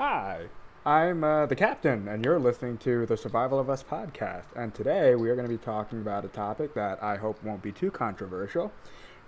Hi, 0.00 0.46
I'm 0.86 1.22
uh, 1.22 1.44
the 1.44 1.54
captain, 1.54 2.08
and 2.08 2.24
you're 2.24 2.38
listening 2.38 2.78
to 2.78 3.04
the 3.04 3.18
Survival 3.18 3.58
of 3.58 3.68
Us 3.68 3.82
podcast. 3.82 4.46
And 4.56 4.72
today 4.72 5.14
we 5.14 5.28
are 5.28 5.34
going 5.36 5.46
to 5.46 5.54
be 5.54 5.62
talking 5.62 6.00
about 6.00 6.24
a 6.24 6.28
topic 6.28 6.72
that 6.72 7.02
I 7.02 7.16
hope 7.16 7.44
won't 7.44 7.60
be 7.60 7.70
too 7.70 7.90
controversial. 7.90 8.72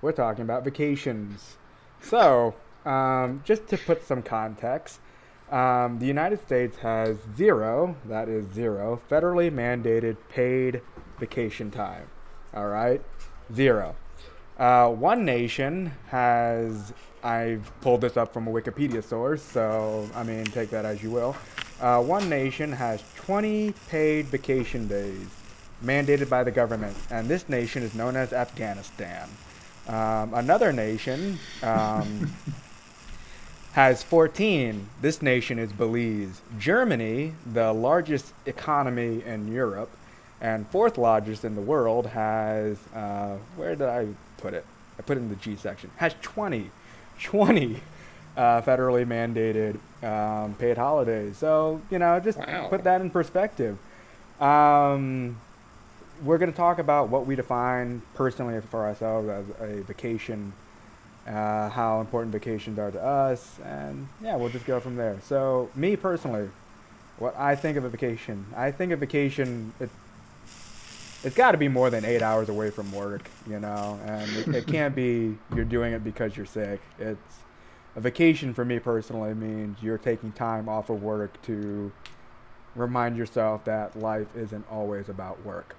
We're 0.01 0.13
talking 0.13 0.41
about 0.41 0.65
vacations. 0.65 1.59
So, 2.01 2.55
um, 2.87 3.43
just 3.45 3.67
to 3.69 3.77
put 3.77 4.07
some 4.07 4.23
context, 4.23 5.01
um, 5.51 5.99
the 5.99 6.07
United 6.07 6.41
States 6.41 6.79
has 6.79 7.19
zero, 7.37 7.95
that 8.07 8.31
is 8.31 8.51
zero, 8.55 9.03
federally 9.11 9.53
mandated 9.53 10.17
paid 10.31 10.81
vacation 11.19 11.71
time. 11.71 12.07
All 12.55 12.69
right? 12.69 13.03
Zero. 13.53 13.95
Uh, 14.59 14.89
one 14.91 15.25
nation 15.25 15.93
has, 16.09 16.93
I've 17.23 17.71
pulled 17.81 18.03
this 18.03 18.17
up 18.17 18.33
from 18.33 18.47
a 18.47 18.51
Wikipedia 18.51 19.03
source, 19.03 19.43
so 19.43 20.09
I 20.15 20.23
mean, 20.23 20.45
take 20.45 20.71
that 20.71 20.85
as 20.85 21.03
you 21.03 21.11
will. 21.11 21.37
Uh, 21.81 22.03
one 22.03 22.29
nation 22.29 22.73
has 22.73 23.03
20 23.17 23.73
paid 23.89 24.27
vacation 24.27 24.87
days 24.87 25.27
mandated 25.85 26.29
by 26.29 26.45
the 26.45 26.51
government, 26.51 26.97
and 27.11 27.29
this 27.29 27.49
nation 27.49 27.83
is 27.83 27.95
known 27.95 28.15
as 28.15 28.33
Afghanistan. 28.33 29.29
Um, 29.89 30.33
another 30.35 30.73
nation 30.73 31.39
um, 31.63 32.33
has 33.73 34.03
14. 34.03 34.89
This 35.01 35.23
nation 35.23 35.59
is 35.59 35.73
Belize. 35.73 36.41
Germany, 36.59 37.35
the 37.53 37.73
largest 37.73 38.33
economy 38.47 39.25
in 39.25 39.51
Europe 39.51 39.91
and 40.41 40.69
fourth 40.69 40.99
largest 40.99 41.45
in 41.45 41.55
the 41.55 41.61
world, 41.61 42.07
has, 42.07 42.79
uh, 42.95 43.37
where 43.57 43.75
did 43.75 43.89
I 43.89 44.09
put 44.43 44.55
it? 44.55 44.67
I 44.99 45.03
put 45.03 45.17
it 45.17 45.21
in 45.21 45.29
the 45.29 45.37
G 45.37 45.57
section. 45.57 45.91
Has 45.97 46.15
20, 46.21 46.71
20 47.23 47.81
uh, 48.37 48.61
federally 48.63 49.07
mandated 49.07 49.79
um, 50.07 50.55
paid 50.55 50.77
holidays. 50.77 51.37
So, 51.39 51.81
you 51.91 51.99
know, 51.99 52.19
just 52.21 52.39
Wow. 52.39 52.67
put 52.69 52.85
that 52.85 53.01
in 53.01 53.09
perspective. 53.11 53.79
Um, 54.41 55.37
we're 56.25 56.39
going 56.39 56.51
to 56.51 56.57
talk 56.57 56.79
about 56.79 57.09
what 57.09 57.27
we 57.27 57.37
define 57.37 58.03
personally 58.15 58.61
for 58.71 58.85
ourselves 58.85 59.29
as 59.29 59.45
a 59.61 59.83
vacation, 59.83 60.53
uh, 61.27 61.69
how 61.69 62.01
important 62.01 62.33
vacations 62.33 62.79
are 62.79 62.91
to 62.91 63.03
us, 63.03 63.59
and 63.65 64.09
yeah, 64.23 64.37
we'll 64.37 64.49
just 64.51 64.67
go 64.67 64.81
from 64.81 64.97
there. 64.97 65.17
So, 65.25 65.69
me 65.75 65.97
personally, 65.97 66.49
what 67.19 67.37
I 67.39 67.55
think 67.55 67.77
of 67.77 67.85
a 67.85 67.89
vacation, 67.89 68.47
I 68.57 68.71
think 68.73 68.93
a 68.93 68.97
vacation, 68.97 69.73
it, 69.81 69.91
it's 71.25 71.37
got 71.37 71.53
to 71.53 71.59
be 71.59 71.69
more 71.69 71.91
than 71.91 72.05
eight 72.05 72.23
hours 72.23 72.49
away 72.49 72.71
from 72.71 72.91
work, 72.93 73.31
you 73.49 73.61
know, 73.61 73.99
and 74.07 74.31
it, 74.37 74.49
it 74.49 74.67
can't 74.67 74.95
be 74.95 75.37
you're 75.55 75.65
doing 75.65 75.93
it 75.93 76.03
because 76.03 76.37
you're 76.37 76.47
sick. 76.47 76.81
It's 76.99 77.39
a 77.95 78.01
vacation 78.01 78.55
for 78.55 78.65
me 78.65 78.79
personally 78.79 79.35
means 79.35 79.83
you're 79.83 79.99
taking 79.99 80.33
time 80.33 80.69
off 80.69 80.91
of 80.91 81.03
work 81.03 81.41
to 81.43 81.93
remind 82.75 83.17
yourself 83.17 83.65
that 83.65 83.99
life 83.99 84.29
isn't 84.35 84.65
always 84.71 85.09
about 85.09 85.45
work. 85.45 85.77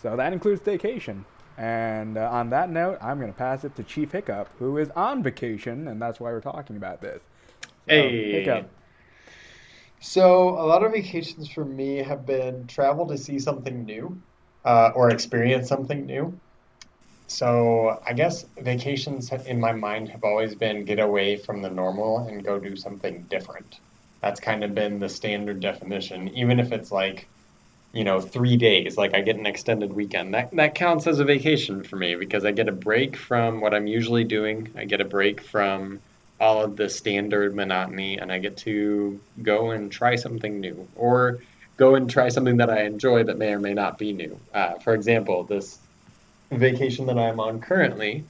So 0.00 0.16
that 0.16 0.32
includes 0.32 0.60
vacation. 0.62 1.24
And 1.58 2.16
uh, 2.16 2.28
on 2.30 2.50
that 2.50 2.70
note, 2.70 2.98
I'm 3.00 3.20
going 3.20 3.30
to 3.30 3.38
pass 3.38 3.62
it 3.62 3.76
to 3.76 3.82
Chief 3.82 4.10
Hiccup, 4.12 4.48
who 4.58 4.78
is 4.78 4.88
on 4.96 5.22
vacation, 5.22 5.86
and 5.86 6.00
that's 6.00 6.18
why 6.18 6.32
we're 6.32 6.40
talking 6.40 6.76
about 6.76 7.02
this. 7.02 7.20
So, 7.62 7.68
Hey. 7.86 8.32
Hiccup. 8.32 8.70
So 10.02 10.48
a 10.48 10.66
lot 10.66 10.82
of 10.82 10.90
vacations 10.90 11.48
for 11.48 11.64
me 11.64 11.98
have 11.98 12.26
been 12.26 12.66
travel 12.66 13.06
to 13.06 13.16
see 13.16 13.38
something 13.38 13.84
new, 13.84 14.20
uh, 14.64 14.90
or 14.96 15.10
experience 15.10 15.68
something 15.68 16.06
new. 16.06 16.40
So 17.28 18.00
I 18.04 18.12
guess 18.12 18.44
vacations 18.58 19.30
in 19.32 19.60
my 19.60 19.72
mind 19.72 20.08
have 20.08 20.24
always 20.24 20.56
been 20.56 20.84
get 20.84 20.98
away 20.98 21.36
from 21.36 21.62
the 21.62 21.70
normal 21.70 22.26
and 22.26 22.44
go 22.44 22.58
do 22.58 22.74
something 22.74 23.22
different. 23.30 23.78
That's 24.20 24.40
kind 24.40 24.64
of 24.64 24.74
been 24.74 24.98
the 24.98 25.08
standard 25.08 25.60
definition, 25.60 26.28
even 26.36 26.58
if 26.58 26.72
it's 26.72 26.90
like, 26.90 27.28
you 27.92 28.02
know, 28.02 28.20
three 28.20 28.56
days, 28.56 28.96
like 28.96 29.14
I 29.14 29.20
get 29.20 29.36
an 29.36 29.46
extended 29.46 29.92
weekend. 29.92 30.34
That 30.34 30.50
that 30.56 30.74
counts 30.74 31.06
as 31.06 31.20
a 31.20 31.24
vacation 31.24 31.84
for 31.84 31.94
me 31.96 32.16
because 32.16 32.44
I 32.44 32.50
get 32.50 32.68
a 32.68 32.72
break 32.72 33.16
from 33.16 33.60
what 33.60 33.72
I'm 33.72 33.86
usually 33.86 34.24
doing. 34.24 34.72
I 34.76 34.84
get 34.84 35.00
a 35.00 35.04
break 35.04 35.40
from 35.42 36.00
all 36.42 36.60
of 36.60 36.76
the 36.76 36.88
standard 36.88 37.54
monotony 37.54 38.18
and 38.18 38.32
I 38.32 38.40
get 38.40 38.56
to 38.58 39.20
go 39.42 39.70
and 39.70 39.92
try 39.92 40.16
something 40.16 40.60
new 40.60 40.88
or 40.96 41.38
go 41.76 41.94
and 41.94 42.10
try 42.10 42.30
something 42.30 42.56
that 42.56 42.68
I 42.68 42.82
enjoy 42.82 43.22
that 43.24 43.38
may 43.38 43.52
or 43.52 43.60
may 43.60 43.74
not 43.74 43.96
be 43.96 44.12
new. 44.12 44.36
Uh, 44.52 44.74
for 44.80 44.92
example, 44.92 45.44
this 45.44 45.78
vacation 46.50 47.06
that 47.06 47.16
I'm 47.16 47.38
on 47.38 47.60
currently, 47.60 48.24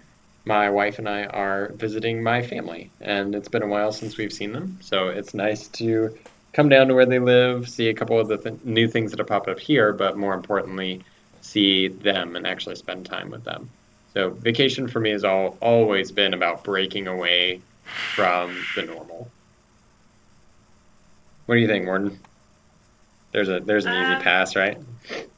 my 0.45 0.69
wife 0.69 0.99
and 0.99 1.09
I 1.09 1.25
are 1.25 1.73
visiting 1.75 2.23
my 2.23 2.43
family, 2.43 2.91
and 3.01 3.35
it's 3.35 3.49
been 3.49 3.63
a 3.63 3.67
while 3.67 3.93
since 3.93 4.19
we've 4.19 4.33
seen 4.33 4.53
them. 4.53 4.79
So 4.83 5.09
it's 5.09 5.33
nice 5.33 5.69
to 5.69 6.17
come 6.53 6.69
down 6.69 6.89
to 6.89 6.95
where 6.95 7.07
they 7.07 7.19
live, 7.19 7.67
see 7.67 7.89
a 7.89 7.95
couple 7.95 8.21
of 8.21 8.29
the 8.29 8.37
th- 8.37 8.63
new 8.63 8.89
things 8.89 9.13
that 9.13 9.21
have 9.21 9.27
popped 9.27 9.49
up 9.49 9.59
here, 9.59 9.95
but 9.95 10.19
more 10.19 10.35
importantly, 10.35 11.03
see 11.41 11.89
them 11.89 12.37
and 12.37 12.47
actually 12.47 12.77
spend 12.77 13.07
time 13.07 13.31
with 13.31 13.45
them. 13.45 13.71
So 14.13 14.29
vacation 14.29 14.87
for 14.87 15.01
me 15.01 15.11
has 15.13 15.25
all 15.25 15.57
always 15.63 16.13
been 16.13 16.35
about 16.35 16.63
breaking 16.63 17.07
away 17.07 17.63
from 17.85 18.69
the 18.75 18.83
normal. 18.83 19.31
What 21.47 21.55
do 21.57 21.61
you 21.61 21.67
think, 21.69 21.85
Morton? 21.85 22.19
There's 23.33 23.49
a 23.49 23.61
there's 23.61 23.87
an 23.87 23.95
easy 23.95 24.15
Um, 24.15 24.23
pass, 24.23 24.55
right? 24.57 24.79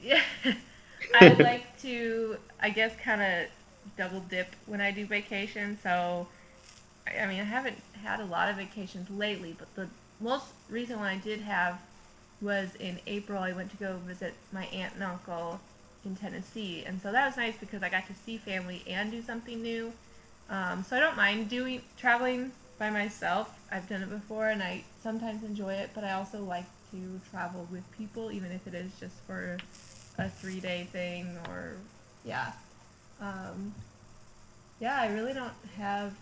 Yeah. 0.01 0.23
I 1.15 1.33
like 1.35 1.81
to, 1.83 2.37
I 2.61 2.71
guess, 2.71 2.95
kind 2.97 3.23
of 3.23 3.51
double 3.97 4.21
dip 4.21 4.55
when 4.67 4.81
I 4.81 4.91
do 4.91 5.07
vacation. 5.07 5.79
So, 5.83 6.29
I 7.07 7.27
mean, 7.27 7.41
I 7.41 7.45
haven't 7.45 7.79
had 8.03 8.21
a 8.21 8.25
lot 8.25 8.49
of 8.49 8.57
vacations 8.57 9.11
lately, 9.11 9.55
but 9.59 9.75
the 9.75 9.89
most 10.21 10.47
recent 10.69 10.99
one 10.99 11.09
I 11.09 11.17
did 11.19 11.41
have 11.43 11.81
was 12.41 12.75
in 12.77 12.99
April. 13.07 13.43
I 13.43 13.53
went 13.53 13.71
to 13.71 13.77
go 13.77 13.97
visit 13.99 14.35
my 14.53 14.67
aunt 14.67 14.95
and 14.95 15.03
uncle 15.05 15.61
in 16.05 16.17
Tennessee, 16.17 16.85
and 16.87 17.01
so 17.01 17.13
that 17.13 17.27
was 17.27 17.37
nice 17.37 17.57
because 17.59 17.83
I 17.83 17.89
got 17.89 18.07
to 18.09 18.15
see 18.15 18.37
family 18.39 18.83
and 18.89 19.11
do 19.11 19.23
something 19.23 19.63
new. 19.63 19.93
Um, 20.51 20.85
so 20.85 20.97
I 20.97 21.01
don't 21.01 21.17
mind 21.17 21.49
doing 21.49 21.83
traveling 21.97 22.53
by 22.79 22.91
myself. 22.91 23.59
I've 23.71 23.89
done 23.89 24.03
it 24.03 24.11
before, 24.11 24.49
and 24.49 24.63
I 24.63 24.85
sometimes 25.03 25.43
enjoy 25.43 25.75
it. 25.75 25.91
But 25.95 26.05
I 26.05 26.13
also 26.13 26.43
like 26.43 26.67
to 26.91 27.21
travel 27.31 27.67
with 27.71 27.83
people, 27.97 28.31
even 28.31 28.53
if 28.53 28.67
it 28.67 28.75
is 28.75 28.93
just 29.01 29.17
for 29.27 29.59
a 30.19 30.29
three 30.29 30.61
day 30.61 30.87
thing 30.93 31.37
or 31.49 31.77
yeah. 32.25 32.53
Um, 33.21 33.75
yeah, 34.81 35.01
I 35.01 35.09
really 35.13 35.33
don't 35.33 35.53
have 35.77 36.15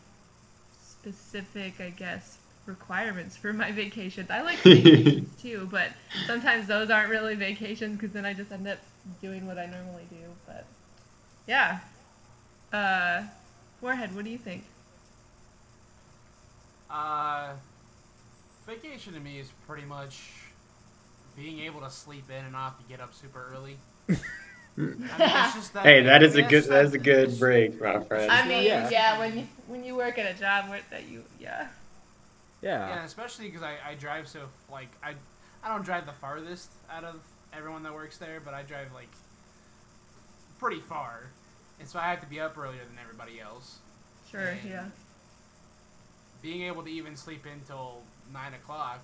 specific, 0.80 1.80
I 1.80 1.90
guess, 1.90 2.38
requirements 2.66 3.36
for 3.36 3.52
my 3.52 3.72
vacations. 3.82 4.30
I 4.30 4.42
like 4.42 4.58
vacations 4.58 5.28
too, 5.42 5.68
but 5.70 5.88
sometimes 6.26 6.68
those 6.68 6.90
aren't 6.90 7.10
really 7.10 7.34
vacations 7.34 7.98
because 7.98 8.12
then 8.12 8.24
I 8.24 8.34
just 8.34 8.52
end 8.52 8.68
up 8.68 8.78
doing 9.20 9.46
what 9.46 9.58
I 9.58 9.66
normally 9.66 10.04
do. 10.10 10.24
But 10.46 10.66
yeah. 11.46 11.80
Uh, 12.72 13.24
Warhead, 13.82 14.14
what 14.14 14.24
do 14.24 14.30
you 14.30 14.38
think? 14.38 14.64
Uh, 16.90 17.54
vacation 18.66 19.14
to 19.14 19.20
me 19.20 19.38
is 19.38 19.48
pretty 19.66 19.84
much 19.86 20.20
being 21.36 21.60
able 21.60 21.80
to 21.80 21.90
sleep 21.90 22.30
in 22.30 22.44
and 22.44 22.52
not 22.52 22.72
have 22.72 22.78
to 22.78 22.84
get 22.88 23.00
up 23.00 23.14
super 23.14 23.48
early. 23.52 23.76
I 24.08 25.18
mean, 25.18 25.36
it's 25.36 25.54
just 25.54 25.72
that, 25.74 25.84
Hey, 25.84 26.02
that 26.04 26.22
is 26.22 26.34
I 26.34 26.38
a 26.38 26.42
mean, 26.42 26.50
good 26.50 26.64
that 26.64 26.84
is 26.84 26.94
a 26.94 26.98
good 26.98 27.38
break, 27.38 27.80
my 27.80 28.00
friend. 28.04 28.30
I 28.30 28.46
mean, 28.48 28.64
Yeah. 28.64 28.88
yeah, 28.90 29.18
when 29.18 29.38
you, 29.38 29.48
when 29.66 29.84
you 29.84 29.96
work 29.96 30.18
at 30.18 30.34
a 30.34 30.38
job 30.38 30.68
where 30.70 30.80
that 30.90 31.08
you 31.08 31.24
yeah. 31.40 31.68
Yeah. 32.62 32.88
Yeah, 32.88 33.04
especially 33.04 33.46
because 33.46 33.62
I, 33.62 33.76
I 33.86 33.94
drive 33.94 34.28
so 34.28 34.40
like 34.70 34.88
I 35.02 35.14
I 35.64 35.68
don't 35.68 35.84
drive 35.84 36.06
the 36.06 36.12
farthest 36.12 36.70
out 36.90 37.04
of 37.04 37.20
everyone 37.52 37.82
that 37.82 37.92
works 37.94 38.18
there, 38.18 38.40
but 38.44 38.54
I 38.54 38.62
drive 38.62 38.92
like 38.94 39.08
pretty 40.58 40.80
far, 40.80 41.24
and 41.82 41.90
so 41.90 41.98
I 41.98 42.10
have 42.10 42.20
to 42.20 42.28
be 42.28 42.38
up 42.38 42.56
earlier 42.56 42.84
than 42.86 42.96
everybody 43.02 43.40
else. 43.40 43.78
Sure, 44.30 44.40
And 44.40 44.58
yeah. 44.64 44.84
Being 46.40 46.62
able 46.62 46.84
to 46.84 46.90
even 46.90 47.16
sleep 47.16 47.44
until 47.44 48.02
nine 48.32 48.54
o'clock, 48.54 49.00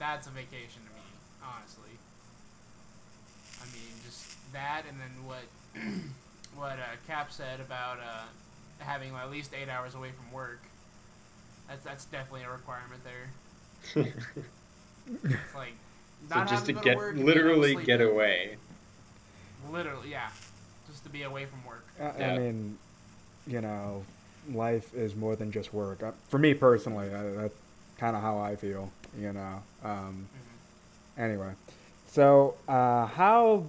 that's 0.00 0.26
a 0.26 0.30
vacation 0.30 0.82
to 0.82 0.90
me, 0.90 1.06
honestly. 1.40 1.92
I 3.62 3.66
mean, 3.72 4.02
just 4.04 4.52
that, 4.52 4.82
and 4.88 4.98
then 4.98 5.10
what 5.24 5.44
what 6.56 6.80
uh, 6.80 6.96
Cap 7.06 7.30
said 7.30 7.60
about 7.60 7.98
uh, 7.98 8.24
having 8.80 9.14
at 9.14 9.30
least 9.30 9.52
eight 9.54 9.68
hours 9.68 9.94
away 9.94 10.10
from 10.10 10.32
work. 10.32 10.62
That's 11.68 11.84
that's 11.84 12.04
definitely 12.06 12.42
a 12.42 12.50
requirement 12.50 13.02
there. 13.04 14.04
It's 15.22 15.54
like 15.54 15.74
so 16.28 16.44
just 16.46 16.66
to 16.66 16.72
to 16.72 16.80
get 16.80 16.92
to 16.92 16.96
work, 16.96 17.14
and 17.14 17.24
being 17.24 17.36
able 17.38 17.44
to 17.44 17.60
literally 17.60 17.84
get 17.84 18.00
away. 18.00 18.56
Literally, 19.70 20.10
yeah, 20.10 20.30
just 20.30 20.49
to 21.04 21.08
be 21.08 21.22
away 21.22 21.46
from 21.46 21.64
work. 21.64 21.84
I, 22.00 22.24
I 22.24 22.38
mean, 22.38 22.78
you 23.46 23.60
know, 23.60 24.04
life 24.52 24.94
is 24.94 25.14
more 25.14 25.36
than 25.36 25.52
just 25.52 25.72
work. 25.72 26.02
Uh, 26.02 26.12
For 26.28 26.38
me 26.38 26.54
personally, 26.54 27.14
I, 27.14 27.22
that's 27.22 27.54
kind 27.98 28.16
of 28.16 28.22
how 28.22 28.38
I 28.38 28.56
feel. 28.56 28.90
You 29.18 29.32
know. 29.32 29.62
Um, 29.84 30.28
anyway, 31.18 31.52
so 32.06 32.54
uh, 32.68 33.06
how 33.06 33.64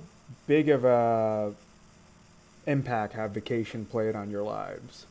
big 0.48 0.70
of 0.70 0.86
a 0.86 1.54
impact 2.68 3.14
have 3.14 3.32
vacation 3.32 3.86
played 3.86 4.16
on 4.16 4.30
your 4.30 4.44
lives? 4.44 5.06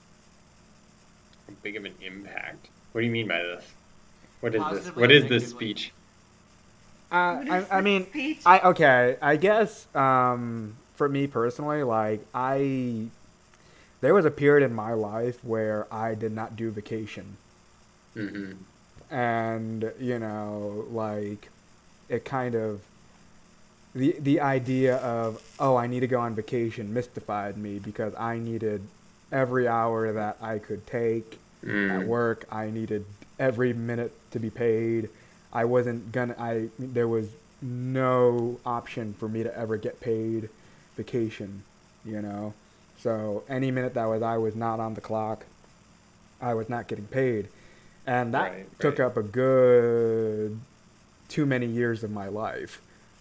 How 1.48 1.54
big 1.62 1.76
of 1.76 1.84
an 1.84 1.94
impact? 2.00 2.68
What 2.92 3.00
do 3.00 3.06
you 3.06 3.12
mean 3.12 3.28
by 3.28 3.38
this? 3.38 3.64
What 4.40 4.54
is 4.54 4.60
this? 4.60 4.68
Positively 4.68 5.00
What 5.00 5.10
or 5.10 5.14
is 5.14 5.28
this 5.28 5.48
speech? 5.48 5.92
Uh, 7.12 7.14
I, 7.50 7.66
I 7.70 7.80
mean, 7.80 8.06
speech? 8.06 8.40
I 8.46 8.60
okay. 8.60 9.16
I 9.20 9.36
guess 9.36 9.86
um, 9.96 10.76
for 11.00 11.08
me 11.08 11.26
personally, 11.26 11.82
like 11.82 12.20
I, 12.34 13.06
there 14.02 14.12
was 14.12 14.26
a 14.26 14.30
period 14.30 14.66
in 14.66 14.74
my 14.74 14.92
life 14.92 15.42
where 15.42 15.86
I 15.90 16.14
did 16.14 16.30
not 16.30 16.56
do 16.56 16.70
vacation, 16.70 17.38
hmm 18.12 18.52
and 19.10 19.90
you 19.98 20.18
know, 20.18 20.84
like 20.90 21.48
it 22.10 22.26
kind 22.26 22.54
of 22.54 22.82
the 23.94 24.14
the 24.20 24.40
idea 24.42 24.96
of 24.96 25.42
oh 25.58 25.74
I 25.74 25.86
need 25.86 26.00
to 26.00 26.06
go 26.06 26.20
on 26.20 26.34
vacation 26.34 26.92
mystified 26.92 27.56
me 27.56 27.78
because 27.78 28.12
I 28.18 28.36
needed 28.36 28.82
every 29.32 29.66
hour 29.66 30.12
that 30.12 30.36
I 30.42 30.58
could 30.58 30.86
take 30.86 31.38
at 31.62 32.02
Mm. 32.02 32.06
work. 32.06 32.44
I 32.52 32.68
needed 32.68 33.06
every 33.38 33.72
minute 33.72 34.12
to 34.32 34.38
be 34.38 34.50
paid. 34.50 35.08
I 35.50 35.64
wasn't 35.64 36.12
gonna. 36.12 36.36
I 36.38 36.68
there 36.78 37.08
was 37.08 37.28
no 37.62 38.60
option 38.66 39.14
for 39.14 39.28
me 39.30 39.42
to 39.42 39.58
ever 39.58 39.78
get 39.78 39.98
paid 40.00 40.50
vacation. 41.02 41.62
You 42.04 42.22
know, 42.22 42.54
so 42.98 43.44
any 43.48 43.70
minute 43.70 43.94
that 43.94 44.06
was 44.06 44.22
I 44.22 44.38
was 44.38 44.54
not 44.56 44.80
on 44.80 44.94
the 44.94 45.00
clock, 45.00 45.44
I 46.40 46.54
was 46.54 46.68
not 46.68 46.88
getting 46.88 47.06
paid, 47.06 47.48
and 48.06 48.32
that 48.34 48.52
Right, 48.52 48.66
took 48.80 48.98
right. 48.98 49.06
up 49.06 49.16
a 49.16 49.22
good 49.22 50.58
too 51.28 51.46
many 51.46 51.66
years 51.66 52.02
of 52.02 52.10
my 52.10 52.28
life. 52.28 52.80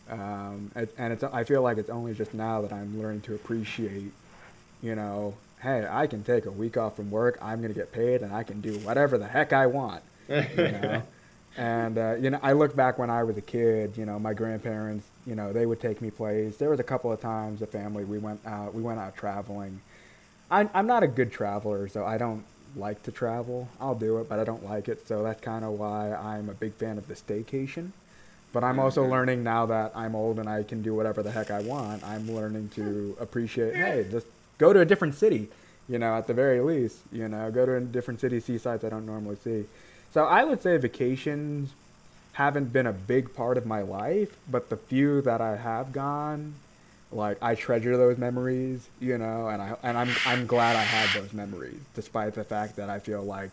Um, 0.09 0.71
and 0.97 1.13
it's 1.13 1.23
I 1.23 1.43
feel 1.43 1.61
like 1.61 1.77
it's 1.77 1.89
only 1.89 2.13
just 2.13 2.33
now 2.33 2.61
that 2.61 2.73
I'm 2.73 2.99
learning 3.01 3.21
to 3.21 3.35
appreciate 3.35 4.11
you 4.81 4.95
know, 4.95 5.35
hey, 5.61 5.87
I 5.89 6.07
can 6.07 6.23
take 6.23 6.45
a 6.45 6.51
week 6.51 6.77
off 6.77 6.95
from 6.95 7.11
work. 7.11 7.37
I'm 7.41 7.59
going 7.61 7.73
to 7.73 7.79
get 7.79 7.91
paid 7.91 8.21
and 8.21 8.33
I 8.33 8.43
can 8.43 8.61
do 8.61 8.77
whatever 8.79 9.17
the 9.17 9.27
heck 9.27 9.53
I 9.53 9.67
want, 9.67 10.03
you 10.29 10.69
know. 10.71 11.03
and, 11.59 11.97
uh, 11.97 12.15
you 12.15 12.29
know, 12.29 12.39
I 12.41 12.53
look 12.53 12.75
back 12.75 12.97
when 12.97 13.09
I 13.09 13.23
was 13.23 13.37
a 13.37 13.41
kid, 13.41 13.97
you 13.97 14.05
know, 14.05 14.17
my 14.17 14.33
grandparents, 14.33 15.05
you 15.27 15.35
know, 15.35 15.51
they 15.51 15.65
would 15.65 15.79
take 15.81 16.01
me 16.01 16.09
places. 16.09 16.57
There 16.57 16.69
was 16.69 16.79
a 16.79 16.83
couple 16.83 17.11
of 17.11 17.19
times 17.19 17.59
the 17.59 17.67
family, 17.67 18.05
we 18.05 18.17
went 18.17 18.39
out, 18.45 18.73
we 18.73 18.81
went 18.81 18.99
out 18.99 19.15
traveling. 19.15 19.81
I, 20.49 20.69
I'm 20.73 20.87
not 20.87 21.03
a 21.03 21.07
good 21.07 21.31
traveler, 21.31 21.87
so 21.87 22.05
I 22.05 22.17
don't 22.17 22.43
like 22.75 23.03
to 23.03 23.11
travel. 23.11 23.67
I'll 23.81 23.95
do 23.95 24.19
it, 24.19 24.29
but 24.29 24.39
I 24.39 24.43
don't 24.43 24.63
like 24.65 24.87
it. 24.87 25.07
So 25.07 25.23
that's 25.23 25.41
kind 25.41 25.65
of 25.65 25.71
why 25.71 26.13
I'm 26.13 26.49
a 26.49 26.53
big 26.53 26.73
fan 26.73 26.97
of 26.97 27.07
the 27.07 27.13
staycation. 27.15 27.91
But 28.53 28.63
I'm 28.63 28.79
also 28.79 29.03
Mhm. 29.05 29.11
learning 29.11 29.43
now 29.43 29.65
that 29.67 29.91
I'm 29.95 30.15
old 30.15 30.39
and 30.39 30.49
I 30.49 30.63
can 30.63 30.81
do 30.81 30.95
whatever 30.95 31.21
the 31.21 31.31
heck 31.31 31.51
I 31.51 31.59
want. 31.59 32.03
I'm 32.03 32.31
learning 32.33 32.69
to 32.75 33.15
appreciate, 33.19 33.75
hey, 33.75 34.05
just 34.09 34.25
go 34.57 34.73
to 34.73 34.79
a 34.79 34.85
different 34.85 35.15
city, 35.15 35.49
you 35.87 35.99
know, 35.99 36.15
at 36.15 36.25
the 36.27 36.33
very 36.33 36.61
least, 36.61 36.97
you 37.11 37.27
know, 37.27 37.51
go 37.51 37.65
to 37.65 37.75
a 37.75 37.81
different 37.81 38.19
city, 38.19 38.39
see 38.39 38.57
sights 38.57 38.83
I 38.83 38.89
don't 38.89 39.05
normally 39.05 39.35
see. 39.43 39.65
So 40.13 40.25
I 40.25 40.43
would 40.43 40.61
say 40.61 40.77
vacations 40.77 41.71
haven't 42.33 42.71
been 42.73 42.87
a 42.87 42.93
big 42.93 43.33
part 43.33 43.57
of 43.57 43.65
my 43.65 43.81
life, 43.81 44.35
but 44.49 44.69
the 44.69 44.77
few 44.77 45.21
that 45.21 45.41
I 45.41 45.57
have 45.57 45.91
gone, 45.91 46.55
like 47.11 47.37
I 47.41 47.55
treasure 47.55 47.97
those 47.97 48.17
memories, 48.17 48.87
you 48.99 49.17
know, 49.17 49.47
and 49.49 49.61
I 49.61 49.75
and 49.83 49.97
I'm 49.97 50.09
I'm 50.25 50.45
glad 50.47 50.75
I 50.75 50.83
had 50.83 51.09
those 51.21 51.33
memories, 51.33 51.79
despite 51.95 52.33
the 52.35 52.43
fact 52.43 52.75
that 52.77 52.89
I 52.89 52.99
feel 52.99 53.23
like 53.23 53.51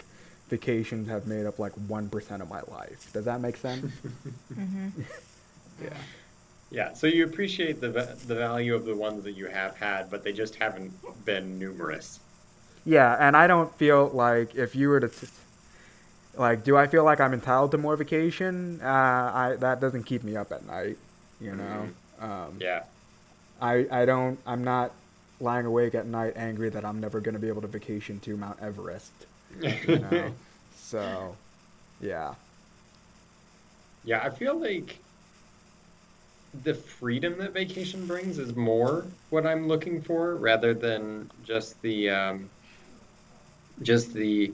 vacations 0.49 1.09
have 1.09 1.27
made 1.27 1.47
up 1.47 1.59
like 1.59 1.73
one 1.73 2.09
percent 2.09 2.43
of 2.43 2.49
my 2.49 2.63
life. 2.69 3.13
Does 3.13 3.25
that 3.27 3.41
make 3.41 3.57
sense? 3.57 3.93
hmm 4.55 4.89
yeah. 5.83 5.91
Yeah, 6.71 6.93
so 6.95 7.07
you 7.07 7.25
appreciate 7.25 7.81
the 7.81 7.91
the 8.27 8.35
value 8.35 8.75
of 8.75 8.85
the 8.85 8.97
ones 8.97 9.25
that 9.25 9.33
you 9.33 9.47
have 9.47 9.77
had, 9.77 10.11
but 10.11 10.25
they 10.25 10.33
just 10.33 10.57
haven't 10.57 10.93
been 11.25 11.59
numerous. 11.59 12.21
Yeah, 12.85 13.17
and 13.19 13.37
I 13.37 13.47
don't 13.47 13.75
feel 13.77 14.09
like 14.09 14.55
if 14.55 14.77
you 14.77 14.89
were 14.89 15.01
to, 15.01 15.09
t- 15.09 15.27
like, 16.37 16.65
do 16.65 16.77
I 16.77 16.87
feel 16.87 17.05
like 17.05 17.21
I'm 17.21 17.35
entitled 17.35 17.71
to 17.73 17.79
more 17.79 17.97
vacation? 17.97 18.81
Uh, 18.83 18.87
I 19.35 19.57
that 19.61 19.81
doesn't 19.81 20.05
keep 20.05 20.23
me 20.25 20.37
up 20.37 20.53
at 20.53 20.65
night. 20.67 20.99
You 21.41 21.55
know, 21.57 21.91
um, 22.21 22.59
Yeah. 22.61 22.85
I 23.61 23.87
I 23.91 24.05
don't. 24.05 24.39
I'm 24.47 24.65
not 24.65 24.93
lying 25.41 25.67
awake 25.67 25.95
at 25.95 26.07
night 26.07 26.35
angry 26.37 26.71
that 26.71 26.85
I'm 26.85 27.01
never 27.01 27.21
going 27.21 27.35
to 27.35 27.41
be 27.41 27.49
able 27.49 27.63
to 27.63 27.69
vacation 27.69 28.21
to 28.21 28.37
Mount 28.37 28.59
Everest. 28.61 29.27
You 29.83 29.99
know, 30.01 30.37
so 30.75 31.37
yeah, 32.01 32.35
Yeah, 34.05 34.23
I 34.23 34.31
feel 34.31 34.59
like 34.59 35.05
the 36.65 36.75
freedom 36.75 37.39
that 37.39 37.53
vacation 37.53 38.07
brings 38.07 38.39
is 38.39 38.57
more 38.57 39.05
what 39.31 39.47
I'm 39.47 39.69
looking 39.69 40.01
for 40.03 40.37
rather 40.37 40.75
than 40.75 41.31
just 41.45 41.81
the 41.83 42.11
um, 42.11 42.51
just 43.83 44.13
the 44.13 44.53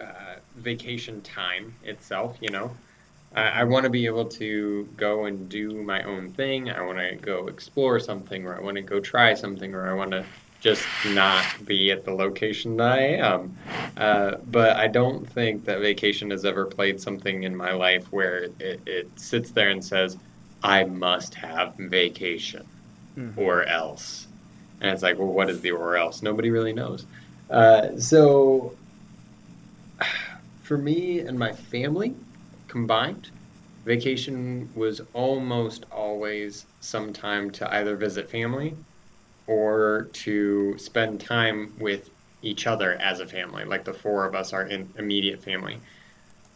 uh, 0.00 0.36
vacation 0.56 1.20
time 1.22 1.74
itself. 1.84 2.36
You 2.40 2.50
know, 2.50 2.70
I, 3.34 3.42
I 3.42 3.64
want 3.64 3.84
to 3.84 3.90
be 3.90 4.06
able 4.06 4.26
to 4.26 4.88
go 4.96 5.24
and 5.24 5.48
do 5.48 5.82
my 5.82 6.02
own 6.02 6.30
thing. 6.32 6.70
I 6.70 6.82
want 6.82 6.98
to 6.98 7.16
go 7.16 7.48
explore 7.48 7.98
something, 8.00 8.46
or 8.46 8.56
I 8.56 8.60
want 8.60 8.76
to 8.76 8.82
go 8.82 9.00
try 9.00 9.34
something, 9.34 9.74
or 9.74 9.88
I 9.88 9.94
want 9.94 10.12
to 10.12 10.24
just 10.60 10.86
not 11.08 11.44
be 11.66 11.90
at 11.90 12.04
the 12.04 12.12
location 12.12 12.76
that 12.76 12.92
I 12.92 13.02
am. 13.16 13.56
Uh, 13.96 14.36
but 14.50 14.76
I 14.76 14.86
don't 14.86 15.28
think 15.28 15.64
that 15.64 15.80
vacation 15.80 16.30
has 16.30 16.44
ever 16.44 16.66
played 16.66 17.00
something 17.00 17.42
in 17.42 17.56
my 17.56 17.72
life 17.72 18.06
where 18.12 18.44
it, 18.60 18.80
it 18.86 19.10
sits 19.16 19.50
there 19.50 19.70
and 19.70 19.84
says, 19.84 20.16
I 20.62 20.84
must 20.84 21.34
have 21.34 21.74
vacation 21.76 22.64
Mhm. 23.18 23.36
or 23.36 23.64
else. 23.64 24.26
And 24.80 24.90
it's 24.92 25.02
like, 25.02 25.18
well, 25.18 25.28
what 25.28 25.50
is 25.50 25.60
the 25.60 25.72
or 25.72 25.96
else? 25.96 26.22
Nobody 26.22 26.50
really 26.50 26.72
knows. 26.72 27.04
Uh, 27.50 27.98
so 27.98 28.74
for 30.62 30.78
me 30.78 31.20
and 31.20 31.38
my 31.38 31.52
family 31.52 32.14
combined, 32.68 33.30
vacation 33.84 34.70
was 34.74 35.00
almost 35.12 35.84
always 35.90 36.66
some 36.80 37.12
time 37.12 37.50
to 37.50 37.74
either 37.74 37.96
visit 37.96 38.30
family 38.30 38.76
or 39.46 40.10
to 40.12 40.76
spend 40.78 41.20
time 41.20 41.74
with 41.78 42.10
each 42.42 42.66
other 42.66 42.94
as 43.00 43.20
a 43.20 43.26
family. 43.26 43.64
Like 43.64 43.84
the 43.84 43.92
four 43.92 44.26
of 44.26 44.34
us 44.34 44.52
are 44.52 44.66
in 44.66 44.92
immediate 44.98 45.42
family. 45.42 45.80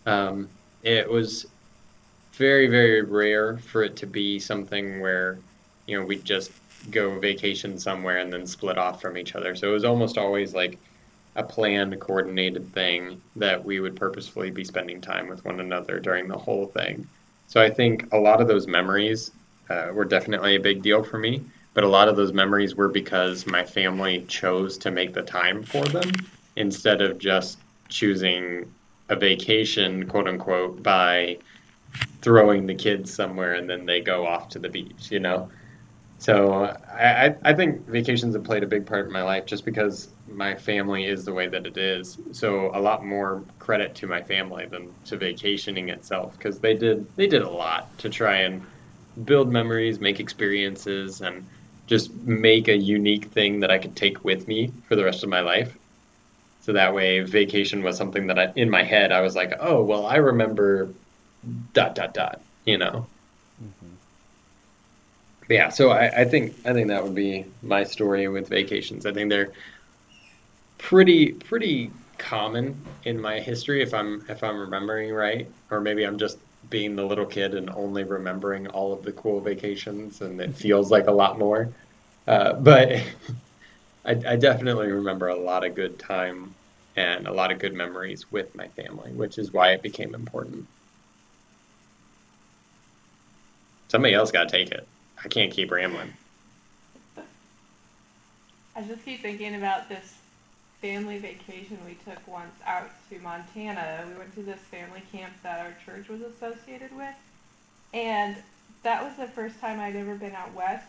Um, 0.06 0.48
it 0.82 1.10
was 1.10 1.46
very, 2.36 2.68
very 2.68 3.02
rare 3.02 3.58
for 3.58 3.82
it 3.82 3.96
to 3.96 4.06
be 4.06 4.38
something 4.38 5.00
where, 5.00 5.38
you 5.86 5.98
know, 5.98 6.04
we'd 6.06 6.24
just 6.24 6.52
go 6.90 7.18
vacation 7.18 7.78
somewhere 7.78 8.18
and 8.18 8.32
then 8.32 8.46
split 8.46 8.78
off 8.78 9.00
from 9.00 9.16
each 9.16 9.34
other. 9.34 9.54
So 9.54 9.68
it 9.68 9.72
was 9.72 9.84
almost 9.84 10.18
always 10.18 10.54
like 10.54 10.78
a 11.36 11.44
planned, 11.44 12.00
coordinated 12.00 12.72
thing 12.72 13.20
that 13.36 13.64
we 13.64 13.80
would 13.80 13.94
purposefully 13.96 14.50
be 14.50 14.64
spending 14.64 15.00
time 15.00 15.28
with 15.28 15.44
one 15.44 15.60
another 15.60 16.00
during 16.00 16.28
the 16.28 16.38
whole 16.38 16.66
thing. 16.66 17.06
So 17.46 17.60
I 17.60 17.70
think 17.70 18.12
a 18.12 18.18
lot 18.18 18.40
of 18.40 18.48
those 18.48 18.66
memories 18.66 19.30
uh, 19.70 19.88
were 19.92 20.04
definitely 20.04 20.56
a 20.56 20.60
big 20.60 20.82
deal 20.82 21.04
for 21.04 21.18
me, 21.18 21.46
but 21.74 21.84
a 21.84 21.88
lot 21.88 22.08
of 22.08 22.16
those 22.16 22.32
memories 22.32 22.74
were 22.74 22.88
because 22.88 23.46
my 23.46 23.64
family 23.64 24.24
chose 24.26 24.78
to 24.78 24.90
make 24.90 25.12
the 25.12 25.22
time 25.22 25.62
for 25.62 25.90
them 25.90 26.26
instead 26.56 27.02
of 27.02 27.18
just 27.18 27.60
choosing 27.88 28.74
a 29.08 29.16
vacation, 29.16 30.08
quote 30.08 30.28
unquote, 30.28 30.82
by 30.82 31.38
throwing 32.22 32.66
the 32.66 32.74
kids 32.74 33.12
somewhere 33.14 33.54
and 33.54 33.68
then 33.68 33.86
they 33.86 34.00
go 34.00 34.26
off 34.26 34.48
to 34.48 34.58
the 34.58 34.68
beach, 34.68 35.10
you 35.10 35.20
know? 35.20 35.50
So 36.18 36.62
I, 36.88 37.36
I- 37.44 37.54
think 37.54 37.86
vacations 37.88 38.34
have 38.34 38.44
played 38.44 38.62
a 38.62 38.66
big 38.66 38.86
part 38.86 39.06
in 39.06 39.12
my 39.12 39.22
life 39.22 39.44
just 39.46 39.64
because 39.66 40.14
my 40.26 40.54
family 40.56 41.04
is 41.06 41.24
the 41.24 41.32
way 41.34 41.46
that 41.48 41.66
it 41.66 41.76
is. 41.76 42.18
So 42.32 42.70
a 42.74 42.80
lot 42.80 43.04
more 43.04 43.46
credit 43.58 43.94
to 43.96 44.06
my 44.06 44.22
family 44.22 44.66
than 44.66 44.94
to 45.04 45.18
vacationing 45.18 45.90
itself 45.90 46.32
because 46.38 46.58
they 46.60 46.74
did 46.74 47.14
they 47.16 47.26
did 47.26 47.42
a 47.42 47.50
lot 47.50 47.96
to 47.98 48.08
try 48.08 48.38
and 48.38 48.66
build 49.24 49.52
memories, 49.52 50.00
make 50.00 50.20
experiences, 50.20 51.20
and 51.20 51.48
just 51.86 52.14
make 52.14 52.68
a 52.68 52.76
unique 52.76 53.26
thing 53.32 53.60
that 53.60 53.70
I 53.70 53.78
could 53.78 53.96
take 53.96 54.24
with 54.24 54.48
me 54.48 54.74
for 54.88 54.96
the 54.96 55.04
rest 55.04 55.22
of 55.22 55.28
my 55.30 55.40
life. 55.40 55.78
So 56.60 56.72
that 56.74 56.94
way, 56.94 57.20
vacation 57.22 57.82
was 57.82 57.96
something 57.98 58.28
that 58.28 58.38
I, 58.38 58.52
in 58.56 58.70
my 58.70 58.82
head 58.84 59.12
I 59.12 59.22
was 59.22 59.36
like, 59.36 59.52
oh 59.60 59.84
well, 59.84 60.06
I 60.06 60.16
remember 60.16 60.96
dot 61.74 61.94
dot 61.96 62.14
dot, 62.14 62.42
you 62.64 62.78
know. 62.78 63.10
But 63.58 63.95
yeah, 65.48 65.68
so 65.68 65.90
I, 65.90 66.22
I 66.22 66.24
think 66.24 66.54
I 66.64 66.72
think 66.72 66.88
that 66.88 67.02
would 67.02 67.14
be 67.14 67.44
my 67.62 67.84
story 67.84 68.26
with 68.28 68.48
vacations. 68.48 69.06
I 69.06 69.12
think 69.12 69.30
they're 69.30 69.52
pretty 70.78 71.32
pretty 71.32 71.90
common 72.18 72.80
in 73.04 73.20
my 73.20 73.40
history 73.40 73.82
if 73.82 73.94
I'm 73.94 74.24
if 74.28 74.42
I'm 74.42 74.58
remembering 74.58 75.12
right, 75.12 75.48
or 75.70 75.80
maybe 75.80 76.04
I'm 76.04 76.18
just 76.18 76.38
being 76.70 76.96
the 76.96 77.04
little 77.04 77.26
kid 77.26 77.54
and 77.54 77.70
only 77.70 78.02
remembering 78.04 78.66
all 78.68 78.92
of 78.92 79.02
the 79.02 79.12
cool 79.12 79.40
vacations, 79.40 80.20
and 80.20 80.40
it 80.40 80.54
feels 80.54 80.90
like 80.90 81.06
a 81.06 81.12
lot 81.12 81.38
more. 81.38 81.68
Uh, 82.26 82.54
but 82.54 82.92
I, 84.04 84.10
I 84.26 84.36
definitely 84.36 84.90
remember 84.90 85.28
a 85.28 85.36
lot 85.36 85.64
of 85.64 85.74
good 85.74 85.98
time 85.98 86.54
and 86.96 87.26
a 87.28 87.32
lot 87.32 87.52
of 87.52 87.58
good 87.58 87.74
memories 87.74 88.30
with 88.32 88.54
my 88.56 88.68
family, 88.68 89.12
which 89.12 89.38
is 89.38 89.52
why 89.52 89.72
it 89.72 89.82
became 89.82 90.14
important. 90.14 90.66
Somebody 93.88 94.14
else 94.14 94.32
got 94.32 94.48
to 94.48 94.56
take 94.56 94.70
it. 94.70 94.86
I 95.24 95.28
can't 95.28 95.52
keep 95.52 95.70
rambling. 95.70 96.12
I 98.74 98.82
just 98.82 99.04
keep 99.04 99.22
thinking 99.22 99.54
about 99.54 99.88
this 99.88 100.14
family 100.82 101.18
vacation 101.18 101.78
we 101.86 101.96
took 102.04 102.26
once 102.28 102.54
out 102.66 102.90
to 103.10 103.18
Montana. 103.20 104.04
We 104.08 104.18
went 104.18 104.34
to 104.34 104.42
this 104.42 104.60
family 104.60 105.02
camp 105.10 105.32
that 105.42 105.60
our 105.64 105.74
church 105.84 106.08
was 106.08 106.20
associated 106.20 106.94
with, 106.96 107.14
and 107.94 108.36
that 108.82 109.02
was 109.02 109.16
the 109.16 109.28
first 109.28 109.58
time 109.60 109.80
I'd 109.80 109.96
ever 109.96 110.14
been 110.14 110.34
out 110.34 110.52
west. 110.54 110.86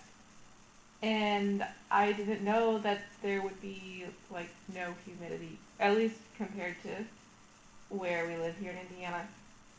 And 1.01 1.63
I 1.91 2.11
didn't 2.11 2.43
know 2.43 2.79
that 2.79 3.01
there 3.21 3.41
would 3.41 3.61
be 3.61 4.05
like 4.31 4.49
no 4.73 4.93
humidity, 5.05 5.57
at 5.79 5.95
least 5.95 6.15
compared 6.35 6.75
to 6.83 7.05
where 7.89 8.27
we 8.27 8.35
live 8.35 8.55
here 8.59 8.71
in 8.71 8.77
Indiana. 8.91 9.27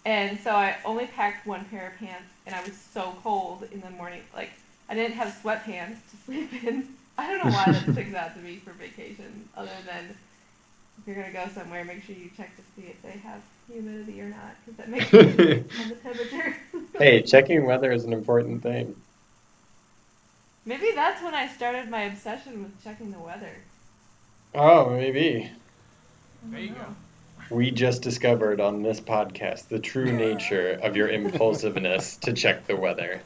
And 0.08 0.40
so 0.40 0.52
I 0.52 0.74
only 0.86 1.06
packed 1.06 1.46
one 1.46 1.66
pair 1.66 1.88
of 1.88 1.98
pants, 1.98 2.30
and 2.46 2.54
I 2.54 2.62
was 2.62 2.72
so 2.72 3.14
cold 3.22 3.68
in 3.70 3.82
the 3.82 3.90
morning. 3.90 4.22
Like 4.34 4.52
I 4.88 4.94
didn't 4.94 5.12
have 5.16 5.38
sweatpants 5.42 5.98
to 6.10 6.16
sleep 6.24 6.64
in. 6.64 6.88
I 7.18 7.26
don't 7.28 7.44
know 7.44 7.52
why 7.52 7.72
that 7.72 7.82
sticks 7.92 8.14
out 8.14 8.34
to 8.34 8.40
me 8.40 8.56
for 8.56 8.70
vacation, 8.70 9.46
other 9.54 9.70
than 9.84 10.16
if 10.98 11.06
you're 11.06 11.14
gonna 11.14 11.30
go 11.30 11.46
somewhere, 11.52 11.84
make 11.84 12.02
sure 12.04 12.16
you 12.16 12.30
check 12.38 12.56
to 12.56 12.62
see 12.74 12.86
if 12.88 13.02
they 13.02 13.18
have 13.18 13.42
humidity 13.70 14.22
or 14.22 14.30
not, 14.30 14.56
because 14.64 14.78
that 14.78 14.88
makes 14.88 15.12
you 15.12 15.18
on 15.82 15.88
the 15.90 15.94
temperature. 15.96 16.56
Hey, 16.96 17.20
checking 17.20 17.66
weather 17.66 17.92
is 17.92 18.04
an 18.04 18.14
important 18.14 18.62
thing. 18.62 18.96
Maybe 20.64 20.92
that's 20.94 21.22
when 21.22 21.34
I 21.34 21.48
started 21.48 21.90
my 21.90 22.04
obsession 22.04 22.62
with 22.62 22.82
checking 22.82 23.12
the 23.12 23.18
weather. 23.18 23.52
Oh, 24.54 24.88
maybe. 24.88 25.50
There 26.44 26.60
you 26.60 26.70
go. 26.70 26.86
We 27.50 27.70
just 27.70 28.02
discovered 28.02 28.60
on 28.60 28.82
this 28.82 29.00
podcast 29.00 29.68
the 29.68 29.78
true 29.78 30.12
nature 30.12 30.78
of 30.82 30.96
your 30.96 31.08
impulsiveness 31.08 32.16
to 32.18 32.32
check 32.34 32.66
the 32.66 32.76
weather. 32.76 33.22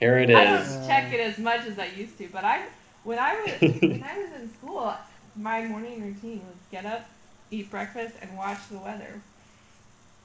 Here 0.00 0.18
it 0.18 0.30
is. 0.30 0.36
I 0.36 0.44
don't 0.44 0.86
check 0.88 1.12
it 1.12 1.20
as 1.20 1.38
much 1.38 1.64
as 1.66 1.78
I 1.78 1.86
used 1.86 2.18
to, 2.18 2.28
but 2.32 2.44
I 2.44 2.64
when 3.04 3.18
I 3.18 3.34
was 3.60 3.80
when 3.80 4.02
I 4.02 4.18
was 4.18 4.40
in 4.40 4.52
school, 4.54 4.92
my 5.36 5.62
morning 5.64 6.02
routine 6.02 6.40
was 6.40 6.56
get 6.72 6.84
up, 6.86 7.08
eat 7.52 7.70
breakfast, 7.70 8.16
and 8.20 8.36
watch 8.36 8.58
the 8.70 8.78
weather. 8.78 9.22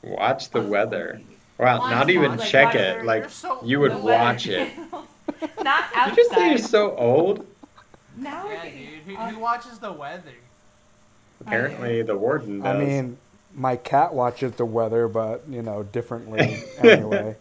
Watch 0.04 0.50
the 0.50 0.62
weather. 0.62 1.22
Wow, 1.60 1.78
Watch 1.80 1.92
not 1.92 2.10
even 2.10 2.38
like 2.38 2.50
check 2.50 2.74
weather. 2.74 3.00
it. 3.01 3.06
Like 3.06 3.22
You're 3.24 3.30
so 3.30 3.60
you 3.63 3.80
would 3.82 3.96
watch 4.01 4.48
it. 4.48 4.74
channel. 4.75 5.08
Not 5.63 5.90
Did 5.92 5.98
outside. 5.98 6.10
you 6.10 6.16
just 6.16 6.32
say 6.32 6.50
you're 6.50 6.58
so 6.58 6.96
old? 6.98 7.46
now 8.18 8.46
we're 8.48 8.54
Yeah, 8.54 8.63
dude. 8.63 8.75
Who, 9.06 9.16
who 9.16 9.40
watches 9.40 9.78
the 9.80 9.92
weather? 9.92 10.34
Apparently, 11.42 12.02
the 12.04 12.18
warden 12.18 12.66
I 12.66 12.74
mean, 12.78 13.18
my 13.54 13.76
cat 13.76 14.14
watches 14.14 14.54
the 14.54 14.66
weather, 14.66 15.08
but 15.08 15.44
you 15.50 15.62
know, 15.62 15.84
differently 15.84 16.58
anyway. 16.78 17.36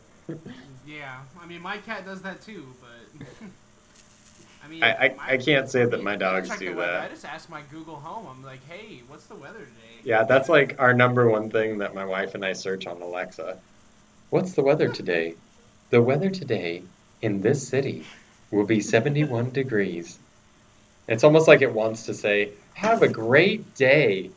Yeah, 0.87 1.19
I 1.41 1.47
mean 1.47 1.63
my 1.63 1.79
cat 1.79 2.05
does 2.05 2.23
that 2.23 2.41
too, 2.43 2.67
but 2.81 3.27
I 4.65 4.69
mean 4.69 4.83
I- 4.83 5.07
I- 5.07 5.17
I 5.35 5.37
can't 5.37 5.69
say 5.71 5.85
that 5.85 6.03
my 6.03 6.17
don't 6.17 6.45
dogs 6.47 6.59
do 6.59 6.75
that. 6.77 7.03
I 7.03 7.09
just 7.09 7.25
ask 7.25 7.49
my 7.49 7.63
Google 7.71 7.97
Home. 7.97 8.27
I'm 8.29 8.45
like, 8.45 8.67
hey, 8.69 9.03
what's 9.09 9.27
the 9.27 9.35
weather 9.37 9.59
today? 9.61 10.01
yeah, 10.05 10.25
that's 10.25 10.49
like 10.49 10.77
our 10.79 10.95
number 10.95 11.29
one 11.29 11.51
thing 11.51 11.79
that 11.79 11.95
my 11.95 12.05
wife 12.05 12.35
and 12.35 12.45
I 12.45 12.55
search 12.55 12.87
on 12.87 13.03
Alexa. 13.03 13.59
What's 14.31 14.53
the 14.55 14.63
weather 14.63 14.89
today? 14.89 15.35
The 15.91 16.01
weather 16.01 16.31
today 16.31 16.83
in 17.21 17.43
this 17.43 17.67
city 17.69 18.05
will 18.51 18.65
be 18.65 18.81
71 18.81 19.51
degrees. 19.51 20.19
It's 21.09 21.25
almost 21.25 21.49
like 21.49 21.63
it 21.63 21.73
wants 21.73 22.07
to 22.07 22.15
say, 22.15 22.51
"Have 22.75 23.03
a 23.03 23.09
great 23.09 23.75
day," 23.75 24.31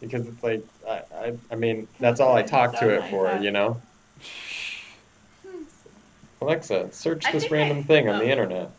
because 0.00 0.26
it's 0.26 0.42
like, 0.42 0.64
I, 0.88 1.02
I, 1.14 1.32
I 1.50 1.54
mean, 1.56 1.86
that's 1.98 2.20
all 2.20 2.34
I 2.36 2.42
talk 2.42 2.78
to 2.80 2.88
it 2.90 3.10
for, 3.10 3.36
you 3.38 3.50
know. 3.50 3.80
Alexa, 6.42 6.92
search 6.92 7.26
I 7.26 7.32
this 7.32 7.42
think 7.44 7.52
I- 7.52 7.56
random 7.56 7.84
thing 7.84 8.08
on 8.08 8.18
the 8.18 8.24
oh. 8.26 8.30
internet. 8.30 8.70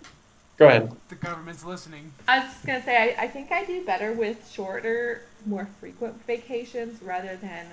Go 0.58 0.68
ahead. 0.68 0.92
The 1.10 1.16
government's 1.16 1.64
listening. 1.64 2.12
I 2.28 2.40
was 2.40 2.52
just 2.54 2.66
gonna 2.66 2.84
say 2.84 3.16
I, 3.18 3.24
I 3.24 3.28
think 3.28 3.52
I 3.52 3.66
do 3.66 3.84
better 3.84 4.14
with 4.14 4.48
shorter, 4.52 5.24
more 5.46 5.68
frequent 5.80 6.24
vacations 6.28 7.02
rather 7.02 7.36
than 7.38 7.66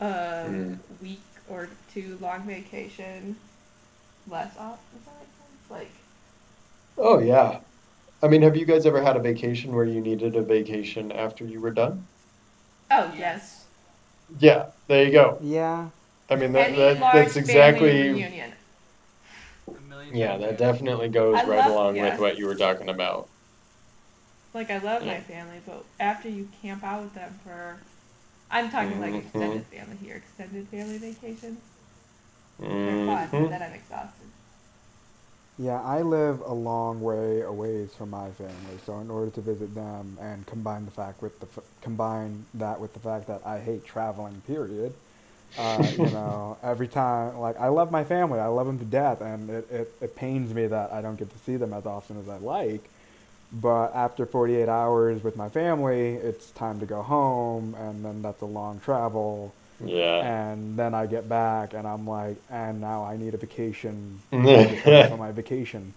a 0.00 0.04
Mm. 0.48 0.78
week 1.00 1.20
or 1.48 1.68
two 1.94 2.18
long 2.20 2.42
vacation. 2.42 3.36
Less 4.28 4.56
off. 4.58 4.80
Does 4.92 5.04
that 5.04 5.14
make 5.20 5.28
sense? 5.38 5.70
Like 5.70 5.90
Oh 6.98 7.18
yeah. 7.18 7.60
I 8.22 8.28
mean, 8.28 8.42
have 8.42 8.56
you 8.56 8.64
guys 8.64 8.86
ever 8.86 9.02
had 9.02 9.16
a 9.16 9.20
vacation 9.20 9.74
where 9.74 9.84
you 9.84 10.00
needed 10.00 10.36
a 10.36 10.42
vacation 10.42 11.10
after 11.12 11.44
you 11.44 11.60
were 11.60 11.72
done? 11.72 12.06
oh 12.90 13.10
yes. 13.16 13.66
Yeah, 14.38 14.66
there 14.86 15.04
you 15.04 15.12
go. 15.12 15.38
Yeah. 15.42 15.88
I 16.30 16.36
mean, 16.36 16.52
that, 16.52 16.74
that 16.76 17.00
that's 17.00 17.36
exactly. 17.36 18.10
reunion. 18.10 18.52
A 19.68 19.80
million 19.82 20.16
Yeah, 20.16 20.36
that 20.38 20.56
definitely 20.58 21.08
goes 21.08 21.34
I 21.36 21.44
right 21.44 21.58
love- 21.58 21.66
along 21.66 21.96
yeah. 21.96 22.10
with 22.10 22.20
what 22.20 22.38
you 22.38 22.46
were 22.46 22.54
talking 22.54 22.88
about. 22.88 23.28
Like 24.54 24.70
I 24.70 24.78
love 24.78 25.02
Yeah. 25.04 25.14
my 25.14 25.20
family, 25.20 25.60
but 25.66 25.84
after 25.98 26.28
you 26.28 26.48
camp 26.62 26.84
out 26.84 27.02
with 27.02 27.14
them 27.14 27.38
for, 27.44 27.78
I'm 28.50 28.70
talking 28.70 29.00
like 29.00 29.12
Mhm. 29.14 29.24
extended 29.24 29.64
family 29.66 29.96
here, 29.96 30.16
extended 30.16 30.68
family 30.68 30.98
vacations. 30.98 31.58
They're 32.60 32.68
Mhm. 32.68 33.06
fun, 33.06 33.28
but 33.30 33.50
then 33.50 33.62
I'm 33.62 33.72
exhausted. 33.72 34.21
Yeah, 35.62 35.80
I 35.82 36.02
live 36.02 36.40
a 36.40 36.52
long 36.52 37.00
way 37.00 37.42
away 37.42 37.86
from 37.86 38.10
my 38.10 38.30
family, 38.30 38.78
so 38.84 38.98
in 38.98 39.08
order 39.12 39.30
to 39.30 39.40
visit 39.40 39.76
them 39.76 40.18
and 40.20 40.44
combine 40.44 40.86
the 40.86 40.90
fact 40.90 41.22
with 41.22 41.38
the 41.38 41.46
f- 41.46 41.62
combine 41.82 42.44
that 42.54 42.80
with 42.80 42.92
the 42.94 42.98
fact 42.98 43.28
that 43.28 43.42
I 43.46 43.60
hate 43.60 43.84
traveling, 43.84 44.42
period. 44.48 44.92
Uh, 45.56 45.86
you 45.96 46.10
know, 46.10 46.58
every 46.64 46.88
time, 46.88 47.38
like 47.38 47.60
I 47.60 47.68
love 47.68 47.92
my 47.92 48.02
family, 48.02 48.40
I 48.40 48.48
love 48.48 48.66
them 48.66 48.80
to 48.80 48.84
death, 48.84 49.20
and 49.20 49.50
it, 49.50 49.70
it, 49.70 49.92
it 50.00 50.16
pains 50.16 50.52
me 50.52 50.66
that 50.66 50.92
I 50.92 51.00
don't 51.00 51.14
get 51.16 51.30
to 51.30 51.38
see 51.46 51.54
them 51.54 51.72
as 51.72 51.86
often 51.86 52.18
as 52.18 52.28
I 52.28 52.38
like. 52.38 52.82
But 53.52 53.94
after 53.94 54.26
48 54.26 54.68
hours 54.68 55.22
with 55.22 55.36
my 55.36 55.48
family, 55.48 56.14
it's 56.14 56.50
time 56.50 56.80
to 56.80 56.86
go 56.86 57.02
home, 57.02 57.76
and 57.78 58.04
then 58.04 58.20
that's 58.20 58.42
a 58.42 58.46
long 58.46 58.80
travel. 58.80 59.54
Yeah. 59.84 60.50
And 60.50 60.78
then 60.78 60.94
I 60.94 61.06
get 61.06 61.28
back, 61.28 61.74
and 61.74 61.86
I'm 61.86 62.06
like, 62.06 62.36
and 62.50 62.80
now 62.80 63.04
I 63.04 63.16
need 63.16 63.34
a 63.34 63.36
vacation 63.36 64.20
for 64.30 65.16
my 65.18 65.32
vacation. 65.32 65.92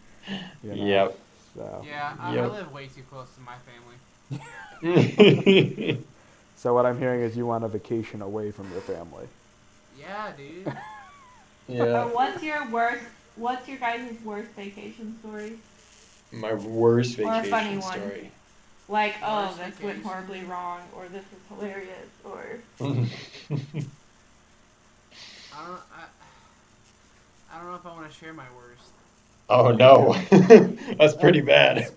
You 0.64 0.76
know? 0.76 0.86
Yep. 0.86 1.20
So, 1.56 1.86
Yeah, 1.88 2.14
I, 2.20 2.38
I 2.38 2.48
live 2.48 2.72
way 2.74 2.88
too 2.88 3.04
close 3.10 3.28
to 3.36 3.42
my 3.42 3.56
family. 3.66 3.96
so 6.58 6.74
what 6.74 6.86
I'm 6.86 6.98
hearing 6.98 7.22
is 7.22 7.38
you 7.38 7.46
want 7.46 7.64
a 7.64 7.68
vacation 7.68 8.22
away 8.22 8.52
from 8.52 8.72
your 8.72 8.82
family. 8.82 9.28
Yeah, 10.00 10.32
dude. 10.36 10.66
yeah. 11.68 11.86
But 11.86 12.14
what's 12.14 12.44
your 12.44 12.68
worst? 12.70 13.06
What's 13.36 13.68
your 13.68 13.78
guys' 13.78 14.16
worst 14.24 14.50
vacation 14.52 15.18
story? 15.20 15.54
My 16.32 16.54
worst 16.54 17.20
Or 17.20 17.34
a 17.34 17.42
vacation 17.42 17.50
funny 17.52 17.78
one. 17.78 17.92
story. 17.94 18.32
Like, 18.88 19.16
oh, 19.24 19.48
Worst 19.48 19.58
this 19.58 19.82
went 19.82 20.04
horribly 20.04 20.44
wrong, 20.44 20.82
or 20.96 21.08
this 21.08 21.24
is 21.24 21.40
hilarious, 21.50 22.10
or 22.24 22.60
I 22.80 22.86
don't. 25.66 25.80
I, 25.94 26.04
I 27.52 27.58
don't 27.60 27.68
know 27.70 27.76
if 27.76 27.86
I 27.86 27.94
want 27.94 28.12
to 28.12 28.16
share 28.16 28.34
my 28.34 28.46
worst. 28.56 28.92
oh 29.50 29.72
no. 29.72 30.14
That's 30.98 31.16
pretty 31.16 31.42
bad. 31.42 31.90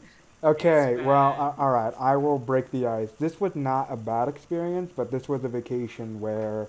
Okay, 0.43 0.95
It's 0.95 1.03
well, 1.05 1.35
uh, 1.39 1.61
all 1.61 1.71
right. 1.71 1.93
I 1.99 2.17
will 2.17 2.39
break 2.39 2.71
the 2.71 2.87
ice. 2.87 3.11
This 3.19 3.41
was 3.41 3.57
not 3.57 3.89
a 3.91 3.97
bad 3.97 4.29
experience, 4.29 4.93
but 4.95 5.11
this 5.11 5.29
was 5.29 5.43
a 5.45 5.49
vacation 5.49 6.21
where 6.21 6.69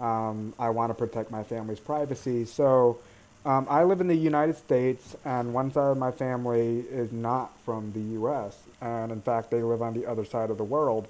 um, 0.00 0.52
I 0.58 0.70
want 0.70 0.90
to 0.90 0.94
protect 0.94 1.30
my 1.30 1.44
family's 1.44 1.78
privacy. 1.78 2.44
So 2.44 2.98
um, 3.46 3.66
I 3.70 3.84
live 3.84 4.00
in 4.00 4.08
the 4.08 4.16
United 4.16 4.56
States, 4.56 5.16
and 5.24 5.54
one 5.54 5.72
side 5.72 5.90
of 5.90 5.98
my 5.98 6.10
family 6.10 6.80
is 6.90 7.12
not 7.12 7.52
from 7.64 7.92
the 7.92 8.00
U.S., 8.00 8.56
and 8.80 9.10
in 9.10 9.22
fact, 9.22 9.50
they 9.50 9.62
live 9.62 9.80
on 9.80 9.94
the 9.94 10.04
other 10.06 10.24
side 10.24 10.50
of 10.50 10.58
the 10.58 10.64
world. 10.64 11.08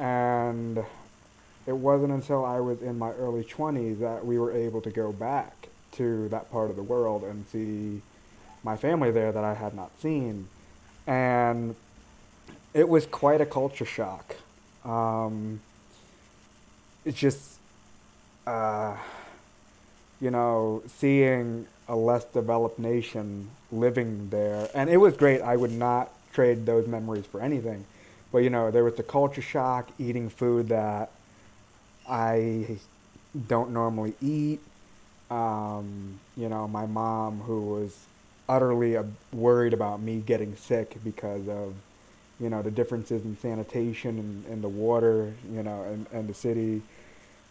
And 0.00 0.78
it 1.66 1.76
wasn't 1.76 2.12
until 2.12 2.44
I 2.44 2.60
was 2.60 2.82
in 2.82 2.98
my 2.98 3.10
early 3.12 3.44
20s 3.44 4.00
that 4.00 4.24
we 4.24 4.38
were 4.38 4.52
able 4.52 4.80
to 4.80 4.90
go 4.90 5.12
back 5.12 5.68
to 5.92 6.28
that 6.30 6.50
part 6.50 6.70
of 6.70 6.76
the 6.76 6.82
world 6.82 7.22
and 7.24 7.46
see 7.48 8.02
my 8.64 8.76
family 8.76 9.10
there 9.10 9.30
that 9.32 9.44
I 9.44 9.54
had 9.54 9.74
not 9.74 9.90
seen 10.00 10.48
and 11.08 11.74
it 12.74 12.86
was 12.86 13.06
quite 13.06 13.40
a 13.40 13.46
culture 13.46 13.86
shock. 13.86 14.36
Um, 14.84 15.60
it's 17.04 17.18
just, 17.18 17.58
uh, 18.46 18.94
you 20.20 20.30
know, 20.30 20.82
seeing 20.86 21.66
a 21.88 21.96
less 21.96 22.24
developed 22.24 22.78
nation 22.78 23.50
living 23.72 24.28
there, 24.30 24.68
and 24.74 24.90
it 24.90 24.98
was 24.98 25.16
great. 25.16 25.40
I 25.40 25.56
would 25.56 25.72
not 25.72 26.10
trade 26.32 26.66
those 26.66 26.86
memories 26.86 27.26
for 27.26 27.40
anything. 27.40 27.84
But 28.30 28.38
you 28.38 28.50
know, 28.50 28.70
there 28.70 28.84
was 28.84 28.94
the 28.94 29.02
culture 29.02 29.42
shock, 29.42 29.88
eating 29.98 30.28
food 30.28 30.68
that 30.68 31.10
I 32.08 32.78
don't 33.46 33.70
normally 33.70 34.14
eat. 34.20 34.60
Um, 35.30 36.18
you 36.36 36.48
know, 36.48 36.66
my 36.68 36.86
mom 36.86 37.40
who 37.40 37.60
was 37.62 37.96
utterly 38.48 38.96
worried 39.32 39.74
about 39.74 40.00
me 40.00 40.22
getting 40.24 40.56
sick 40.56 40.96
because 41.04 41.46
of, 41.48 41.74
you 42.40 42.48
know, 42.48 42.62
the 42.62 42.70
differences 42.70 43.24
in 43.24 43.36
sanitation 43.38 44.18
and, 44.18 44.46
and 44.46 44.64
the 44.64 44.68
water, 44.68 45.32
you 45.52 45.62
know, 45.62 45.82
and, 45.82 46.06
and 46.12 46.28
the 46.28 46.34
city. 46.34 46.82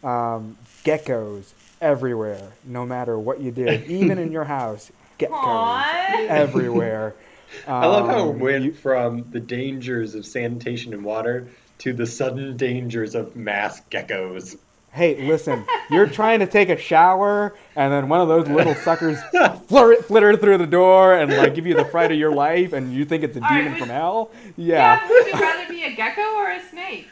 Um, 0.03 0.57
geckos 0.83 1.51
everywhere, 1.81 2.51
no 2.63 2.85
matter 2.85 3.17
what 3.17 3.41
you 3.41 3.51
did, 3.51 3.85
even 3.89 4.17
in 4.19 4.31
your 4.31 4.43
house, 4.57 4.91
geckos 5.19 6.27
everywhere. 6.29 7.15
I 7.67 7.85
love 7.87 8.07
how 8.07 8.27
it 8.27 8.29
Um, 8.31 8.39
went 8.39 8.63
you- 8.65 8.73
from 8.73 9.25
the 9.31 9.39
dangers 9.39 10.15
of 10.15 10.25
sanitation 10.25 10.93
and 10.93 11.03
water 11.03 11.47
to 11.79 11.93
the 11.93 12.05
sudden 12.05 12.57
dangers 12.57 13.15
of 13.15 13.35
mass 13.35 13.81
geckos. 13.89 14.57
Hey, 14.91 15.21
listen, 15.27 15.63
you're 15.91 16.07
trying 16.07 16.39
to 16.39 16.47
take 16.47 16.69
a 16.69 16.77
shower, 16.77 17.55
and 17.75 17.93
then 17.93 18.09
one 18.09 18.19
of 18.21 18.27
those 18.27 18.47
little 18.47 18.73
suckers 18.83 19.19
flitter, 19.67 20.01
flitter 20.03 20.35
through 20.37 20.57
the 20.57 20.65
door 20.65 21.13
and 21.13 21.31
like 21.35 21.53
give 21.53 21.67
you 21.67 21.75
the 21.75 21.85
fright 21.85 22.11
of 22.11 22.17
your 22.17 22.33
life, 22.33 22.73
and 22.73 22.91
you 22.93 23.05
think 23.05 23.23
it's 23.23 23.37
a 23.37 23.41
All 23.43 23.47
right, 23.49 23.57
demon 23.59 23.73
would- 23.73 23.79
from 23.79 23.89
hell? 23.89 24.31
Yeah. 24.55 24.99
Yeah. 24.99 25.09
would 25.09 25.27
you 25.27 25.33
rather 25.33 25.71
be 25.71 25.83
a 25.83 25.95
gecko 25.95 26.21
or 26.35 26.49
a 26.51 26.61
snake? 26.69 27.07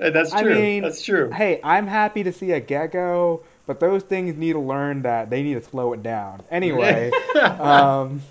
Uh, 0.00 0.10
That's 0.10 0.32
I 0.32 0.42
true. 0.42 0.54
mean, 0.54 0.82
That's 0.82 1.02
true. 1.02 1.30
Hey, 1.30 1.60
I'm 1.64 1.86
happy 1.86 2.22
to 2.22 2.32
see 2.32 2.52
a 2.52 2.60
gecko, 2.60 3.42
but 3.66 3.80
those 3.80 4.02
things 4.04 4.36
need 4.36 4.52
to 4.52 4.60
learn 4.60 5.02
that 5.02 5.28
they 5.30 5.42
need 5.42 5.54
to 5.54 5.62
slow 5.62 5.92
it 5.92 6.02
down. 6.02 6.42
Anyway, 6.50 7.10
um, 7.40 8.22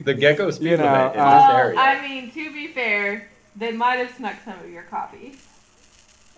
the 0.00 0.14
gecko 0.14 0.50
speed 0.50 0.70
you 0.70 0.76
know, 0.76 0.84
limit 0.84 1.14
in 1.14 1.20
uh, 1.20 1.40
this 1.40 1.54
area. 1.56 1.78
I 1.80 2.00
mean, 2.08 2.30
to 2.32 2.52
be 2.52 2.68
fair, 2.68 3.28
they 3.56 3.72
might 3.72 3.96
have 3.96 4.14
snuck 4.16 4.36
some 4.44 4.58
of 4.60 4.70
your 4.70 4.84
coffee. 4.84 5.34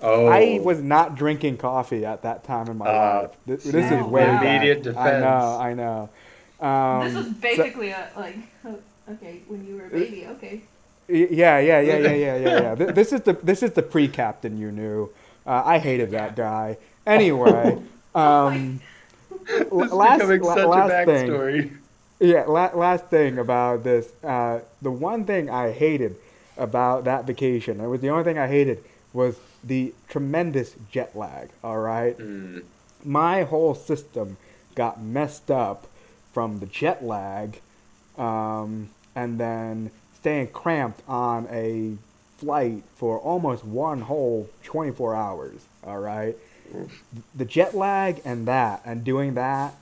oh, 0.00 0.26
I 0.26 0.60
was 0.62 0.80
not 0.80 1.16
drinking 1.16 1.58
coffee 1.58 2.04
at 2.06 2.22
that 2.22 2.44
time 2.44 2.68
in 2.68 2.78
my 2.78 2.86
Uh, 2.86 3.22
life. 3.22 3.36
This, 3.46 3.64
this 3.64 3.90
is 3.92 4.06
way 4.06 4.26
wow. 4.26 4.40
back. 4.42 4.62
Immediate 4.64 4.96
I 4.96 5.20
know, 5.20 5.58
I 5.60 5.74
know. 5.74 6.08
Um, 6.66 7.04
this 7.04 7.14
was 7.14 7.26
so- 7.26 7.32
basically 7.42 7.90
a 7.90 8.08
like, 8.16 8.36
okay, 9.10 9.42
when 9.48 9.66
you 9.66 9.76
were 9.76 9.86
a 9.86 9.90
baby, 9.90 10.26
okay. 10.28 10.62
Yeah, 11.08 11.58
yeah, 11.58 11.80
yeah, 11.80 11.80
yeah, 11.80 11.96
yeah, 12.14 12.36
yeah, 12.36 12.60
yeah. 12.60 12.74
This 12.74 13.12
is 13.12 13.22
the 13.22 13.32
this 13.34 13.62
is 13.62 13.72
the 13.72 13.82
pre-captain 13.82 14.58
you 14.58 14.70
knew. 14.70 15.10
Uh, 15.46 15.62
I 15.64 15.78
hated 15.78 16.10
that 16.10 16.36
guy. 16.36 16.76
Anyway, 17.06 17.78
um, 18.14 18.80
this 19.46 19.66
l- 19.72 19.82
is 19.84 19.92
last 19.92 20.18
becoming 20.20 20.44
such 20.44 20.66
last 20.68 20.92
a 20.92 21.04
thing. 21.06 21.78
Yeah, 22.20 22.44
la- 22.46 22.74
last 22.74 23.06
thing 23.06 23.38
about 23.38 23.84
this. 23.84 24.08
Uh, 24.22 24.60
the 24.82 24.90
one 24.90 25.24
thing 25.24 25.48
I 25.48 25.70
hated 25.72 26.16
about 26.58 27.04
that 27.04 27.24
vacation, 27.26 27.80
it 27.80 27.86
was 27.86 28.00
the 28.00 28.10
only 28.10 28.24
thing 28.24 28.38
I 28.38 28.48
hated, 28.48 28.82
was 29.12 29.36
the 29.64 29.94
tremendous 30.08 30.74
jet 30.90 31.16
lag. 31.16 31.48
All 31.64 31.78
right, 31.78 32.18
Mm. 32.18 32.64
my 33.04 33.44
whole 33.44 33.74
system 33.74 34.36
got 34.74 35.00
messed 35.00 35.50
up 35.50 35.86
from 36.32 36.58
the 36.58 36.66
jet 36.66 37.04
lag, 37.04 37.60
um, 38.18 38.90
and 39.14 39.38
then 39.40 39.90
staying 40.20 40.48
cramped 40.48 41.02
on 41.08 41.46
a 41.50 41.96
flight 42.38 42.82
for 42.96 43.18
almost 43.18 43.64
one 43.64 44.02
whole 44.02 44.48
24 44.64 45.14
hours. 45.14 45.60
All 45.84 45.98
right, 45.98 46.36
the 47.34 47.44
jet 47.44 47.74
lag 47.74 48.20
and 48.24 48.46
that, 48.46 48.82
and 48.84 49.04
doing 49.04 49.34
that, 49.34 49.74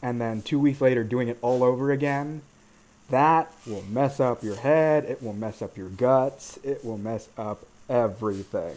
and 0.00 0.20
then 0.20 0.42
two 0.42 0.58
weeks 0.58 0.80
later 0.80 1.04
doing 1.04 1.28
it 1.28 1.38
all 1.42 1.62
over 1.62 1.90
again. 1.92 2.42
That 3.10 3.52
will 3.66 3.82
mess 3.90 4.20
up 4.20 4.42
your 4.42 4.56
head. 4.56 5.04
It 5.04 5.22
will 5.22 5.34
mess 5.34 5.60
up 5.60 5.76
your 5.76 5.90
guts. 5.90 6.58
It 6.64 6.82
will 6.82 6.96
mess 6.96 7.28
up 7.36 7.66
everything. 7.88 8.76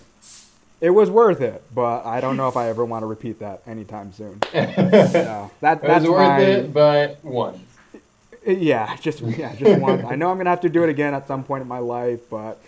It 0.81 0.89
was 0.89 1.09
worth 1.09 1.39
it, 1.39 1.63
but 1.73 2.05
I 2.05 2.19
don't 2.19 2.35
know 2.35 2.49
if 2.49 2.57
I 2.57 2.67
ever 2.67 2.83
want 2.83 3.03
to 3.03 3.07
repeat 3.07 3.39
that 3.39 3.61
anytime 3.65 4.11
soon. 4.11 4.41
No, 4.53 5.51
that, 5.61 5.81
It 5.81 5.81
that's 5.87 6.03
was 6.03 6.09
worth 6.09 6.17
my, 6.27 6.39
it, 6.41 6.73
but 6.73 7.23
once. 7.23 7.59
Yeah, 8.45 8.95
just 9.01 9.21
yeah, 9.21 9.55
just 9.55 9.79
one. 9.79 10.05
I 10.05 10.15
know 10.15 10.29
I'm 10.29 10.37
gonna 10.37 10.49
have 10.49 10.61
to 10.61 10.69
do 10.69 10.83
it 10.83 10.89
again 10.89 11.13
at 11.13 11.27
some 11.27 11.43
point 11.43 11.61
in 11.61 11.67
my 11.67 11.79
life, 11.79 12.21
but 12.29 12.61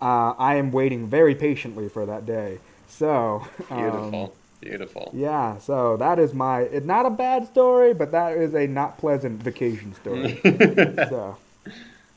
uh, 0.00 0.34
I 0.38 0.56
am 0.56 0.72
waiting 0.72 1.08
very 1.08 1.34
patiently 1.34 1.88
for 1.88 2.06
that 2.06 2.26
day. 2.26 2.58
So 2.88 3.46
um, 3.70 3.82
Beautiful. 3.82 4.36
Beautiful. 4.60 5.10
yeah, 5.12 5.58
so 5.58 5.96
that 5.98 6.18
is 6.18 6.32
my. 6.32 6.60
It's 6.60 6.86
not 6.86 7.04
a 7.04 7.10
bad 7.10 7.46
story, 7.46 7.92
but 7.92 8.12
that 8.12 8.36
is 8.36 8.54
a 8.54 8.66
not 8.66 8.96
pleasant 8.96 9.42
vacation 9.42 9.94
story. 9.94 10.40
so, 10.42 11.36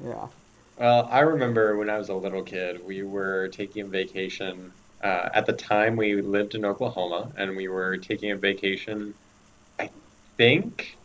yeah. 0.04 0.28
Well, 0.78 1.10
I 1.12 1.20
remember 1.22 1.76
when 1.76 1.90
I 1.90 1.98
was 1.98 2.10
a 2.10 2.14
little 2.14 2.44
kid, 2.44 2.86
we 2.86 3.04
were 3.04 3.50
taking 3.50 3.82
a 3.82 3.90
vacation. 3.90 4.72
Uh, 5.04 5.30
at 5.34 5.46
the 5.46 5.54
time, 5.54 5.96
we 5.96 6.22
lived 6.22 6.56
in 6.56 6.64
Oklahoma, 6.64 7.32
and 7.36 7.56
we 7.56 7.68
were 7.68 7.98
taking 7.98 8.32
a 8.32 8.38
vacation. 8.38 9.14
I 9.80 9.90
think, 10.38 10.98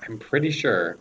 I'm 0.00 0.18
pretty 0.18 0.50
sure, 0.50 0.98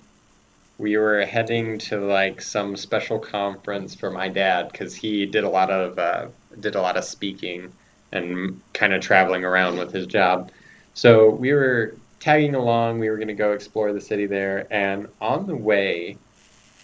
we 0.79 0.97
were 0.97 1.25
heading 1.25 1.77
to 1.77 1.99
like 1.99 2.41
some 2.41 2.75
special 2.75 3.19
conference 3.19 3.93
for 3.93 4.09
my 4.09 4.29
dad 4.29 4.71
because 4.71 4.95
he 4.95 5.25
did 5.25 5.43
a 5.43 5.49
lot 5.49 5.69
of 5.69 5.99
uh, 5.99 6.27
did 6.59 6.75
a 6.75 6.81
lot 6.81 6.97
of 6.97 7.03
speaking 7.03 7.71
and 8.11 8.59
kind 8.73 8.93
of 8.93 9.01
traveling 9.01 9.43
around 9.43 9.77
with 9.77 9.91
his 9.91 10.07
job. 10.07 10.51
So 10.95 11.29
we 11.29 11.53
were 11.53 11.95
tagging 12.19 12.55
along. 12.55 12.99
We 12.99 13.09
were 13.09 13.17
going 13.17 13.27
to 13.27 13.35
go 13.35 13.51
explore 13.51 13.93
the 13.93 14.01
city 14.01 14.25
there, 14.25 14.65
and 14.71 15.07
on 15.21 15.45
the 15.45 15.55
way 15.55 16.17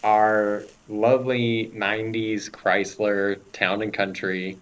our 0.04 0.64
lovely 0.88 1.72
90s 1.74 2.52
Chrysler 2.52 3.40
Town 3.54 3.82
and 3.82 3.94
Country 3.94 4.58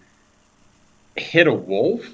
hit 1.15 1.47
a 1.47 1.53
wolf. 1.53 2.07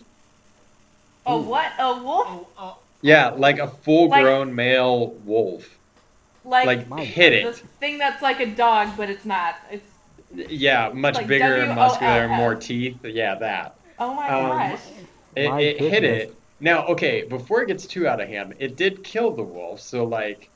Oh, 1.26 1.42
what? 1.42 1.72
A 1.78 2.02
wolf? 2.02 2.28
Oh, 2.28 2.48
oh, 2.58 2.78
Yeah, 3.02 3.30
like 3.30 3.60
a 3.60 3.68
full 3.68 4.08
grown 4.08 4.56
male 4.56 5.12
wolf. 5.26 5.78
Like, 6.44 6.66
Like 6.68 6.88
My 6.88 7.04
hit 7.04 7.32
the 7.44 7.50
it. 7.50 7.56
thing 7.80 7.98
that's 7.98 8.22
like 8.22 8.40
a 8.40 8.46
dog, 8.48 8.96
but 8.98 9.10
it's 9.10 9.26
not. 9.26 9.56
It's 9.72 9.92
Yeah, 10.34 10.90
much 10.94 11.16
Like 11.16 11.28
bigger 11.28 11.56
and 11.56 11.76
muscular, 11.76 12.28
W 12.28 12.34
O 12.34 12.34
L 12.34 12.34
F. 12.34 12.38
more 12.38 12.56
teeth. 12.56 13.00
Yeah, 13.04 13.36
that. 13.40 13.76
oh 13.98 14.14
my 14.14 14.28
Um, 14.30 14.72
gosh. 14.72 14.82
It, 15.36 15.50
My 15.50 15.60
it 15.62 15.80
hit 15.80 16.04
it. 16.04 16.36
Now, 16.60 16.86
okay, 16.88 17.24
before 17.24 17.62
it 17.62 17.68
gets 17.68 17.88
too 17.88 18.08
out 18.08 18.20
of 18.20 18.28
hand, 18.28 18.56
it 18.60 18.76
did 18.76 19.04
kill 19.04 19.32
the 19.36 19.44
wolf. 19.44 19.80
So, 19.80 20.04
like, 20.06 20.52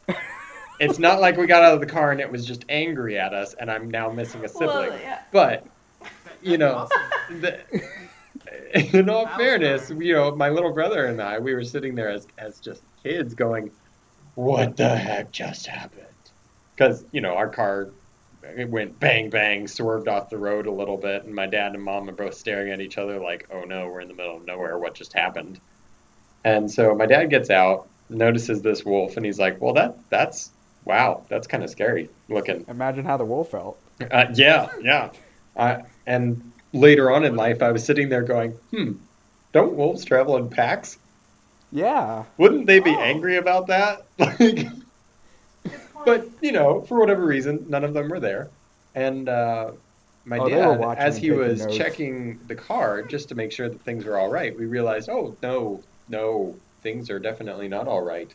it's 0.80 1.00
not 1.00 1.22
like 1.22 1.38
we 1.38 1.48
got 1.48 1.64
out 1.64 1.74
of 1.74 1.80
the 1.80 1.86
car 1.86 2.12
and 2.12 2.20
it 2.20 2.30
was 2.32 2.46
just 2.46 2.66
angry 2.70 3.18
at 3.18 3.34
us 3.34 3.54
and 3.54 3.72
I'm 3.72 3.90
now 3.90 4.12
missing 4.12 4.44
a 4.44 4.50
sibling. 4.50 4.90
Well, 4.90 5.00
yeah. 5.00 5.20
But 5.32 5.66
You 6.42 6.58
know, 6.58 6.74
awesome. 6.76 7.42
the, 7.42 7.62
in 8.98 9.10
all 9.10 9.28
fairness, 9.28 9.90
you 9.98 10.14
know, 10.14 10.36
my 10.36 10.50
little 10.50 10.74
brother 10.74 11.06
and 11.06 11.22
I, 11.22 11.40
we 11.40 11.54
were 11.54 11.64
sitting 11.64 11.96
there 11.96 12.10
as, 12.10 12.28
as 12.38 12.60
just 12.60 12.84
kids 13.02 13.34
going, 13.34 13.72
what 14.36 14.78
the 14.78 14.96
heck 14.96 15.32
just 15.32 15.68
happened? 15.68 16.08
Because, 16.76 17.06
you 17.12 17.22
know, 17.22 17.36
our 17.36 17.50
car 17.50 17.90
it 18.44 18.70
went 18.70 19.00
bang, 19.00 19.30
bang, 19.30 19.68
swerved 19.68 20.08
off 20.08 20.30
the 20.30 20.38
road 20.38 20.68
a 20.68 20.72
little 20.72 20.98
bit, 20.98 21.24
and 21.24 21.34
my 21.34 21.46
dad 21.46 21.74
and 21.74 21.84
mom 21.84 22.10
are 22.10 22.14
both 22.14 22.34
staring 22.34 22.72
at 22.72 22.82
each 22.82 22.98
other 22.98 23.20
like, 23.20 23.48
oh 23.52 23.64
no, 23.64 23.88
we're 23.88 24.02
in 24.02 24.08
the 24.08 24.14
middle 24.14 24.36
of 24.36 24.46
nowhere. 24.46 24.78
What 24.78 24.94
just 24.96 25.14
happened? 25.14 25.60
And 26.44 26.70
so 26.70 26.94
my 26.94 27.06
dad 27.06 27.30
gets 27.30 27.50
out, 27.50 27.88
notices 28.10 28.62
this 28.62 28.84
wolf, 28.84 29.18
and 29.18 29.26
he's 29.26 29.40
like, 29.40 29.62
well, 29.62 29.74
that 29.76 29.98
that's, 30.10 30.52
wow, 30.84 31.24
that's 31.30 31.48
kind 31.48 31.64
of 31.64 31.70
scary 31.70 32.10
looking. 32.28 32.66
Imagine 32.68 33.06
how 33.06 33.18
the 33.18 33.26
wolf 33.26 33.52
felt. 33.52 33.80
Uh, 34.12 34.26
yeah, 34.34 34.68
yeah. 34.82 35.12
Uh, 35.56 35.80
and 36.06 36.52
later 36.74 37.12
on 37.12 37.24
in 37.24 37.36
life, 37.36 37.62
I 37.62 37.72
was 37.72 37.86
sitting 37.86 38.10
there 38.10 38.24
going, 38.24 38.52
hmm, 38.72 38.94
don't 39.54 39.76
wolves 39.76 40.04
travel 40.04 40.36
in 40.36 40.50
packs? 40.50 40.98
Yeah. 41.74 42.24
Wouldn't 42.38 42.68
they 42.68 42.80
be 42.80 42.92
Oh. 42.92 43.00
angry 43.00 43.38
about 43.38 43.68
that? 43.68 44.06
Like, 44.20 44.68
but, 46.06 46.28
you 46.42 46.52
know, 46.52 46.82
for 46.82 47.00
whatever 47.00 47.26
reason, 47.26 47.66
none 47.70 47.84
of 47.86 47.94
them 47.94 48.10
were 48.10 48.20
there. 48.20 48.50
And 48.94 49.30
uh, 49.30 49.72
my 50.26 50.38
Oh, 50.38 50.50
dad, 50.50 50.98
as 50.98 51.16
he 51.18 51.32
was 51.32 51.62
notes. 51.66 51.78
checking 51.78 52.40
the 52.48 52.56
car 52.56 53.02
just 53.04 53.30
to 53.30 53.36
make 53.36 53.54
sure 53.54 53.70
that 53.70 53.80
things 53.82 54.04
were 54.04 54.18
all 54.20 54.30
right, 54.30 54.58
we 54.58 54.66
realized, 54.66 55.08
oh, 55.10 55.36
no, 55.42 55.82
no, 56.10 56.56
things 56.82 57.10
are 57.10 57.20
definitely 57.20 57.70
not 57.70 57.88
all 57.88 58.02
right. 58.02 58.30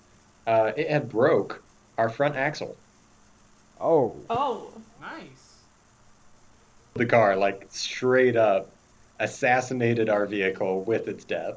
Uh, 0.47 0.73
it 0.77 0.89
had 0.89 1.11
broke 1.11 1.63
our 1.99 2.09
front 2.09 2.37
axle. 2.37 2.75
Oh. 3.81 4.17
Oh. 4.31 4.71
Nice. 5.01 5.59
the 6.95 7.05
car, 7.07 7.37
like 7.37 7.67
straight 7.69 8.35
up 8.37 8.71
assassinated 9.21 10.09
our 10.09 10.25
vehicle 10.27 10.83
with 10.85 11.07
its 11.07 11.25
death. 11.25 11.57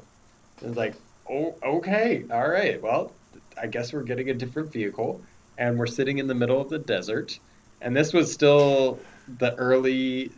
It's 0.60 0.76
like, 0.76 0.94
oh, 1.32 1.54
okay, 1.64 2.24
all 2.30 2.48
right, 2.48 2.80
well, 2.82 3.12
I 3.60 3.66
guess 3.66 3.92
we're 3.92 4.02
getting 4.02 4.30
a 4.30 4.34
different 4.34 4.72
vehicle, 4.72 5.20
and 5.58 5.78
we're 5.78 5.86
sitting 5.86 6.18
in 6.18 6.26
the 6.26 6.34
middle 6.34 6.60
of 6.60 6.68
the 6.68 6.78
desert. 6.78 7.38
And 7.80 7.96
this 7.96 8.12
was 8.12 8.32
still 8.32 8.98
the 9.38 9.54
early, 9.56 10.30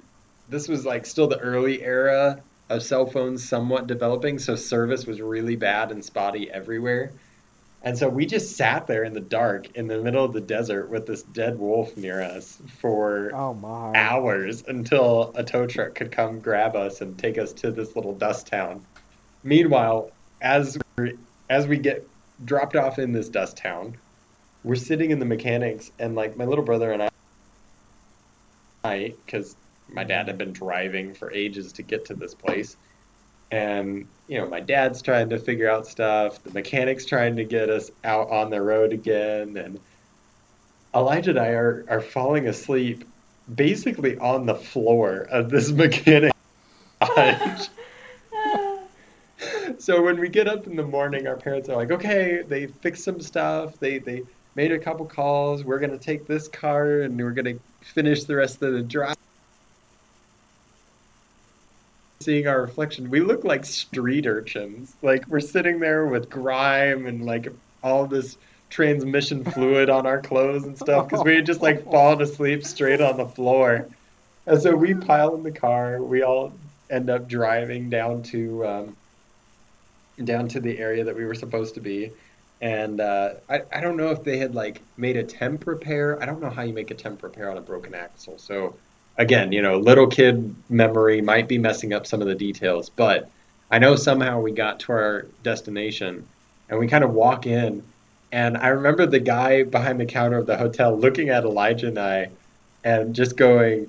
this 0.49 0.69
was 0.69 0.87
like 0.87 1.05
still 1.05 1.27
the 1.27 1.39
early 1.39 1.83
era 1.83 2.41
of 2.71 2.83
cell 2.83 3.07
phones 3.07 3.47
somewhat 3.47 3.87
developing, 3.87 4.39
so 4.39 4.55
service 4.57 5.07
was 5.07 5.21
really 5.21 5.57
bad 5.57 5.91
and 5.93 6.05
spotty 6.05 6.51
everywhere. 6.51 7.13
And 7.83 7.99
so 7.99 8.09
we 8.09 8.25
just 8.25 8.57
sat 8.57 8.87
there 8.87 9.05
in 9.05 9.13
the 9.13 9.21
dark 9.21 9.77
in 9.77 9.89
the 9.89 10.01
middle 10.01 10.25
of 10.25 10.33
the 10.33 10.41
desert 10.41 10.89
with 10.89 11.05
this 11.05 11.23
dead 11.23 11.59
wolf 11.59 11.95
near 11.99 12.23
us 12.23 12.59
for 12.81 13.31
Oh 13.35 13.53
my. 13.53 13.93
hours 13.95 14.65
until 14.67 15.33
a 15.35 15.45
tow 15.45 15.67
truck 15.67 15.95
could 15.95 16.11
come 16.11 16.41
grab 16.41 16.77
us 16.77 17.03
and 17.03 17.19
take 17.19 17.37
us 17.37 17.53
to 17.53 17.71
this 17.71 17.95
little 17.95 18.15
dust 18.15 18.47
town. 18.47 18.87
Meanwhile, 19.43 20.11
as 20.41 20.79
we 20.79 20.84
as 21.51 21.67
we 21.67 21.77
get 21.79 22.07
dropped 22.45 22.77
off 22.77 22.99
in 22.99 23.13
this 23.13 23.29
dust 23.29 23.57
town, 23.57 23.97
we're 24.63 24.75
sitting 24.75 25.11
in 25.11 25.19
the 25.19 25.25
mechanics, 25.25 25.91
and 25.99 26.15
like 26.15 26.37
my 26.37 26.45
little 26.45 26.65
brother 26.65 26.93
and 26.93 27.03
I, 27.03 27.11
I 28.85 29.15
because 29.25 29.57
my 29.89 30.05
dad 30.05 30.29
had 30.29 30.39
been 30.39 30.53
driving 30.53 31.15
for 31.15 31.31
ages 31.33 31.73
to 31.75 31.83
get 31.83 32.07
to 32.07 32.15
this 32.15 32.35
place, 32.35 32.77
and 33.51 34.07
you 34.27 34.39
know 34.39 34.49
my 34.49 34.61
dad's 34.61 35.03
trying 35.03 35.31
to 35.31 35.39
figure 35.39 35.71
out 35.71 35.87
stuff, 35.87 36.43
the 36.43 36.53
mechanics 36.53 37.05
trying 37.05 37.37
to 37.37 37.45
get 37.45 37.69
us 37.69 37.91
out 38.05 38.31
on 38.31 38.51
the 38.51 38.61
road 38.61 38.93
again, 38.93 39.57
and 39.57 39.79
Elijah 40.95 41.31
and 41.31 41.39
I 41.39 41.49
are, 41.49 41.85
are 41.89 42.01
falling 42.01 42.47
asleep 42.47 43.05
basically 43.53 44.17
on 44.19 44.47
the 44.47 44.55
floor 44.55 45.27
of 45.31 45.51
this 45.51 45.71
mechanic. 45.73 46.33
so 49.85 50.01
when 50.01 50.19
we 50.19 50.31
get 50.31 50.49
up 50.49 50.67
in 50.67 50.77
the 50.77 50.83
morning, 50.83 51.27
our 51.27 51.37
parents 51.37 51.69
are 51.69 51.77
like, 51.77 51.91
okay, 51.91 52.41
they 52.41 52.69
fixed 52.69 53.05
some 53.05 53.21
stuff. 53.21 53.79
They 53.79 53.99
they 53.99 54.23
made 54.55 54.73
a 54.73 54.79
couple 54.79 55.05
calls. 55.05 55.63
We're 55.63 55.79
gonna 55.79 55.99
take 55.99 56.27
this 56.27 56.49
car 56.49 57.03
and 57.03 57.23
we're 57.23 57.33
gonna 57.33 57.57
finish 57.83 58.25
the 58.25 58.37
rest 58.37 58.63
of 58.63 58.73
the 58.73 58.81
drive. 58.81 59.17
Seeing 62.21 62.47
our 62.47 62.63
reflection, 62.63 63.11
we 63.11 63.21
look 63.21 63.45
like 63.45 63.67
street 63.67 64.27
urchins. 64.27 64.95
Like 65.03 65.29
we're 65.29 65.41
sitting 65.41 65.81
there 65.81 66.07
with 66.07 66.31
grime 66.31 67.05
and 67.05 67.27
like 67.27 67.53
all 67.83 68.07
this 68.07 68.39
transmission 68.71 69.45
fluid 69.45 69.91
on 69.91 70.07
our 70.07 70.23
clothes 70.23 70.65
and 70.65 70.79
stuff 70.79 71.11
because 71.11 71.23
we 71.27 71.35
had 71.37 71.45
just 71.45 71.61
like 71.61 71.85
fallen 71.85 72.23
asleep 72.23 72.65
straight 72.65 73.03
on 73.03 73.19
the 73.19 73.27
floor. 73.27 73.87
And 74.47 74.63
so 74.63 74.75
we 74.75 74.95
pile 74.95 75.35
in 75.35 75.43
the 75.43 75.53
car. 75.53 76.03
We 76.03 76.23
all 76.23 76.55
end 76.89 77.11
up 77.11 77.29
driving 77.29 77.91
down 77.91 78.23
to 78.23 78.67
um, 78.67 78.97
down 80.23 80.49
to 80.49 80.61
the 80.61 80.79
area 80.79 81.05
that 81.05 81.17
we 81.17 81.25
were 81.25 81.35
supposed 81.35 81.75
to 81.75 81.81
be. 81.81 82.13
And 82.61 83.01
uh, 83.01 83.35
I, 83.49 83.63
I 83.73 83.81
don't 83.81 83.97
know 83.97 84.11
if 84.11 84.23
they 84.23 84.39
had 84.39 84.55
like 84.55 84.81
made 84.97 85.17
a 85.17 85.25
temp 85.25 85.67
repair. 85.67 86.23
I 86.23 86.27
don't 86.27 86.41
know 86.41 86.51
how 86.51 86.63
you 86.63 86.73
make 86.73 86.91
a 86.91 86.95
temp 86.95 87.23
repair 87.23 87.51
on 87.51 87.59
a 87.59 87.61
broken 87.61 87.95
axle. 87.95 88.39
So 88.39 88.77
again, 89.19 89.53
you 89.53 89.61
know, 89.61 89.79
little 89.79 90.07
kid 90.07 90.55
memory 90.69 91.21
might 91.21 91.49
be 91.49 91.59
messing 91.59 91.93
up 91.93 92.07
some 92.07 92.21
of 92.21 92.29
the 92.29 92.35
details, 92.35 92.91
but 92.91 93.31
I 93.71 93.79
know 93.79 93.97
somehow 93.97 94.41
we 94.41 94.53
got 94.53 94.81
to 94.81 94.93
our 94.93 95.27
destination 95.43 96.27
and 96.69 96.79
we 96.79 96.87
kind 96.87 97.05
of 97.05 97.13
walk 97.13 97.47
in 97.47 97.83
and 98.35 98.57
I 98.57 98.69
remember 98.69 99.07
the 99.07 99.21
guy 99.21 99.63
behind 99.63 100.01
the 100.01 100.07
counter 100.07 100.39
of 100.39 100.47
the 100.47 100.57
hotel 100.57 100.99
looking 100.99 101.29
at 101.29 101.45
Elijah 101.45 101.87
and 101.87 101.99
I 102.01 102.31
and 102.83 103.15
just 103.15 103.37
going, 103.37 103.89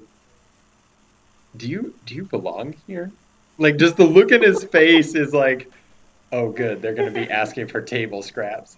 "Do 1.57 1.67
you 1.67 1.95
do 2.05 2.13
you 2.13 2.25
belong 2.25 2.75
here?" 2.85 3.11
Like 3.57 3.77
just 3.77 3.97
the 3.97 4.05
look 4.05 4.31
in 4.31 4.43
his 4.43 4.63
face 4.63 5.15
is 5.15 5.33
like, 5.33 5.71
"Oh 6.31 6.49
good, 6.49 6.81
they're 6.81 6.93
going 6.93 7.13
to 7.13 7.19
be 7.19 7.29
asking 7.31 7.67
for 7.67 7.81
table 7.81 8.21
scraps." 8.21 8.77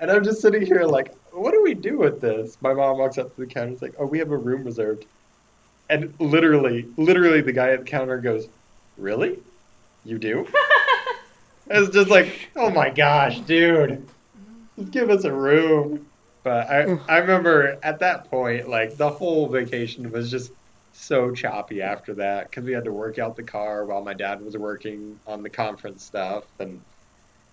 And 0.00 0.10
I'm 0.10 0.24
just 0.24 0.40
sitting 0.40 0.64
here 0.64 0.84
like, 0.84 1.14
"What 1.32 1.52
do 1.52 1.62
we 1.62 1.74
do 1.74 1.98
with 1.98 2.20
this?" 2.20 2.56
My 2.60 2.72
mom 2.72 2.98
walks 2.98 3.18
up 3.18 3.34
to 3.34 3.40
the 3.40 3.46
counter 3.46 3.68
and 3.68 3.76
is 3.76 3.82
like, 3.82 3.94
"Oh, 3.98 4.06
we 4.06 4.18
have 4.18 4.30
a 4.30 4.36
room 4.36 4.64
reserved." 4.64 5.06
And 5.88 6.14
literally, 6.20 6.86
literally 6.96 7.40
the 7.40 7.52
guy 7.52 7.70
at 7.70 7.80
the 7.80 7.84
counter 7.84 8.18
goes, 8.18 8.48
"Really? 8.96 9.38
You 10.04 10.18
do?" 10.18 10.46
it's 11.66 11.90
just 11.90 12.08
like, 12.08 12.50
"Oh 12.56 12.70
my 12.70 12.90
gosh, 12.90 13.40
dude." 13.40 14.06
Just 14.78 14.92
give 14.92 15.10
us 15.10 15.24
a 15.24 15.32
room. 15.32 16.06
But 16.42 16.70
I, 16.70 16.98
I 17.08 17.18
remember 17.18 17.78
at 17.82 17.98
that 17.98 18.30
point, 18.30 18.68
like 18.68 18.96
the 18.96 19.10
whole 19.10 19.46
vacation 19.48 20.10
was 20.10 20.30
just 20.30 20.52
so 21.10 21.32
choppy 21.32 21.82
after 21.82 22.14
that 22.14 22.48
because 22.48 22.64
we 22.64 22.72
had 22.72 22.84
to 22.84 22.92
work 22.92 23.18
out 23.18 23.34
the 23.34 23.42
car 23.42 23.84
while 23.84 24.00
my 24.00 24.14
dad 24.14 24.40
was 24.40 24.56
working 24.56 25.18
on 25.26 25.42
the 25.42 25.50
conference 25.50 26.04
stuff, 26.04 26.44
and 26.60 26.80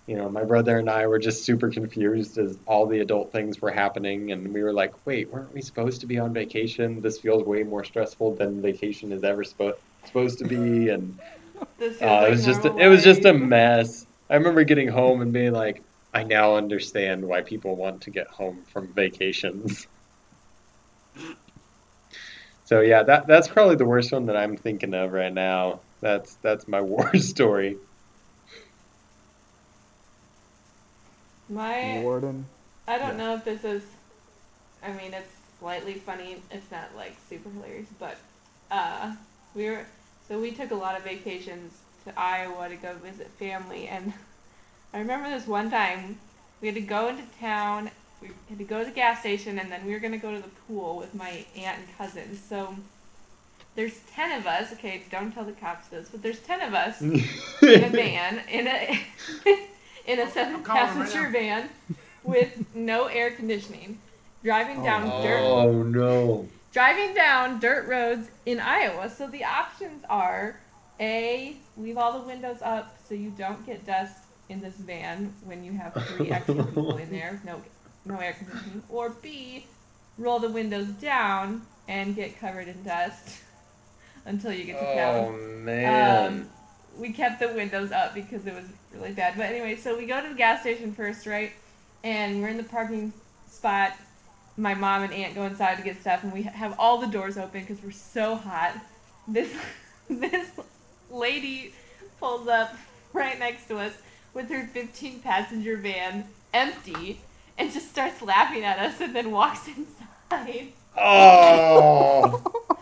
you 0.06 0.16
know 0.16 0.30
my 0.30 0.44
brother 0.44 0.78
and 0.78 0.88
I 0.88 1.08
were 1.08 1.18
just 1.18 1.44
super 1.44 1.72
confused 1.72 2.38
as 2.38 2.60
all 2.68 2.86
the 2.86 3.00
adult 3.00 3.32
things 3.32 3.60
were 3.60 3.72
happening, 3.72 4.32
and 4.32 4.54
we 4.54 4.62
were 4.62 4.74
like, 4.74 5.08
wait, 5.08 5.32
weren't 5.32 5.56
we 5.56 5.62
supposed 5.62 6.02
to 6.02 6.08
be 6.08 6.20
on 6.20 6.34
vacation? 6.34 7.02
This 7.02 7.20
feels 7.20 7.44
way 7.44 7.64
more 7.64 7.84
stressful 7.84 8.36
than 8.36 8.62
vacation 8.62 9.12
is 9.12 9.24
ever 9.24 9.44
spo- 9.44 9.74
supposed 10.06 10.38
to 10.38 10.46
be, 10.46 10.90
and 10.90 11.20
This 11.80 12.00
uh, 12.00 12.06
like 12.06 12.28
it 12.28 12.30
was 12.30 12.46
just 12.46 12.64
normal 12.64 12.82
it 12.84 12.88
was 12.90 13.04
just 13.04 13.26
a 13.26 13.34
mess. 13.34 14.06
I 14.30 14.36
remember 14.36 14.64
getting 14.66 14.88
home 14.88 15.22
and 15.22 15.34
being 15.34 15.54
like, 15.54 15.84
I 16.14 16.24
now 16.24 16.58
understand 16.58 17.26
why 17.26 17.42
people 17.42 17.76
want 17.76 18.02
to 18.04 18.12
get 18.12 18.28
home 18.28 18.66
from 18.72 18.94
vacations. 18.94 19.88
So 22.68 22.82
yeah, 22.82 23.04
that 23.04 23.28
that's 23.28 23.50
probably 23.50 23.78
the 23.78 23.86
worst 23.88 24.14
one 24.14 24.28
that 24.28 24.38
I'm 24.38 24.58
thinking 24.58 24.94
of 24.96 25.12
right 25.14 25.34
now. 25.34 25.84
That's 26.02 26.38
that's 26.44 26.68
my 26.68 26.82
war 26.94 27.16
story. 27.18 27.80
My 31.50 32.02
Warden. 32.02 32.48
I 32.88 32.98
don't 32.98 33.18
Yeah. 33.18 33.18
know 33.18 33.36
if 33.36 33.46
this 33.46 33.64
is. 33.64 33.84
I 34.84 34.94
mean, 34.94 35.14
it's 35.14 35.34
slightly 35.60 35.96
funny. 35.96 36.42
It's 36.52 36.72
not 36.72 36.96
like 36.96 37.16
super 37.30 37.50
hilarious, 37.50 37.90
but 38.00 38.18
uh, 38.72 39.16
we 39.56 39.70
were 39.70 39.86
so 40.28 40.40
we 40.40 40.52
took 40.52 40.72
a 40.72 40.76
lot 40.76 40.98
of 40.98 41.04
vacations 41.04 41.82
to 42.06 42.20
Iowa 42.20 42.70
to 42.70 42.76
go 42.78 42.96
visit 42.96 43.30
family, 43.40 43.88
and 43.88 44.14
I 44.94 45.00
remember 45.00 45.30
this 45.30 45.48
one 45.48 45.72
time 45.72 46.20
we 46.62 46.68
had 46.70 46.76
to 46.76 46.82
go 46.82 47.10
into 47.10 47.24
town. 47.40 47.92
We 48.22 48.30
had 48.50 48.58
to 48.58 48.64
go 48.64 48.80
to 48.80 48.86
the 48.86 48.92
gas 48.92 49.20
station, 49.20 49.60
and 49.60 49.72
then 49.72 49.86
we 49.86 49.94
were 49.94 50.00
gonna 50.00 50.18
go 50.18 50.34
to 50.34 50.42
the 50.42 50.50
pool 50.68 50.98
with 50.98 51.14
my 51.14 51.46
aunt 51.56 51.80
and 51.80 51.98
cousins. 51.98 52.40
So 52.48 52.76
there's 53.76 54.00
ten 54.12 54.40
of 54.40 54.48
us. 54.48 54.74
Okay, 54.74 55.04
don't 55.12 55.32
tell 55.32 55.44
the 55.44 55.52
cops 55.54 55.88
this, 55.90 56.10
but 56.10 56.22
there's 56.24 56.40
ten 56.40 56.62
of 56.62 56.74
us 56.74 57.02
in 57.02 57.16
a 57.84 57.90
van 57.90 58.42
in 58.50 58.68
a 58.68 59.00
in 60.08 60.20
a 60.20 60.30
seven 60.32 60.64
calling 60.64 60.82
'em 60.84 60.98
right 61.00 61.06
passenger 61.06 61.30
van 61.30 61.70
with 62.24 62.66
no 62.76 63.06
air 63.08 63.32
conditioning 63.32 64.00
driving 64.44 64.82
down 64.84 65.10
Oh. 65.12 65.22
dirt 65.24 65.40
oh 65.42 65.84
no. 65.84 66.48
driving 66.72 67.14
down 67.14 67.60
dirt 67.60 67.88
roads 67.88 68.30
in 68.46 68.60
Iowa 68.60 69.10
so 69.10 69.28
the 69.28 69.44
options 69.44 70.04
are 70.10 70.60
a 71.00 71.56
leave 71.78 71.98
all 71.98 72.20
the 72.20 72.26
windows 72.26 72.58
up 72.62 72.98
so 73.08 73.14
you 73.16 73.30
don't 73.38 73.66
get 73.66 73.86
dust 73.86 74.18
in 74.50 74.62
this 74.62 74.76
van 74.76 75.34
when 75.46 75.64
you 75.64 75.74
have 75.74 75.94
three 76.16 76.32
extra 76.32 76.56
people 76.56 76.98
in 76.98 77.10
there 77.12 77.32
with 77.34 77.46
no 77.46 77.62
no 78.08 78.18
air 78.20 78.34
conditioning 78.34 78.84
or 78.90 79.10
b 79.10 79.66
roll 80.18 80.40
the 80.40 80.50
windows 80.50 80.88
down 80.88 81.62
and 81.88 82.16
get 82.16 82.40
covered 82.40 82.68
in 82.68 82.84
dust 82.84 83.38
until 84.26 84.52
you 84.52 84.64
get 84.66 84.80
to 84.80 84.86
town 84.96 85.26
Oh 85.28 85.58
man. 85.60 86.28
um, 86.34 86.50
we 86.98 87.12
kept 87.12 87.40
the 87.40 87.50
windows 87.50 87.92
up 87.92 88.16
because 88.16 88.48
it 88.48 88.54
was 88.54 88.66
really 88.94 89.12
bad. 89.14 89.36
But 89.38 89.46
anyway, 89.46 89.76
so 89.76 89.96
we 89.96 90.06
go 90.08 90.20
to 90.22 90.30
the 90.30 90.34
gas 90.36 90.62
station 90.62 90.94
first, 90.94 91.28
right? 91.28 91.52
And 92.04 92.42
we're 92.42 92.48
in 92.48 92.58
the 92.58 92.64
parking 92.64 93.14
spot. 93.48 93.94
My 94.58 94.74
mom 94.74 95.04
and 95.04 95.14
aunt 95.14 95.36
go 95.36 95.44
inside 95.44 95.76
to 95.76 95.84
get 95.84 96.02
stuff, 96.02 96.24
and 96.24 96.34
we 96.34 96.42
have 96.44 96.76
all 96.80 96.98
the 96.98 97.06
doors 97.08 97.38
open 97.38 97.62
because 97.62 97.84
we're 97.84 97.92
so 97.92 98.36
hot. 98.36 98.74
This 99.28 99.54
this 100.10 100.50
lady 101.12 101.74
pulls 102.20 102.48
up 102.48 102.74
right 103.14 103.38
next 103.38 103.68
to 103.68 103.78
us 103.78 103.94
with 104.34 104.50
her 104.50 104.66
15 104.66 105.20
passenger 105.22 105.78
van 105.78 106.24
empty 106.54 107.22
and 107.58 107.72
just 107.72 107.90
starts 107.90 108.22
laughing 108.22 108.64
at 108.64 108.80
us 108.80 109.00
and 109.02 109.16
then 109.16 109.32
walks 109.32 109.68
inside 109.68 110.74
oh, 110.98 112.42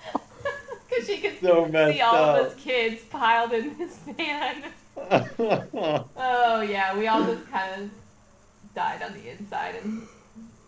because 0.90 1.08
she 1.08 1.18
could 1.18 1.40
so 1.42 1.70
see 1.72 2.02
all 2.02 2.16
of 2.16 2.46
us 2.46 2.56
kids 2.56 3.04
piled 3.06 3.54
in 3.54 3.78
this 3.78 3.98
van. 3.98 4.64
Oh 6.18 6.62
yeah, 6.62 6.98
we 6.98 7.08
all 7.08 7.26
just 7.26 7.50
kind 7.52 7.82
of 7.82 7.90
died 8.74 9.04
on 9.04 9.14
the 9.14 9.30
inside, 9.30 9.76
and 9.84 10.04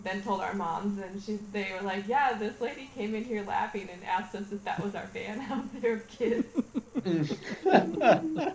then 0.04 0.22
told 0.22 0.41
our 0.41 0.54
moms, 0.54 1.00
and 1.02 1.22
she 1.24 1.39
they 1.54 1.72
were 1.74 1.86
like, 1.86 2.08
"Yeah, 2.08 2.34
this 2.34 2.60
lady 2.60 2.89
came 2.93 3.15
in 3.15 3.24
here 3.24 3.43
laughing 3.46 3.88
and 3.91 4.04
asked 4.04 4.36
us 4.36 4.52
if 4.52 4.63
that 4.65 4.84
was 4.84 4.96
our 4.96 5.08
van 5.13 5.39
out 5.50 5.82
there 5.82 5.93
of 5.93 6.08
kids." 6.08 6.46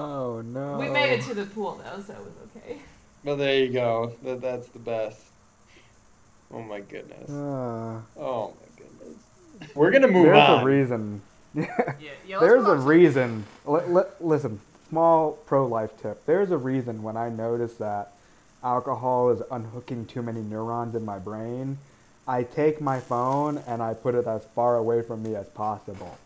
Oh 0.00 0.40
no. 0.40 0.78
We 0.78 0.88
made 0.88 1.12
it 1.12 1.22
to 1.24 1.34
the 1.34 1.44
pool 1.44 1.78
though, 1.84 2.02
so 2.02 2.14
it 2.14 2.20
was 2.20 2.32
okay. 2.56 2.78
Well, 3.24 3.36
there 3.36 3.56
you 3.64 3.72
go. 3.72 4.14
That, 4.22 4.40
that's 4.40 4.68
the 4.68 4.78
best. 4.78 5.20
Oh 6.52 6.62
my 6.62 6.80
goodness. 6.80 7.30
Uh, 7.30 8.00
Oh 8.18 8.54
my 8.60 8.82
goodness. 8.84 9.74
We're 9.74 9.90
gonna 9.90 10.08
move 10.08 10.26
there's 10.26 10.38
on. 10.38 10.64
There's 10.64 10.90
a 10.90 10.96
reason. 10.96 11.22
Yeah, 11.54 12.10
yeah. 12.26 12.38
There's 12.40 12.66
a 12.66 12.76
reason. 12.76 13.44
Li- 13.66 13.80
li- 13.88 14.02
listen, 14.20 14.60
small 14.88 15.32
pro 15.46 15.66
life 15.66 15.90
tip. 16.00 16.24
There's 16.26 16.50
a 16.50 16.56
reason 16.58 17.02
when 17.02 17.16
I 17.16 17.28
notice 17.28 17.74
that 17.74 18.12
alcohol 18.62 19.30
is 19.30 19.42
unhooking 19.50 20.06
too 20.06 20.22
many 20.22 20.40
neurons 20.42 20.94
in 20.94 21.04
my 21.04 21.18
brain, 21.18 21.78
I 22.28 22.42
take 22.44 22.80
my 22.80 23.00
phone 23.00 23.58
and 23.66 23.82
I 23.82 23.94
put 23.94 24.14
it 24.14 24.26
as 24.26 24.44
far 24.54 24.76
away 24.76 25.02
from 25.02 25.22
me 25.22 25.34
as 25.34 25.48
possible. 25.48 26.16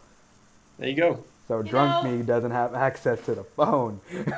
There 0.79 0.89
you 0.89 0.97
go. 0.97 1.25
So 1.49 1.59
You 1.59 1.65
drunk 1.71 2.05
know- 2.05 2.11
me 2.19 2.23
doesn't 2.23 2.51
have 2.51 2.75
access 2.75 3.21
to 3.27 3.35
the 3.35 3.45
phone. 3.45 4.01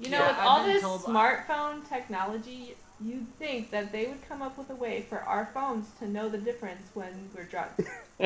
You 0.00 0.10
know, 0.10 0.18
Yeah, 0.18 0.28
with 0.28 0.38
I've 0.38 0.46
all 0.46 0.64
this 0.64 0.82
told- 0.82 1.02
smartphone 1.02 1.88
technology, 1.88 2.74
you'd 3.00 3.26
think 3.38 3.70
that 3.70 3.92
they 3.92 4.06
would 4.06 4.26
come 4.28 4.42
up 4.42 4.56
with 4.58 4.70
a 4.70 4.74
way 4.74 5.02
for 5.08 5.18
our 5.20 5.48
phones 5.54 5.86
to 6.00 6.08
know 6.08 6.28
the 6.28 6.38
difference 6.38 6.82
when 6.94 7.28
we're 7.36 7.44
drunk. 7.44 7.70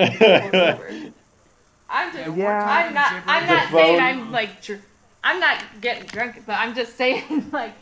I'm 1.90 2.12
just, 2.12 2.36
Yeah. 2.36 2.64
I'm 2.64 2.94
not, 2.94 3.12
I'm 3.26 3.46
The 3.46 3.54
not 3.54 3.72
saying 3.72 3.98
phone- 3.98 4.04
I'm 4.04 4.32
like, 4.38 4.62
dr- 4.62 4.82
I'm 5.24 5.40
not 5.40 5.64
getting 5.80 6.04
drunk, 6.06 6.42
but 6.46 6.52
I'm 6.58 6.74
just 6.74 6.96
saying 6.96 7.50
like 7.52 7.72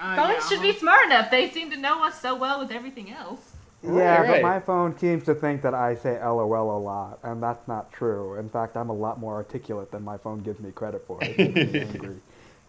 Uh, 0.00 0.16
phones 0.16 0.44
yeah, 0.44 0.48
should 0.48 0.62
be 0.62 0.72
smart 0.78 1.04
enough. 1.06 1.30
They 1.30 1.50
seem 1.50 1.70
to 1.70 1.76
know 1.76 2.02
us 2.04 2.20
so 2.20 2.34
well 2.36 2.58
with 2.60 2.70
everything 2.70 3.12
else. 3.12 3.52
yeah, 3.82 4.20
Right, 4.22 4.28
but 4.40 4.42
my 4.42 4.60
phone 4.60 4.96
seems 4.98 5.24
to 5.24 5.34
think 5.34 5.62
that 5.62 5.74
I 5.74 5.94
say 5.94 6.18
LOL 6.22 6.76
a 6.76 6.80
lot, 6.80 7.18
and 7.22 7.42
that's 7.42 7.66
not 7.68 7.92
true. 7.92 8.36
In 8.38 8.48
fact, 8.48 8.76
I'm 8.76 8.88
a 8.90 8.94
lot 8.94 9.18
more 9.20 9.34
articulate 9.34 9.90
than 9.90 10.02
my 10.04 10.16
phone 10.16 10.40
gives 10.40 10.60
me 10.60 10.70
credit 10.70 11.04
for. 11.06 11.18
It 11.22 11.36
makes 11.38 11.72
me 11.72 11.80
angry. 11.80 12.16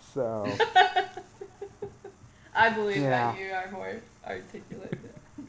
So, 0.01 0.43
I 2.55 2.69
believe 2.69 2.97
Yeah. 2.97 3.31
that 3.31 3.39
you 3.39 3.51
are 3.51 3.69
more 3.71 4.01
articulate. 4.27 4.97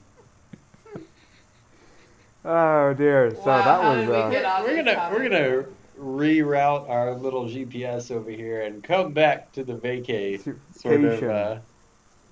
oh 2.44 2.94
dear. 2.94 3.34
So 3.34 3.42
Wow, 3.46 3.64
that 3.64 3.82
was. 3.82 3.98
did 3.98 4.08
We 4.08 4.14
uh, 4.46 4.62
we're 4.62 4.76
gonna 4.76 4.94
topic? 4.94 5.18
we're 5.18 5.28
gonna 5.28 5.64
reroute 5.98 6.88
our 6.88 7.14
little 7.14 7.44
GPS 7.46 8.10
over 8.10 8.30
here 8.30 8.62
and 8.62 8.82
come 8.84 9.12
back 9.12 9.52
to 9.52 9.62
the 9.64 9.74
vacay 9.74 10.42
sort 10.76 10.94
of. 10.96 11.00
Vacation. 11.02 11.30
Uh, 11.30 11.60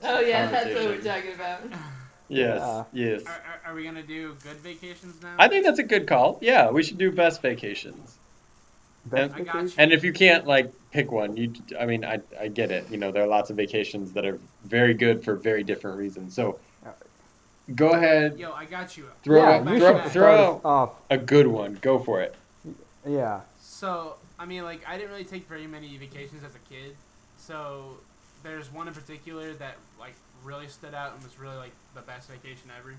Oh 0.03 0.19
yeah, 0.21 0.51
that's 0.51 0.75
what 0.75 0.85
we're 0.85 1.03
talking 1.03 1.35
about. 1.35 1.61
yes, 2.29 2.61
Yeah. 2.63 2.85
yes. 2.93 3.23
Are, 3.27 3.33
are, 3.33 3.61
are 3.67 3.75
we 3.75 3.85
gonna 3.85 4.03
do 4.03 4.35
good 4.43 4.57
vacations 4.59 5.21
now? 5.23 5.35
I 5.39 5.47
think 5.49 5.65
that's 5.67 5.79
a 5.79 5.83
good 5.85 6.07
call. 6.07 6.39
Yeah, 6.41 6.71
we 6.71 6.83
should 6.83 6.97
do 6.99 7.13
best 7.13 7.43
vacations. 7.43 8.19
Best 9.07 9.35
I 9.35 9.41
got 9.41 9.63
you. 9.65 9.73
And 9.79 9.93
if 9.93 10.05
you 10.05 10.13
can't 10.13 10.47
like 10.47 10.73
pick 10.91 11.11
one, 11.11 11.37
you 11.37 11.53
I 11.79 11.87
mean 11.87 12.05
I 12.05 12.21
I 12.39 12.49
get 12.49 12.71
it. 12.71 12.91
You 12.91 12.99
know, 12.99 13.11
there 13.13 13.23
are 13.23 13.29
lots 13.29 13.51
of 13.51 13.57
vacations 13.57 14.13
that 14.13 14.25
are 14.27 14.39
very 14.65 14.95
good 14.95 15.25
for 15.25 15.35
very 15.37 15.63
different 15.63 15.99
reasons. 15.99 16.35
So 16.35 16.59
go 17.75 17.91
ahead, 17.91 18.39
Yo, 18.39 18.53
I 18.53 18.65
got 18.65 18.97
you. 18.97 19.07
throw 19.23 19.43
yeah, 19.43 19.51
out- 19.59 19.69
you 19.69 19.79
throw, 19.79 20.09
throw 20.09 20.35
out 20.55 20.61
off. 20.65 20.91
a 21.09 21.17
good 21.19 21.47
one. 21.47 21.79
Go 21.81 21.99
for 21.99 22.21
it. 22.21 22.35
Yeah. 23.07 23.41
So, 23.61 24.17
I 24.39 24.45
mean, 24.45 24.65
like, 24.65 24.83
I 24.87 24.97
didn't 24.99 25.11
really 25.11 25.25
take 25.25 25.49
very 25.49 25.67
many 25.67 25.97
vacations 25.97 26.43
as 26.45 26.55
a 26.55 26.59
kid. 26.69 26.97
So, 27.39 27.97
there's 28.43 28.71
one 28.73 28.89
in 28.89 28.95
particular 28.95 29.55
that, 29.55 29.77
like, 29.99 30.15
really 30.45 30.67
stood 30.69 30.95
out 30.95 31.15
and 31.15 31.23
was 31.23 31.39
really, 31.39 31.57
like, 31.57 31.73
the 31.95 32.03
best 32.03 32.29
vacation 32.29 32.71
ever. 32.79 32.95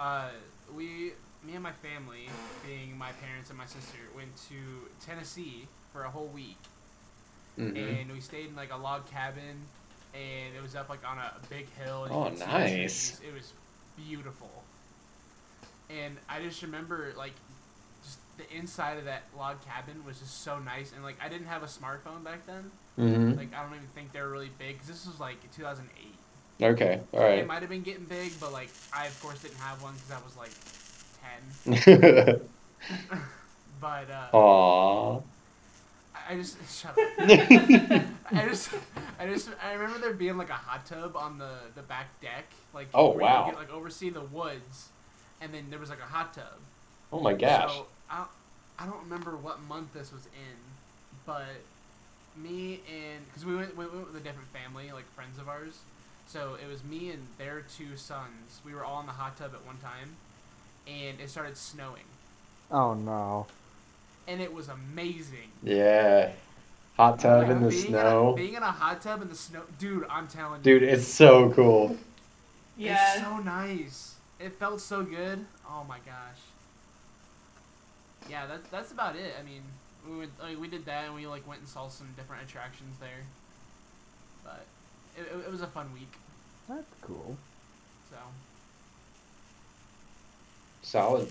Uh, 0.00 0.30
we, 0.74 1.12
me 1.46 1.54
and 1.54 1.62
my 1.62 1.72
family, 1.72 2.28
being 2.66 2.96
my 2.96 3.12
parents 3.12 3.50
and 3.50 3.58
my 3.58 3.66
sister, 3.66 3.98
went 4.16 4.34
to 4.48 4.54
Tennessee 5.04 5.68
for 5.92 6.04
a 6.04 6.10
whole 6.10 6.28
week. 6.28 6.56
Mhm. 7.58 8.00
And 8.02 8.12
we 8.12 8.20
stayed 8.20 8.46
in, 8.48 8.56
like, 8.56 8.72
a 8.72 8.76
log 8.76 9.06
cabin. 9.10 9.66
And 10.14 10.54
it 10.54 10.62
was 10.62 10.76
up, 10.76 10.88
like, 10.88 11.04
on 11.06 11.18
a 11.18 11.34
big 11.50 11.68
hill. 11.74 12.04
and 12.04 12.12
Oh, 12.14 12.24
could 12.28 12.38
see 12.38 12.44
the 12.44 12.50
nice. 12.52 13.20
It 13.20 13.34
was 13.34 13.52
beautiful. 13.96 14.62
And 15.90 16.16
I 16.28 16.40
just 16.40 16.62
remember, 16.62 17.12
like, 17.16 17.32
just 18.04 18.18
the 18.38 18.50
inside 18.54 18.96
of 18.98 19.04
that 19.06 19.24
log 19.36 19.56
cabin 19.66 20.04
was 20.04 20.20
just 20.20 20.42
so 20.42 20.58
nice. 20.60 20.92
And, 20.92 21.02
like, 21.02 21.16
I 21.20 21.28
didn't 21.28 21.48
have 21.48 21.62
a 21.62 21.66
smartphone 21.66 22.22
back 22.22 22.46
then. 22.46 22.70
Mhm. 22.96 23.36
Like, 23.36 23.52
I 23.52 23.62
don't 23.64 23.74
even 23.74 23.88
think 23.88 24.12
they 24.12 24.20
were 24.20 24.30
really 24.30 24.50
big. 24.58 24.74
Because 24.74 24.86
this 24.88 25.06
was, 25.06 25.18
like, 25.20 25.38
2008. 25.52 26.14
Okay. 26.62 27.02
All 27.12 27.20
They 27.20 27.38
right. 27.38 27.46
might 27.46 27.60
have 27.62 27.68
been 27.70 27.82
getting 27.82 28.04
big, 28.04 28.38
but, 28.38 28.52
like, 28.52 28.70
I, 28.92 29.06
of 29.06 29.20
course, 29.20 29.40
didn't 29.42 29.58
have 29.58 29.82
one 29.82 29.94
because 29.94 30.12
I 30.12 30.20
was, 30.24 30.36
like, 30.36 30.52
10. 31.64 32.40
But, 33.80 34.10
uh, 34.10 34.28
Aww. 34.32 35.22
I- 36.28 36.36
just, 36.36 36.56
shut 36.80 36.90
up. 36.92 36.96
I 38.32 38.46
just, 38.48 38.70
I 39.18 39.26
just, 39.26 39.50
I 39.62 39.72
remember 39.74 39.98
there 39.98 40.14
being 40.14 40.36
like 40.38 40.48
a 40.50 40.54
hot 40.54 40.86
tub 40.86 41.16
on 41.16 41.38
the 41.38 41.50
the 41.74 41.82
back 41.82 42.06
deck, 42.22 42.46
like 42.72 42.88
Oh, 42.94 43.10
where 43.10 43.20
wow. 43.20 43.46
you 43.46 43.52
could, 43.52 43.60
like 43.60 43.72
oversee 43.72 44.08
the 44.10 44.22
woods, 44.22 44.88
and 45.40 45.52
then 45.52 45.66
there 45.70 45.78
was 45.78 45.90
like 45.90 46.00
a 46.00 46.10
hot 46.10 46.32
tub. 46.34 46.44
Oh 47.12 47.20
my 47.20 47.34
gosh. 47.34 47.70
So 47.72 47.86
I, 48.10 48.18
don't- 48.18 48.28
I 48.78 48.86
don't 48.86 49.02
remember 49.04 49.36
what 49.36 49.60
month 49.62 49.92
this 49.92 50.12
was 50.12 50.26
in, 50.26 50.56
but 51.26 51.44
me 52.36 52.80
and 52.88 53.24
because 53.26 53.44
we 53.44 53.54
went 53.54 53.76
we 53.76 53.84
went 53.86 54.06
with 54.12 54.16
a 54.16 54.24
different 54.24 54.48
family, 54.48 54.90
like 54.92 55.04
friends 55.14 55.38
of 55.38 55.48
ours. 55.48 55.78
So 56.26 56.56
it 56.62 56.68
was 56.70 56.82
me 56.82 57.10
and 57.10 57.26
their 57.38 57.62
two 57.76 57.96
sons. 57.96 58.60
We 58.64 58.74
were 58.74 58.84
all 58.84 59.00
in 59.00 59.06
the 59.06 59.12
hot 59.12 59.36
tub 59.36 59.52
at 59.54 59.64
one 59.66 59.76
time, 59.78 60.16
and 60.86 61.20
it 61.20 61.30
started 61.30 61.56
snowing, 61.56 62.04
Oh 62.70 62.94
no. 62.94 63.46
and 64.28 64.40
it 64.40 64.52
was 64.52 64.68
amazing. 64.68 65.50
Yeah. 65.62 66.32
Hot 66.96 67.18
tub 67.18 67.42
Like, 67.42 67.50
in 67.50 67.62
the 67.62 67.68
being 67.70 67.86
snow. 67.86 68.28
In 68.28 68.32
a, 68.32 68.36
being 68.36 68.54
in 68.54 68.62
a 68.62 68.70
hot 68.70 69.00
tub 69.02 69.20
in 69.22 69.28
the 69.28 69.34
snow, 69.34 69.62
dude. 69.78 70.06
I'm 70.08 70.28
telling 70.28 70.60
you, 70.60 70.78
Dude, 70.78 70.82
it's 70.84 71.06
so 71.06 71.50
cool. 71.50 71.90
it's 71.90 72.00
Yeah. 72.76 73.22
so 73.24 73.38
nice. 73.38 74.14
It 74.38 74.52
felt 74.58 74.80
so 74.80 75.02
good. 75.02 75.44
Oh 75.68 75.84
my 75.88 75.98
gosh. 75.98 76.40
Yeah, 78.30 78.46
that's 78.46 78.68
that's 78.68 78.92
about 78.92 79.16
it. 79.16 79.34
I 79.38 79.42
mean, 79.42 79.62
we 80.08 80.18
went, 80.18 80.30
like, 80.40 80.58
we 80.60 80.68
did 80.68 80.84
that, 80.86 81.06
and 81.06 81.14
we 81.14 81.26
like 81.26 81.46
went 81.46 81.60
and 81.60 81.68
saw 81.68 81.88
some 81.88 82.08
different 82.16 82.42
attractions 82.48 82.96
there. 83.00 83.24
But 84.44 84.64
it, 85.18 85.22
it, 85.22 85.46
it 85.46 85.50
was 85.50 85.62
a 85.62 85.66
fun 85.66 85.92
week. 85.92 86.12
That's 86.68 86.86
cool. 87.02 87.36
So 88.10 88.16
Solid. 90.94 91.28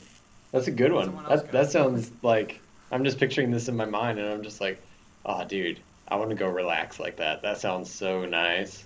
That's 0.52 0.68
a 0.68 0.72
good 0.72 0.92
one. 0.92 1.16
That 1.30 1.46
go. 1.46 1.52
that 1.58 1.72
sounds 1.72 2.12
like 2.22 2.60
I'm 2.92 3.06
just 3.06 3.18
picturing 3.18 3.50
this 3.50 3.70
in 3.70 3.78
my 3.78 3.86
mind, 3.86 4.20
and 4.20 4.28
I'm 4.28 4.44
just 4.44 4.60
like, 4.60 4.78
oh, 5.26 5.46
dude, 5.46 5.80
I 6.10 6.18
want 6.18 6.32
to 6.32 6.36
go 6.36 6.48
relax 6.50 7.00
like 7.00 7.16
that. 7.18 7.42
That 7.44 7.60
sounds 7.60 7.90
so 7.90 8.26
nice. 8.26 8.84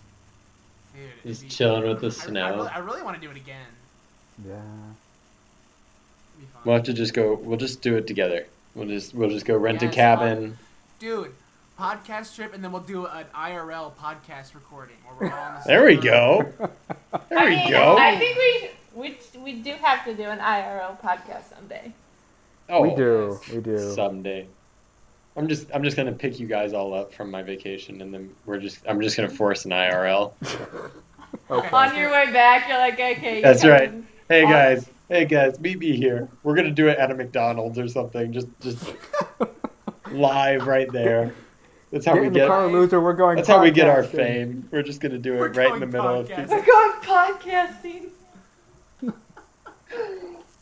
dude, 0.95 1.09
Just 1.31 1.41
be- 1.41 1.49
chilling 1.49 1.81
with 1.87 1.99
the 2.01 2.07
I- 2.07 2.09
I, 2.09 2.11
snow. 2.27 2.55
really, 2.57 2.67
I 2.69 2.77
really 2.77 3.01
want 3.01 3.19
to 3.19 3.21
do 3.27 3.31
it 3.31 3.37
again. 3.37 3.65
Yeah. 4.47 4.53
It'd 4.53 6.41
be 6.41 6.45
fun. 6.53 6.61
We'll 6.63 6.75
have 6.75 6.85
to 6.85 6.93
just 6.93 7.15
go. 7.15 7.33
We'll 7.33 7.57
just 7.57 7.81
do 7.81 7.97
it 7.97 8.05
together. 8.05 8.45
We'll 8.75 8.87
just 8.87 9.15
we'll 9.15 9.31
just 9.31 9.47
go 9.47 9.57
rent 9.57 9.81
a 9.81 9.85
Yes, 9.85 9.95
cabin. 9.95 10.59
Dude, 10.99 11.33
podcast 11.79 12.35
trip, 12.35 12.53
and 12.53 12.63
then 12.63 12.71
we'll 12.71 12.81
do 12.83 13.07
an 13.07 13.25
IRL 13.35 13.93
podcast 13.95 14.53
recording 14.53 14.97
where 15.17 15.29
we're 15.31 15.35
all 15.35 15.43
on 15.43 15.55
the 15.55 15.61
There 15.65 15.85
we 15.85 15.95
go. 15.95 16.43
There 17.29 17.39
I 17.39 17.43
we 17.45 17.49
mean, 17.55 17.71
go. 17.71 17.97
I 17.97 18.15
think 18.19 18.37
we 18.37 18.69
we 18.97 19.17
we 19.43 19.53
do 19.53 19.71
have 19.73 20.03
to 20.05 20.13
do 20.13 20.23
an 20.23 20.39
IRL 20.39 20.99
podcast 20.99 21.55
someday. 21.55 21.93
oh, 22.69 22.81
we 22.81 22.95
do. 22.95 23.39
We 23.53 23.59
do. 23.61 23.93
someday. 23.93 24.47
I'm 25.35 25.47
just 25.47 25.67
I'm 25.73 25.83
just 25.83 25.95
gonna 25.95 26.11
pick 26.13 26.39
you 26.39 26.47
guys 26.47 26.73
all 26.73 26.93
up 26.93 27.13
from 27.13 27.29
my 27.29 27.43
vacation, 27.43 28.01
and 28.01 28.11
then 28.13 28.33
we're 28.45 28.57
just 28.59 28.79
I'm 28.89 28.99
just 29.01 29.15
gonna 29.15 29.29
force 29.29 29.65
an 29.65 29.71
IRL. 29.71 30.33
Okay. 31.51 31.69
On 31.69 31.95
your 31.95 32.09
way 32.09 32.31
back, 32.31 32.67
you're 32.69 32.77
like, 32.77 32.93
okay. 32.93 33.41
That's 33.41 33.63
right. 33.63 33.91
Hey 34.29 34.43
Aw. 34.43 34.49
guys, 34.49 34.89
hey 35.09 35.25
guys, 35.25 35.59
meet 35.59 35.77
me 35.77 35.95
here. 35.95 36.27
We're 36.43 36.55
gonna 36.55 36.71
do 36.71 36.87
it 36.87 36.97
at 36.97 37.11
a 37.11 37.15
McDonald's 37.15 37.77
or 37.77 37.87
something. 37.87 38.31
Just 38.33 38.47
just 38.61 38.93
live 40.11 40.67
right 40.67 40.91
there. 40.91 41.33
That's 41.91 42.05
how 42.05 42.13
Get 42.13 42.21
we 42.21 42.27
in 42.27 42.33
the 42.33 42.39
get. 42.39 42.47
car, 42.47 42.67
loser. 42.67 42.99
We're 43.01 43.13
going. 43.13 43.35
That's 43.35 43.47
how 43.47 43.61
we 43.61 43.71
get 43.71 43.87
our 43.87 44.03
fame. 44.03 44.67
We're 44.71 44.83
just 44.83 44.99
gonna 45.01 45.17
do 45.17 45.35
it 45.35 45.39
We're 45.39 45.51
right 45.51 45.73
in 45.73 45.79
the 45.81 45.85
going 45.85 45.91
middle 45.91 46.19
of. 46.21 46.27
podcast. 46.29 46.49
We're 46.49 46.65
going 46.65 47.01
podcasting. 47.01 48.09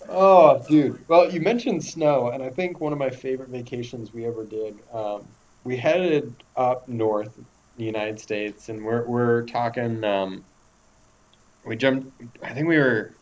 Oh, 0.07 0.63
dude. 0.67 1.03
Well, 1.07 1.31
you 1.31 1.41
mentioned 1.41 1.83
snow, 1.83 2.29
and 2.29 2.43
I 2.43 2.49
think 2.49 2.79
one 2.79 2.93
of 2.93 2.99
my 2.99 3.09
favorite 3.09 3.49
vacations 3.49 4.13
we 4.13 4.25
ever 4.25 4.45
did. 4.45 4.77
Um, 4.93 5.25
we 5.63 5.75
headed 5.77 6.33
up 6.55 6.87
north, 6.87 7.35
the 7.77 7.83
United 7.83 8.19
States, 8.19 8.69
and 8.69 8.85
we're 8.85 9.03
we're 9.05 9.43
talking. 9.43 10.03
Um, 10.03 10.43
we 11.65 11.75
jumped. 11.75 12.11
I 12.43 12.53
think 12.53 12.67
we 12.67 12.77
were. 12.77 13.13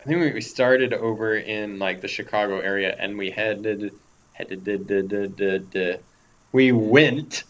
I 0.00 0.04
think 0.04 0.18
we, 0.20 0.32
we 0.32 0.40
started 0.40 0.92
over 0.92 1.36
in 1.36 1.78
like 1.78 2.00
the 2.00 2.08
Chicago 2.08 2.58
area, 2.58 2.96
and 2.98 3.16
we 3.16 3.30
headed 3.30 3.92
headed. 4.32 4.64
did- 4.64 4.86
did- 4.88 5.08
did- 5.36 5.70
did- 5.70 6.00
We 6.50 6.72
went 6.72 7.44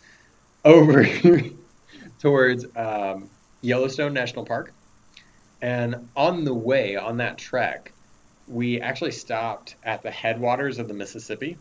over 0.66 1.06
towards 2.20 2.66
um, 2.76 3.30
Yellowstone 3.62 4.12
National 4.12 4.44
Park, 4.44 4.74
and 5.62 6.08
on 6.14 6.44
the 6.44 6.52
way 6.54 6.96
on 6.96 7.16
that 7.16 7.38
trek 7.38 7.92
we 8.52 8.80
actually 8.80 9.12
stopped 9.12 9.76
at 9.82 10.02
the 10.02 10.10
headwaters 10.10 10.78
of 10.78 10.88
the 10.88 10.94
Mississippi. 10.94 11.56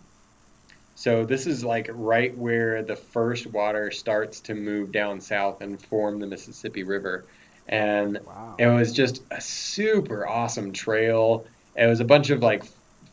So 0.96 1.26
this 1.26 1.48
is 1.48 1.64
like 1.64 1.90
right 1.92 2.38
where 2.38 2.84
the 2.84 2.96
first 2.96 3.48
water 3.48 3.92
starts 3.92 4.42
to 4.42 4.54
move 4.54 4.92
down 4.92 5.22
south 5.22 5.62
and 5.62 5.82
form 5.82 6.20
the 6.20 6.28
Mississippi 6.28 6.84
River. 6.84 7.26
And 7.68 8.20
Wow. 8.26 8.56
it 8.60 8.68
was 8.68 8.92
just 8.92 9.24
a 9.32 9.40
super 9.40 10.28
awesome 10.28 10.74
trail. 10.74 11.46
It 11.76 11.88
was 11.88 12.02
a 12.02 12.06
bunch 12.06 12.30
of 12.30 12.44
like 12.44 12.64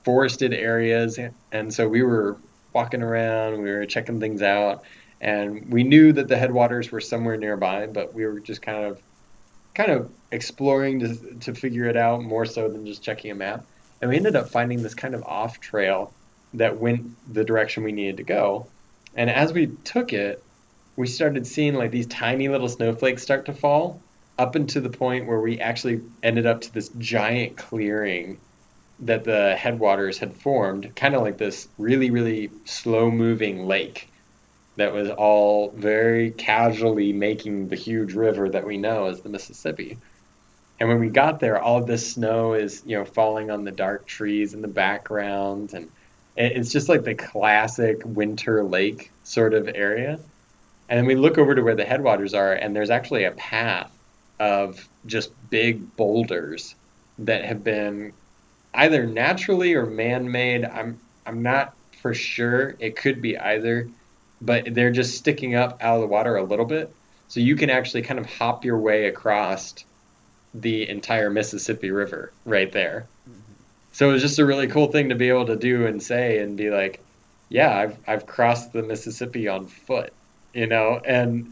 forested 0.04 0.52
areas 0.52 1.18
and 1.52 1.72
so 1.72 1.88
we 1.88 2.02
were 2.02 2.36
walking 2.72 3.02
around, 3.02 3.62
we 3.62 3.70
were 3.70 3.86
checking 3.86 4.20
things 4.20 4.42
out 4.42 4.82
and 5.20 5.70
we 5.72 5.84
knew 5.84 6.12
that 6.12 6.28
the 6.28 6.36
headwaters 6.36 6.90
were 6.90 7.00
somewhere 7.00 7.36
nearby, 7.36 7.86
but 7.86 8.14
we 8.14 8.26
were 8.26 8.40
just 8.40 8.62
kind 8.62 8.84
of 8.84 9.00
kind 9.78 9.92
of 9.92 10.10
exploring 10.32 10.98
to, 10.98 11.14
to 11.38 11.54
figure 11.54 11.84
it 11.84 11.96
out 11.96 12.20
more 12.20 12.44
so 12.44 12.68
than 12.68 12.84
just 12.84 13.00
checking 13.00 13.30
a 13.30 13.34
map. 13.34 13.64
And 14.02 14.10
we 14.10 14.16
ended 14.16 14.34
up 14.34 14.50
finding 14.50 14.82
this 14.82 14.94
kind 14.94 15.14
of 15.14 15.22
off 15.22 15.60
trail 15.60 16.12
that 16.54 16.78
went 16.78 17.06
the 17.32 17.44
direction 17.44 17.84
we 17.84 17.92
needed 17.92 18.16
to 18.16 18.24
go. 18.24 18.66
And 19.14 19.30
as 19.30 19.52
we 19.52 19.68
took 19.84 20.12
it, 20.12 20.42
we 20.96 21.06
started 21.06 21.46
seeing 21.46 21.74
like 21.74 21.92
these 21.92 22.08
tiny 22.08 22.48
little 22.48 22.68
snowflakes 22.68 23.22
start 23.22 23.46
to 23.46 23.52
fall 23.52 24.00
up 24.36 24.56
into 24.56 24.80
the 24.80 24.90
point 24.90 25.26
where 25.26 25.40
we 25.40 25.60
actually 25.60 26.00
ended 26.24 26.44
up 26.44 26.62
to 26.62 26.74
this 26.74 26.88
giant 26.98 27.56
clearing 27.56 28.38
that 29.00 29.22
the 29.22 29.54
headwaters 29.54 30.18
had 30.18 30.34
formed, 30.34 30.92
kind 30.96 31.14
of 31.14 31.22
like 31.22 31.38
this 31.38 31.68
really, 31.78 32.10
really 32.10 32.50
slow 32.64 33.12
moving 33.12 33.66
lake 33.68 34.08
that 34.78 34.92
was 34.92 35.10
all 35.10 35.70
very 35.72 36.30
casually 36.30 37.12
making 37.12 37.68
the 37.68 37.76
huge 37.76 38.14
river 38.14 38.48
that 38.48 38.64
we 38.64 38.76
know 38.76 39.06
as 39.06 39.20
the 39.20 39.28
Mississippi. 39.28 39.98
And 40.78 40.88
when 40.88 41.00
we 41.00 41.08
got 41.08 41.40
there, 41.40 41.60
all 41.60 41.78
of 41.78 41.88
this 41.88 42.12
snow 42.12 42.54
is, 42.54 42.84
you 42.86 42.96
know, 42.96 43.04
falling 43.04 43.50
on 43.50 43.64
the 43.64 43.72
dark 43.72 44.06
trees 44.06 44.54
in 44.54 44.62
the 44.62 44.68
background, 44.68 45.74
and 45.74 45.90
it's 46.36 46.70
just 46.70 46.88
like 46.88 47.02
the 47.02 47.16
classic 47.16 48.00
winter 48.04 48.62
lake 48.62 49.10
sort 49.24 49.52
of 49.52 49.68
area. 49.74 50.20
And 50.88 50.98
then 50.98 51.06
we 51.06 51.16
look 51.16 51.36
over 51.36 51.56
to 51.56 51.62
where 51.62 51.74
the 51.74 51.84
headwaters 51.84 52.32
are, 52.32 52.52
and 52.52 52.74
there's 52.74 52.90
actually 52.90 53.24
a 53.24 53.32
path 53.32 53.90
of 54.38 54.88
just 55.06 55.32
big 55.50 55.96
boulders 55.96 56.76
that 57.18 57.44
have 57.44 57.64
been 57.64 58.12
either 58.74 59.04
naturally 59.04 59.74
or 59.74 59.86
man-made. 59.86 60.64
I'm 60.64 61.00
I'm 61.26 61.42
not 61.42 61.74
for 62.00 62.14
sure 62.14 62.76
it 62.78 62.94
could 62.94 63.20
be 63.20 63.36
either, 63.36 63.88
but 64.40 64.74
they're 64.74 64.90
just 64.90 65.16
sticking 65.16 65.55
up 65.55 65.79
out 65.83 65.96
of 65.96 66.01
the 66.03 66.07
water 66.07 66.37
a 66.37 66.42
little 66.42 66.64
bit. 66.64 66.92
So 67.29 67.40
you 67.40 67.57
can 67.57 67.70
actually 67.70 68.03
kind 68.03 68.18
of 68.18 68.27
hop 68.27 68.64
your 68.64 68.79
way 68.79 69.07
across 69.07 69.74
the 70.55 70.88
entire 70.88 71.31
Mississippi 71.31 71.90
River 71.90 72.33
right 72.44 72.72
there. 72.72 73.07
Mm-hmm. 73.29 73.53
So 73.92 74.11
it 74.11 74.12
was 74.14 74.22
just 74.22 74.38
a 74.38 74.46
really 74.46 74.68
cool 74.68 74.90
thing 74.90 75.11
to 75.11 75.14
be 75.14 75.29
able 75.29 75.46
to 75.46 75.57
do 75.57 75.87
and 75.87 76.03
say 76.03 76.38
and 76.38 76.57
be 76.57 76.70
like, 76.70 77.01
yeah, 77.48 77.77
I've 77.77 77.98
I've 78.07 78.27
crossed 78.27 78.72
the 78.72 78.83
Mississippi 78.83 79.48
on 79.48 79.66
foot, 79.66 80.12
you 80.55 80.66
know, 80.66 81.01
and 81.05 81.48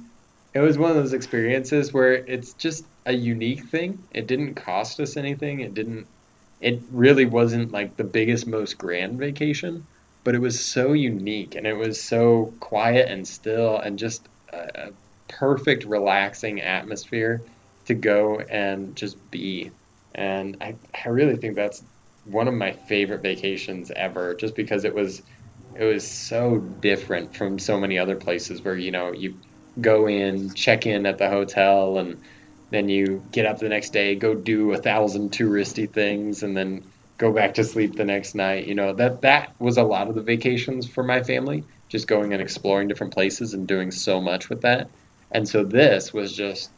it 0.55 0.61
was 0.61 0.79
one 0.79 0.91
of 0.91 0.97
those 0.97 1.13
experiences 1.13 1.93
where 1.93 2.15
it's 2.15 2.55
just 2.55 2.85
a 3.05 3.13
unique 3.13 3.65
thing. 3.67 4.03
It 4.13 4.27
didn't 4.27 4.55
cost 4.55 5.01
us 5.01 5.17
anything. 5.17 5.61
It 5.61 5.75
didn't 5.75 6.07
it 6.61 6.81
really 6.91 7.27
wasn't 7.27 7.73
like 7.73 7.97
the 7.97 8.05
biggest 8.05 8.47
most 8.47 8.79
grand 8.79 9.19
vacation, 9.19 9.87
but 10.27 10.35
it 10.35 10.41
was 10.41 10.59
so 10.59 10.93
unique 10.93 11.55
and 11.55 11.69
it 11.69 11.77
was 11.77 12.03
so 12.03 12.53
quiet 12.59 13.09
and 13.09 13.29
still 13.29 13.79
and 13.79 13.97
just 13.97 14.27
a, 14.53 14.89
a 14.89 14.93
perfect 15.29 15.85
relaxing 15.85 16.61
atmosphere 16.61 17.41
to 17.85 17.95
go 17.95 18.41
and 18.41 18.97
just 18.97 19.17
be. 19.31 19.71
And 20.17 20.57
I, 20.61 20.75
I 21.05 21.11
really 21.11 21.37
think 21.37 21.55
that's 21.55 21.81
one 22.25 22.49
of 22.49 22.55
my 22.55 22.73
favorite 22.73 23.23
vacations 23.23 23.93
ever 23.95 24.35
just 24.35 24.57
because 24.57 24.85
it 24.85 24.93
was 24.93 25.23
it 25.77 25.85
was 25.85 26.05
so 26.05 26.57
different 26.59 27.37
from 27.37 27.61
so 27.61 27.79
many 27.79 27.97
other 27.97 28.17
places 28.17 28.61
where 28.63 28.77
you 28.77 28.91
know 28.91 29.13
you 29.13 29.39
go 29.81 30.09
in 30.09 30.53
check 30.55 30.87
in 30.87 31.07
at 31.07 31.19
the 31.19 31.29
hotel 31.29 31.99
and 31.99 32.21
then 32.71 32.89
you 32.89 33.23
get 33.31 33.47
up 33.47 33.61
the 33.61 33.69
next 33.69 33.93
day 33.93 34.17
go 34.17 34.35
do 34.35 34.73
a 34.73 34.77
thousand 34.77 35.31
touristy 35.31 35.89
things 35.89 36.43
and 36.43 36.57
then 36.57 36.83
go 37.19 37.33
back 37.33 37.55
to 37.55 37.65
sleep 37.65 37.97
the 37.97 38.05
next 38.05 38.35
night 38.35 38.67
you 38.67 38.75
know 38.75 38.93
that 38.93 39.23
that 39.23 39.59
was 39.59 39.77
a 39.77 39.83
lot 39.83 40.09
of 40.09 40.15
the 40.15 40.23
vacations 40.23 40.89
for 40.89 41.03
my 41.03 41.23
family 41.23 41.65
just 41.89 42.09
going 42.09 42.33
and 42.33 42.43
exploring 42.43 42.89
different 42.89 43.15
places 43.15 43.55
and 43.55 43.67
doing 43.67 43.91
so 43.91 44.21
much 44.21 44.49
with 44.49 44.63
that. 44.63 44.91
And 45.31 45.49
so 45.49 45.65
this 45.65 46.13
was 46.13 46.33
just 46.33 46.71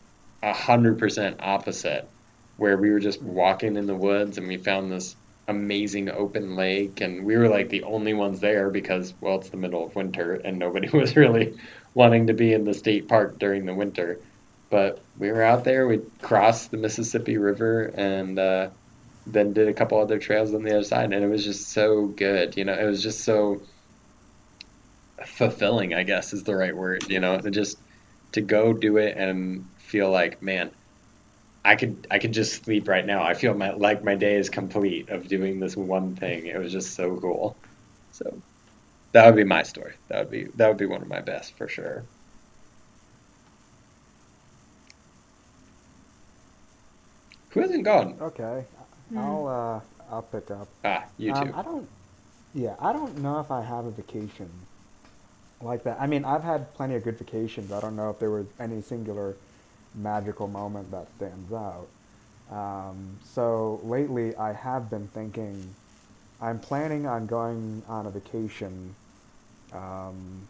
a 0.43 0.53
hundred 0.53 0.99
percent 0.99 1.39
opposite 1.41 2.09
where 2.57 2.77
we 2.77 2.91
were 2.91 3.01
just 3.01 3.23
walking 3.23 3.77
in 3.77 3.87
the 3.87 3.95
woods 3.95 4.39
and 4.39 4.47
we 4.47 4.57
found 4.57 4.91
this 4.91 5.17
amazing 5.47 6.11
open 6.11 6.57
lake 6.57 7.01
and 7.01 7.25
we 7.25 7.37
were 7.37 7.49
like 7.49 7.71
the 7.71 7.83
only 7.85 8.13
ones 8.13 8.41
there 8.41 8.69
because 8.69 9.15
well 9.21 9.37
it's 9.37 9.49
the 9.49 9.57
middle 9.57 9.87
of 9.87 9.97
winter 9.97 10.35
and 10.35 10.59
nobody 10.59 10.89
was 10.97 11.17
really 11.17 11.57
wanting 11.95 12.27
to 12.27 12.35
be 12.35 12.53
in 12.53 12.65
the 12.65 12.75
state 12.75 13.09
park 13.09 13.39
during 13.39 13.65
the 13.65 13.75
winter. 13.75 14.21
But 14.71 15.01
we 15.19 15.33
were 15.33 15.43
out 15.43 15.65
there 15.65 15.87
we 15.87 16.01
crossed 16.21 16.71
the 16.71 16.77
mississippi 16.77 17.39
river 17.39 17.85
and 17.95 18.39
uh, 18.39 18.69
then 19.33 19.53
did 19.53 19.69
a 19.69 19.75
couple 19.75 20.01
other 20.01 20.19
trails 20.19 20.55
on 20.55 20.63
the 20.63 20.71
other 20.71 20.85
side 20.85 21.13
and 21.13 21.25
it 21.25 21.29
was 21.29 21.45
just 21.45 21.71
so 21.71 22.07
good 22.07 22.57
you 22.57 22.65
know 22.65 22.73
it 22.73 22.85
was 22.85 23.03
just 23.03 23.25
so 23.25 23.61
fulfilling 25.25 25.95
i 25.95 26.03
guess 26.03 26.33
is 26.33 26.45
the 26.45 26.55
right 26.55 26.77
word 26.77 27.05
you 27.09 27.21
know 27.21 27.39
to 27.39 27.51
just 27.51 27.79
to 28.33 28.41
go 28.41 28.73
do 28.73 28.97
it 28.97 29.17
and 29.17 29.65
feel 29.79 30.11
like 30.11 30.43
man 30.43 30.71
I 31.65 31.77
could 31.77 32.07
I 32.11 32.19
could 32.19 32.33
just 32.33 32.65
sleep 32.65 32.89
right 32.89 33.05
now. 33.05 33.23
I 33.23 33.35
feel 33.35 33.53
my 33.53 33.73
like 33.75 34.03
my 34.03 34.15
day 34.15 34.37
is 34.37 34.49
complete 34.49 35.11
of 35.11 35.29
doing 35.29 35.61
this 35.61 35.77
one 35.77 36.17
thing. 36.17 36.47
It 36.47 36.59
was 36.59 36.73
just 36.73 36.95
so 36.95 37.17
cool. 37.21 37.57
So 38.13 38.41
that 39.13 39.27
would 39.27 39.37
be 39.37 39.45
my 39.45 39.65
story. 39.65 39.95
That 40.09 40.21
would 40.21 40.31
be 40.31 40.47
that 40.55 40.69
would 40.69 40.79
be 40.79 40.87
one 40.87 41.03
of 41.03 41.09
my 41.09 41.21
best 41.21 41.57
for 41.59 41.69
sure. 41.69 42.05
Who 47.51 47.61
hasn't 47.61 47.85
gone? 47.85 48.17
Okay, 48.21 48.65
Hmm. 49.11 49.19
I'll 49.19 49.47
uh, 49.49 49.81
I'll 50.15 50.23
pick 50.23 50.51
up. 50.51 50.69
Ah, 50.85 51.05
you 51.19 51.33
Um, 51.33 51.49
too. 51.49 51.55
I 51.55 51.63
don't. 51.63 51.89
Yeah, 52.55 52.75
I 52.81 52.93
don't 52.93 53.19
know 53.19 53.41
if 53.41 53.51
I 53.51 53.63
have 53.63 53.85
a 53.85 53.91
vacation 53.91 54.49
like 55.61 55.83
that. 55.85 56.01
I 56.01 56.07
mean, 56.07 56.25
I've 56.25 56.43
had 56.43 56.73
plenty 56.75 56.95
of 56.95 57.05
good 57.05 57.19
vacations. 57.19 57.73
I 57.73 57.81
don't 57.81 57.97
know 57.97 58.11
if 58.11 58.19
there 58.19 58.31
was 58.31 58.47
any 58.59 58.81
singular 58.81 59.37
magical 59.95 60.49
moment 60.49 60.91
that 60.91 61.09
stands 61.17 61.53
out. 61.53 61.89
Um, 62.51 63.19
so 63.25 63.81
lately, 63.85 64.35
I 64.37 64.53
have 64.53 64.89
been 64.91 65.09
thinking. 65.09 65.75
I'm 66.41 66.61
planning 66.61 67.05
on 67.05 67.27
going 67.27 67.83
on 67.89 68.07
a 68.07 68.11
vacation 68.11 68.95
um, 69.73 70.47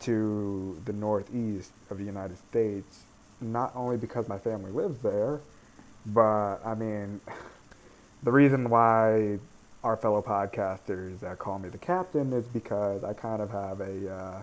to 0.00 0.80
the 0.84 0.92
northeast 0.92 1.70
of 1.90 1.98
the 1.98 2.04
United 2.04 2.36
States, 2.50 3.04
not 3.40 3.70
only 3.76 3.96
because 3.96 4.28
my 4.28 4.38
family 4.38 4.72
lives 4.72 5.00
there, 5.00 5.38
but 6.06 6.58
I 6.64 6.74
mean, 6.74 7.20
the 8.22 8.32
reason 8.32 8.70
why 8.70 9.38
our 9.84 9.96
fellow 9.96 10.22
podcasters 10.22 11.22
uh, 11.24 11.36
call 11.36 11.58
me 11.58 11.68
the 11.68 11.78
captain 11.78 12.32
is 12.32 12.46
because 12.46 13.04
I 13.04 13.12
kind 13.14 13.42
of 13.42 13.50
have 13.50 13.80
a 13.80 14.10
uh, 14.12 14.42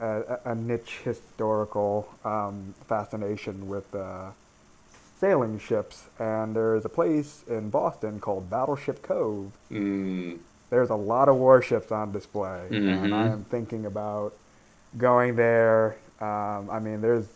a, 0.00 0.40
a 0.52 0.54
niche 0.54 1.00
historical 1.04 2.08
um, 2.24 2.74
fascination 2.88 3.68
with 3.68 3.94
uh, 3.94 4.30
sailing 5.18 5.58
ships, 5.58 6.04
and 6.18 6.54
there's 6.56 6.84
a 6.84 6.88
place 6.90 7.44
in 7.48 7.70
Boston 7.70 8.20
called 8.20 8.50
Battleship 8.50 9.02
Cove. 9.02 9.52
Mm, 9.70 10.38
There's 10.70 10.90
a 10.90 10.96
lot 10.96 11.28
of 11.28 11.36
warships 11.36 11.92
on 11.92 12.12
display, 12.12 12.72
and 12.86 13.14
I 13.14 13.28
Mhm. 13.28 13.32
am 13.32 13.44
thinking 13.44 13.86
about 13.86 14.34
going 14.98 15.36
there. 15.36 15.96
Um, 16.20 16.70
I 16.70 16.80
mean, 16.80 17.00
there's 17.00 17.26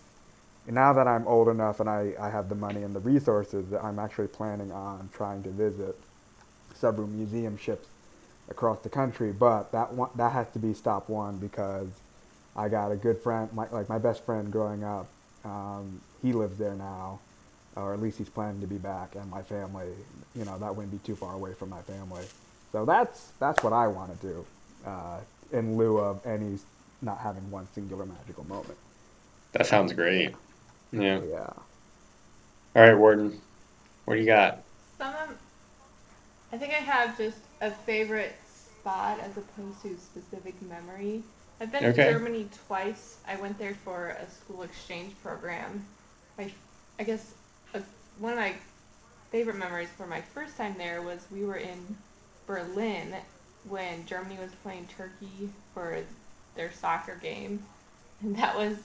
now 0.71 0.93
that 0.93 1.07
I'm 1.07 1.27
old 1.27 1.49
enough 1.49 1.81
and 1.81 1.89
I, 1.89 2.15
I 2.21 2.31
have 2.31 2.49
the 2.49 2.55
money 2.55 2.83
and 2.83 2.95
the 2.95 3.01
resources, 3.01 3.73
I'm 3.73 3.99
actually 3.99 4.29
planning 4.29 4.73
on 4.73 5.09
trying 5.13 5.43
to 5.45 5.51
visit 5.51 5.97
several 6.75 7.07
museum 7.07 7.57
ships 7.57 7.89
across 8.49 8.79
the 8.81 8.89
country. 8.89 9.33
But 9.33 9.73
that 9.73 9.93
one, 9.93 10.11
that 10.17 10.33
has 10.33 10.49
to 10.53 10.59
be 10.59 10.75
stop 10.75 11.09
one 11.09 11.39
because 11.39 11.89
I 12.57 12.69
got 12.69 12.93
a 12.93 12.97
good 12.97 13.19
friend, 13.19 13.53
my, 13.53 13.69
like 13.71 13.89
my 13.89 13.99
best 13.99 14.25
friend 14.25 14.51
growing 14.53 14.85
up. 14.85 15.07
Um, 15.45 16.01
he 16.23 16.33
lives 16.33 16.59
there 16.59 16.75
now, 16.75 17.21
or 17.77 17.95
at 17.95 18.01
least 18.01 18.19
he's 18.19 18.29
planning 18.29 18.61
to 18.61 18.67
be 18.67 18.79
back. 18.79 19.15
And 19.15 19.31
my 19.31 19.43
family, 19.43 19.89
you 20.35 20.45
know, 20.45 20.59
that 20.59 20.75
wouldn't 20.75 20.93
be 20.93 20.99
too 21.07 21.17
far 21.17 21.35
away 21.35 21.55
from 21.55 21.71
my 21.71 21.81
family. 21.83 22.25
So 22.73 22.85
that's 22.85 23.33
that's 23.39 23.63
what 23.63 23.73
I 23.73 23.87
want 23.87 24.21
to 24.21 24.27
do, 24.27 24.47
uh, 24.87 25.19
in 25.53 25.77
lieu 25.77 25.99
of 25.99 26.25
any 26.27 26.59
not 27.03 27.19
having 27.19 27.51
one 27.51 27.67
singular 27.75 28.05
magical 28.05 28.45
moment. 28.45 28.77
that 29.53 29.67
sounds 29.67 29.93
great. 29.93 30.35
Yeah. 30.93 31.21
Yeah. 31.21 31.53
All 32.77 32.83
right, 32.83 32.95
Warden. 32.97 33.41
What 34.05 34.15
do 34.15 34.21
you 34.21 34.27
got? 34.27 34.63
Some 34.99 35.15
of, 35.15 35.37
I 36.53 36.57
think 36.59 36.73
I 36.73 36.77
have 36.77 37.17
just 37.17 37.39
a 37.61 37.71
favorite 37.71 38.35
spot 38.47 39.21
as 39.21 39.37
opposed 39.37 39.83
to 39.83 39.97
specific 39.99 40.55
memory. 40.63 41.23
I've 41.61 41.71
been 41.71 41.85
Okay. 41.85 42.05
to 42.05 42.13
Germany 42.13 42.49
twice. 42.67 43.19
I 43.29 43.37
went 43.37 43.59
there 43.59 43.75
for 43.75 44.17
a 44.21 44.31
school 44.31 44.63
exchange 44.63 45.15
program. 45.23 45.85
My, 46.39 46.51
I 46.99 47.05
guess 47.05 47.35
a, 47.75 47.83
one 48.19 48.33
of 48.33 48.39
my 48.39 48.55
favorite 49.31 49.57
memories 49.57 49.91
for 49.97 50.07
my 50.07 50.21
first 50.21 50.57
time 50.57 50.75
there 50.79 51.03
was 51.03 51.27
we 51.31 51.45
were 51.45 51.57
in 51.57 51.97
Berlin 52.47 53.15
when 53.69 54.07
Germany 54.07 54.39
was 54.41 54.51
playing 54.63 54.89
Turkey 54.97 55.51
for 55.75 55.99
their 56.57 56.73
soccer 56.73 57.17
game, 57.17 57.63
and 58.23 58.37
that 58.37 58.57
was 58.57 58.79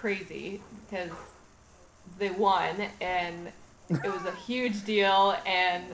crazy 0.00 0.60
because 0.88 1.10
they 2.18 2.30
won 2.30 2.74
and 3.00 3.52
it 3.90 4.12
was 4.12 4.24
a 4.24 4.34
huge 4.46 4.84
deal 4.84 5.36
and 5.46 5.84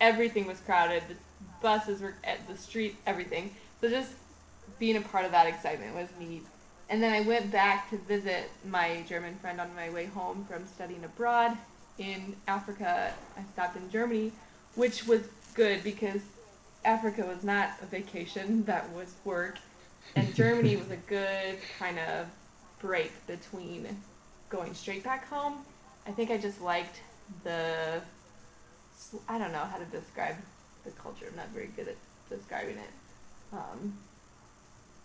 everything 0.00 0.46
was 0.46 0.60
crowded. 0.60 1.02
The 1.08 1.16
buses 1.60 2.00
were 2.00 2.14
at 2.24 2.46
the 2.46 2.56
street 2.56 2.96
everything. 3.06 3.54
So 3.80 3.88
just 3.88 4.12
being 4.78 4.96
a 4.96 5.00
part 5.00 5.24
of 5.24 5.32
that 5.32 5.46
excitement 5.46 5.94
was 5.94 6.08
neat. 6.20 6.46
And 6.90 7.02
then 7.02 7.12
i 7.12 7.20
went 7.20 7.50
back 7.50 7.90
to 7.90 7.98
visit 7.98 8.50
my 8.64 9.02
german 9.08 9.34
friend 9.36 9.60
on 9.60 9.74
my 9.74 9.90
way 9.90 10.06
home 10.06 10.46
from 10.48 10.66
studying 10.66 11.04
abroad 11.04 11.56
in 11.98 12.36
africa. 12.46 13.12
I 13.36 13.42
stopped 13.52 13.76
in 13.76 13.90
germany 13.90 14.32
which 14.74 15.06
was 15.06 15.22
good 15.54 15.82
because 15.82 16.20
africa 16.84 17.26
was 17.26 17.42
not 17.42 17.70
a 17.82 17.86
vacation 17.86 18.64
that 18.64 18.88
was 18.92 19.14
work. 19.24 19.58
And 20.14 20.32
germany 20.42 20.76
was 20.76 20.90
a 20.90 20.96
good 20.96 21.58
kind 21.78 21.98
of 21.98 22.28
break 22.80 23.12
between 23.26 23.86
going 24.50 24.74
straight 24.74 25.04
back 25.04 25.26
home 25.28 25.64
I 26.08 26.10
think 26.10 26.30
I 26.30 26.38
just 26.38 26.60
liked 26.62 27.02
the. 27.44 28.00
I 29.28 29.38
don't 29.38 29.52
know 29.52 29.58
how 29.58 29.76
to 29.76 29.84
describe 29.84 30.36
the 30.84 30.90
culture. 30.92 31.26
I'm 31.30 31.36
not 31.36 31.48
very 31.50 31.68
good 31.76 31.88
at 31.88 31.96
describing 32.30 32.78
it. 32.78 32.90
Um, 33.52 33.92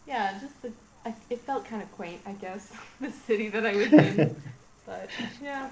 yeah, 0.08 0.40
just 0.40 0.62
the. 0.62 0.72
I, 1.06 1.14
it 1.30 1.42
felt 1.42 1.66
kind 1.66 1.82
of 1.84 1.92
quaint, 1.92 2.22
I 2.26 2.32
guess, 2.32 2.72
the 3.02 3.12
city 3.12 3.50
that 3.50 3.66
I 3.66 3.76
was 3.76 3.92
in. 3.92 4.36
but 4.86 5.10
yeah, 5.42 5.70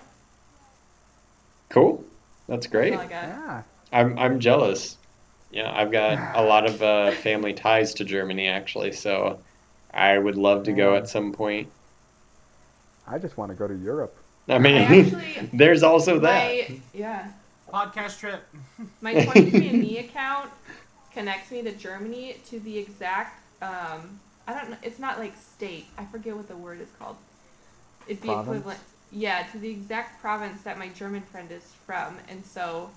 Cool. 1.70 2.04
That's 2.48 2.68
that's 2.68 2.68
great. 2.68 2.94
all 2.94 3.00
I 3.00 3.08
got. 3.08 3.24
Yeah. 3.24 3.62
I'm 3.94 4.20
I'm 4.20 4.40
jealous. 4.42 4.98
Yeah, 5.52 5.72
I've 5.74 5.92
got 5.92 6.36
a 6.36 6.44
lot 6.44 6.66
of 6.66 6.82
uh, 6.82 7.12
family 7.12 7.54
ties 7.54 7.94
to 7.96 8.04
Germany 8.04 8.48
actually, 8.48 8.92
so 8.92 9.40
I 9.94 10.18
would 10.18 10.38
love 10.38 10.64
to 10.64 10.74
go 10.74 10.96
at 10.96 11.08
some 11.08 11.32
point. 11.32 11.70
I 13.12 13.18
just 13.18 13.38
want 13.38 13.52
to 13.52 13.56
go 13.56 13.68
to 13.68 13.76
Europe. 13.76 14.16
I 14.48 14.54
I 14.56 14.60
mean, 14.60 14.78
actually. 14.82 15.50
there's 15.54 15.84
also 15.84 16.20
that. 16.20 16.70
Yeah. 16.94 17.28
Podcast 17.72 18.20
trip. 18.20 18.42
My 19.02 19.14
23andMe 19.14 20.00
account 20.10 20.50
connects 21.14 21.52
me 21.52 21.62
to 21.64 21.72
Germany 21.74 22.38
to 22.50 22.60
the 22.60 22.78
exact. 22.78 23.40
Um, 23.62 24.20
I 24.48 24.54
don't 24.54 24.72
know. 24.72 24.78
It's 24.82 25.00
not 25.00 25.20
like 25.20 25.34
state. 25.38 25.86
I 25.98 26.06
forget 26.06 26.36
what 26.36 26.48
the 26.48 26.58
word 26.58 26.82
is 26.82 26.90
called. 27.00 27.18
It'd 28.08 28.22
be 28.22 28.28
Province? 28.28 28.48
equivalent. 28.48 28.80
Yeah, 29.14 29.44
to 29.52 29.60
the 29.60 29.70
exact 29.70 30.22
province 30.22 30.62
that 30.64 30.80
my 30.80 30.88
German 30.90 31.22
friend 31.22 31.52
is 31.52 31.64
from, 31.86 32.18
and 32.30 32.44
so 32.46 32.90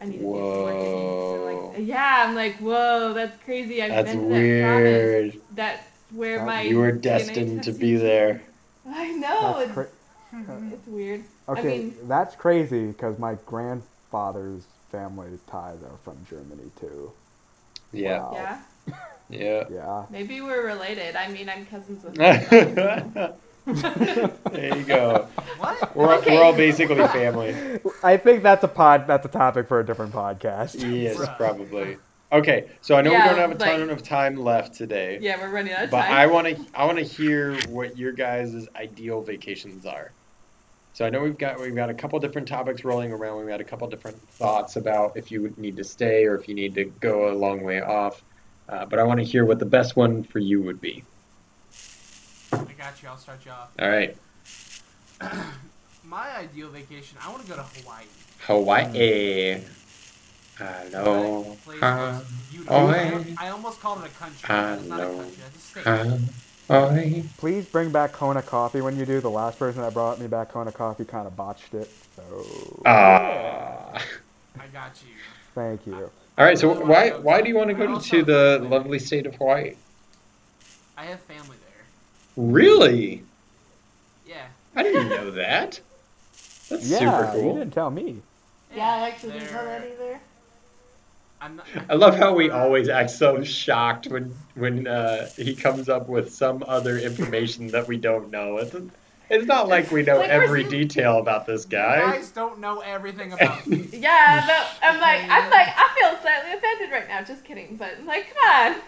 I 0.00 0.04
need 0.06 0.18
to 0.18 0.18
do 0.18 0.24
some 0.24 0.32
work. 0.32 0.74
Whoa. 0.74 1.36
So 1.64 1.72
like, 1.78 1.86
yeah, 1.86 2.24
I'm 2.26 2.34
like, 2.34 2.56
whoa, 2.58 3.12
that's 3.14 3.42
crazy. 3.44 3.80
I've 3.82 3.90
That's 3.90 4.10
been 4.10 4.28
to 4.28 4.34
that 4.34 4.62
province. 4.62 5.32
weird. 5.34 5.40
That's 5.54 5.88
where 6.10 6.38
That- 6.38 6.46
my. 6.46 6.62
You 6.62 6.78
were 6.78 6.92
DNA 6.92 7.00
destined 7.02 7.62
to 7.64 7.72
be 7.72 7.96
there. 7.96 8.42
I 8.88 9.12
know. 9.12 9.54
That's 9.58 9.66
It's, 9.66 9.74
cra- 9.74 9.88
it's 10.72 10.86
weird. 10.86 11.24
okay, 11.48 11.78
mean- 11.78 11.94
that's 12.04 12.34
crazy 12.36 12.86
because 12.86 13.18
my 13.18 13.34
grandfather's 13.46 14.64
family 14.90 15.28
ties 15.50 15.82
are 15.82 15.96
from 16.04 16.16
Germany 16.28 16.70
too. 16.80 17.10
Yeah. 17.92 18.18
Wow. 18.20 18.32
Yeah. 18.34 18.60
Yeah. 19.30 19.64
Yeah. 19.72 20.04
Maybe 20.10 20.42
we're 20.42 20.66
related. 20.66 21.16
I 21.16 21.28
mean, 21.28 21.48
I'm 21.48 21.64
cousins 21.64 22.04
with. 22.04 22.14
there 22.14 23.32
you 24.76 24.84
go. 24.84 25.26
What? 25.58 25.96
We're, 25.96 26.14
Okay. 26.16 26.36
we're 26.36 26.44
all 26.44 26.52
basically 26.54 26.96
family. 27.08 27.80
I 28.02 28.18
think 28.18 28.42
that's 28.42 28.62
a 28.64 28.68
pod. 28.68 29.06
That's 29.06 29.24
a 29.24 29.30
topic 29.30 29.66
for 29.66 29.80
a 29.80 29.86
different 29.86 30.12
podcast. 30.12 30.76
Yes, 30.78 31.18
probably. 31.38 31.96
Okay, 32.34 32.68
so 32.80 32.96
I 32.96 33.02
know 33.02 33.12
Yeah, 33.12 33.22
we 33.22 33.28
don't 33.30 33.38
have 33.38 33.52
a 33.52 33.54
ton 33.54 33.80
like- 33.82 33.90
of 33.90 34.02
time 34.02 34.36
left 34.36 34.74
today, 34.74 35.18
yeah, 35.22 35.40
we're 35.40 35.50
running 35.50 35.72
out 35.72 35.84
of 35.84 35.90
but 35.90 36.00
time. 36.02 36.10
But 36.10 36.18
I 36.18 36.26
want 36.26 36.46
to 36.48 36.66
I 36.74 36.84
want 36.84 36.98
to 36.98 37.04
hear 37.04 37.54
what 37.68 37.96
your 37.96 38.10
guys' 38.10 38.66
ideal 38.74 39.22
vacations 39.22 39.86
are. 39.86 40.10
So 40.94 41.06
I 41.06 41.10
know 41.10 41.22
we've 41.22 41.38
got 41.38 41.60
we've 41.60 41.76
got 41.76 41.90
a 41.90 41.94
couple 41.94 42.18
different 42.18 42.48
topics 42.48 42.82
rolling 42.84 43.12
around. 43.12 43.38
We've 43.38 43.46
got 43.46 43.60
a 43.60 43.64
couple 43.64 43.86
different 43.88 44.20
thoughts 44.30 44.74
about 44.74 45.16
if 45.16 45.30
you 45.30 45.54
need 45.56 45.76
to 45.76 45.84
stay 45.84 46.24
or 46.24 46.34
if 46.34 46.48
you 46.48 46.56
need 46.56 46.74
to 46.74 46.84
go 46.84 47.30
a 47.32 47.34
long 47.34 47.62
way 47.62 47.80
off. 47.80 48.24
Uh, 48.68 48.84
but 48.84 48.98
I 48.98 49.04
want 49.04 49.20
to 49.20 49.24
hear 49.24 49.44
what 49.44 49.60
the 49.60 49.66
best 49.66 49.94
one 49.94 50.24
for 50.24 50.40
you 50.40 50.60
would 50.62 50.80
be. 50.80 51.04
I 52.52 52.56
got 52.76 53.00
you. 53.00 53.08
I'll 53.08 53.16
start 53.16 53.44
you 53.44 53.52
off. 53.52 53.70
All 53.78 53.88
right, 53.88 54.16
My 56.04 56.36
ideal 56.36 56.68
vacation, 56.68 57.16
I 57.24 57.30
want 57.30 57.42
to 57.42 57.48
go 57.48 57.56
to 57.56 57.62
Hawaii. 57.62 58.04
Hawaii. 58.40 59.60
Hello. 60.58 61.42
That 61.42 61.64
place 61.64 61.82
I, 61.82 62.22
hey. 62.68 63.34
I 63.38 63.48
almost 63.50 63.80
called 63.80 64.04
it 64.04 64.06
a 64.06 64.14
country. 64.14 64.38
It's 64.48 64.88
not 64.88 65.00
a 65.00 65.06
country. 65.06 65.26
It's 65.46 65.76
a 65.76 65.82
state. 65.82 66.20
Hawaii. 66.68 67.22
Please 67.38 67.66
bring 67.66 67.90
back 67.90 68.12
Kona 68.12 68.40
coffee 68.40 68.80
when 68.80 68.96
you 68.96 69.04
do. 69.04 69.20
The 69.20 69.30
last 69.30 69.58
person 69.58 69.82
that 69.82 69.92
brought 69.92 70.18
me 70.20 70.26
back 70.28 70.50
Kona 70.50 70.72
coffee 70.72 71.04
kind 71.04 71.26
of 71.26 71.36
botched 71.36 71.74
it. 71.74 71.90
So 72.16 72.82
Ah. 72.86 73.92
I 74.58 74.66
got 74.72 74.92
you. 75.06 75.14
thank 75.54 75.86
you. 75.86 76.10
All 76.38 76.44
right. 76.44 76.58
So 76.58 76.72
why 76.86 77.10
why 77.10 77.42
do 77.42 77.48
you 77.48 77.56
want 77.56 77.68
to 77.68 77.74
go 77.74 77.86
to, 77.86 77.92
also 77.94 78.08
to 78.10 78.16
have 78.18 78.26
the 78.26 78.66
lovely 78.68 78.98
state 78.98 79.26
of 79.26 79.34
Hawaii? 79.34 79.74
I 80.96 81.06
have 81.06 81.20
family 81.20 81.56
there. 81.66 81.84
Really? 82.36 83.24
Yeah. 84.26 84.46
I 84.76 84.82
didn't 84.84 85.08
know 85.10 85.30
that. 85.32 85.80
That's 86.70 86.86
yeah, 86.88 86.98
super 87.00 87.30
cool. 87.32 87.42
you 87.52 87.58
didn't 87.58 87.74
tell 87.74 87.90
me. 87.90 88.22
yeah, 88.74 88.88
I 88.88 89.08
actually 89.08 89.32
didn't 89.32 89.52
know 89.52 89.64
they're- 89.64 89.80
that 89.80 89.92
either. 89.92 90.20
I'm 91.44 91.56
not, 91.56 91.66
I 91.90 91.94
love 91.94 92.16
how 92.16 92.34
we 92.34 92.48
always 92.50 92.88
act 92.88 93.10
so 93.10 93.42
shocked 93.44 94.06
when 94.08 94.34
when 94.54 94.86
uh, 94.86 95.28
he 95.36 95.54
comes 95.54 95.90
up 95.90 96.08
with 96.08 96.32
some 96.32 96.64
other 96.66 96.98
information 96.98 97.68
that 97.68 97.86
we 97.86 97.98
don't 97.98 98.30
know. 98.30 98.56
It's, 98.56 98.74
it's 99.28 99.46
not 99.46 99.68
like 99.68 99.90
we 99.90 100.02
know 100.02 100.18
Like, 100.18 100.30
every 100.30 100.62
you- 100.64 100.70
detail 100.70 101.18
about 101.18 101.46
this 101.46 101.64
You 101.64 101.70
guy. 101.70 102.00
guys 102.00 102.30
don't 102.30 102.60
know 102.60 102.80
everything 102.80 103.32
about 103.34 103.66
me. 103.66 103.88
Yeah, 103.92 104.44
no, 104.48 104.88
I'm 104.88 105.00
like, 105.00 105.20
I'm 105.28 105.50
like, 105.50 105.68
I 105.68 105.94
feel 105.98 106.20
slightly 106.22 106.52
offended 106.54 106.90
right 106.90 107.08
now. 107.08 107.22
Just 107.22 107.44
kidding, 107.44 107.76
but 107.76 107.90
I'm 107.98 108.06
like, 108.06 108.26
come 108.34 108.50
on. 108.76 108.80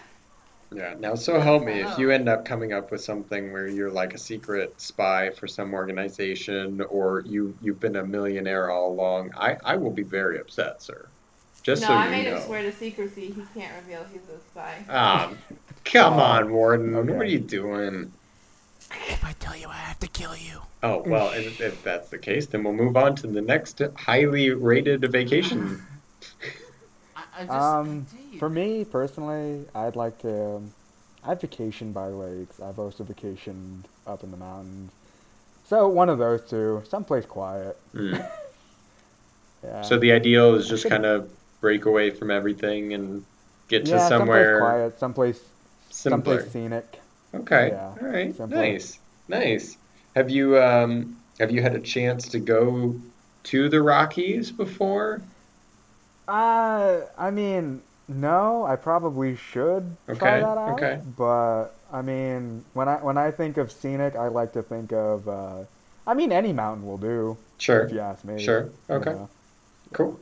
Yeah. 0.75 0.95
Now, 0.99 1.13
so 1.15 1.39
help 1.39 1.63
me, 1.63 1.81
if 1.81 1.97
you 1.99 2.09
end 2.11 2.27
up 2.27 2.43
coming 2.43 2.73
up 2.73 2.91
with 2.91 3.01
something 3.01 3.53
where 3.53 3.67
you're 3.67 3.89
like 3.91 4.13
a 4.15 4.17
secret 4.17 4.81
spy 4.81 5.29
for 5.29 5.47
some 5.47 5.73
organization, 5.75 6.81
or 6.89 7.21
you 7.25 7.55
you've 7.61 7.79
been 7.79 7.95
a 7.97 8.03
millionaire 8.03 8.69
all 8.71 8.91
along, 8.91 9.31
I 9.37 9.57
I 9.63 9.75
will 9.77 9.91
be 9.91 10.03
very 10.03 10.39
upset, 10.39 10.81
sir. 10.81 11.07
Just 11.67 11.81
no, 11.81 11.89
so 11.89 11.93
I 11.95 12.05
you 12.05 12.11
made 12.11 12.25
know. 12.27 12.37
him 12.37 12.43
swear 12.43 12.61
to 12.61 12.71
secrecy. 12.71 13.25
He 13.25 13.43
can't 13.53 13.75
reveal 13.75 14.05
he's 14.09 14.21
a 14.33 14.39
spy. 14.39 14.85
Ah, 14.89 15.33
come 15.83 16.13
on, 16.13 16.49
Warden. 16.49 16.95
Okay. 16.95 17.11
What 17.11 17.21
are 17.23 17.25
you 17.25 17.39
doing? 17.39 18.13
If 19.09 19.25
I 19.25 19.33
tell 19.33 19.53
you, 19.53 19.67
I 19.67 19.75
have 19.75 19.99
to 19.99 20.07
kill 20.07 20.33
you. 20.37 20.61
Oh, 20.81 21.03
well, 21.05 21.31
if, 21.33 21.59
if 21.59 21.83
that's 21.83 22.07
the 22.07 22.19
case, 22.19 22.45
then 22.45 22.63
we'll 22.63 22.71
move 22.71 22.95
on 22.95 23.17
to 23.17 23.27
the 23.27 23.41
next 23.41 23.81
highly 23.97 24.51
rated 24.51 25.01
vacation. 25.11 25.81
I, 27.17 27.23
I 27.37 27.43
just, 27.43 27.51
Um, 27.51 28.05
for 28.39 28.49
me 28.49 28.85
personally, 28.85 29.65
I'd 29.75 29.97
like 29.97 30.19
to. 30.19 30.55
Um, 30.55 30.73
I've 31.25 31.39
vacationed 31.39 31.91
by 31.93 32.07
lakes. 32.07 32.61
I've 32.61 32.79
also 32.79 33.03
vacationed 33.03 33.83
up 34.05 34.23
in 34.23 34.31
the 34.31 34.37
mountains. 34.37 34.93
So 35.65 35.89
one 35.89 36.07
of 36.07 36.17
those 36.17 36.49
two, 36.49 36.81
someplace 36.87 37.25
quiet. 37.25 37.75
Hmm. 37.91 38.15
Yeah. 39.63 39.81
So 39.81 39.97
the 39.97 40.11
ideal 40.11 40.53
is 40.53 40.69
just 40.69 40.87
kind 40.87 41.03
of 41.03 41.29
break 41.61 41.85
away 41.85 42.11
from 42.11 42.31
everything 42.31 42.93
and 42.93 43.25
get 43.69 43.85
to 43.87 43.99
yeah, 43.99 44.09
somewhere 44.09 44.09
someplace 44.09 44.49
quiet, 44.49 44.99
someplace, 44.99 45.39
simpler. 45.89 46.43
someplace 46.43 46.47
scenic. 46.47 46.99
Okay. 47.35 47.77
Yeah, 47.77 47.95
All 48.01 48.07
right. 48.07 48.35
simpler. 48.35 48.49
Nice. 48.49 48.99
Nice. 49.27 49.77
Have 50.15 50.29
you 50.31 50.59
um 50.59 51.19
have 51.39 51.51
you 51.51 51.61
had 51.61 51.75
a 51.75 51.81
chance 51.81 52.29
to 52.29 52.39
go 52.39 53.01
to 53.45 53.69
the 53.69 53.81
Rockies 53.81 54.51
before? 54.51 55.27
Uh, 56.27 57.01
I 57.17 57.31
mean, 57.31 57.81
no, 58.07 58.65
I 58.65 58.75
probably 58.75 59.35
should 59.35 59.97
try 60.11 60.39
Okay, 60.39 60.39
that 60.39 60.57
out. 60.57 60.87
okay. 60.87 61.01
But 61.03 61.67
I 61.91 62.01
mean, 62.01 62.65
when 62.73 62.87
I 62.89 62.97
when 62.97 63.17
I 63.17 63.31
think 63.31 63.57
of 63.57 63.71
scenic, 63.71 64.15
I 64.15 64.27
like 64.27 64.53
to 64.53 64.63
think 64.63 64.91
of. 64.93 65.27
Uh, 65.27 65.65
I 66.05 66.13
mean, 66.13 66.31
any 66.31 66.53
mountain 66.53 66.85
will 66.85 66.97
do. 66.97 67.37
Sure. 67.59 67.85
If 67.85 67.91
you 67.91 67.99
ask 67.99 68.23
me. 68.25 68.53
Sure. 68.55 68.71
you 68.95 69.05
Okay. 69.05 69.15
know. 69.15 69.29
Cool. 69.93 70.19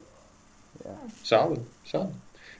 Yeah. 0.86 0.96
Solid. 1.24 1.66
Solid. 1.86 2.14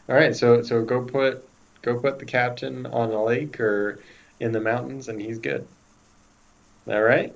All 0.10 0.16
right. 0.16 0.36
So 0.36 0.62
so 0.64 0.84
go 0.84 1.02
put 1.04 1.48
go 1.82 2.00
put 2.00 2.20
the 2.20 2.26
captain 2.26 2.86
on 2.88 3.12
a 3.12 3.24
lake 3.24 3.60
or 3.60 4.00
in 4.40 4.52
the 4.52 4.62
mountains, 4.62 5.08
and 5.08 5.20
he's 5.22 5.40
good. 5.40 5.68
All 6.88 7.02
right. 7.02 7.34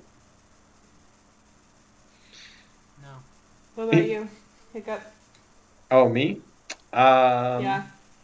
No. 3.02 3.08
What 3.74 3.88
about 3.88 4.08
you? 4.08 4.28
Hiccup. 4.72 5.02
Oh 5.90 6.08
me. 6.08 6.42
Um, 6.92 7.62
yeah. 7.62 7.82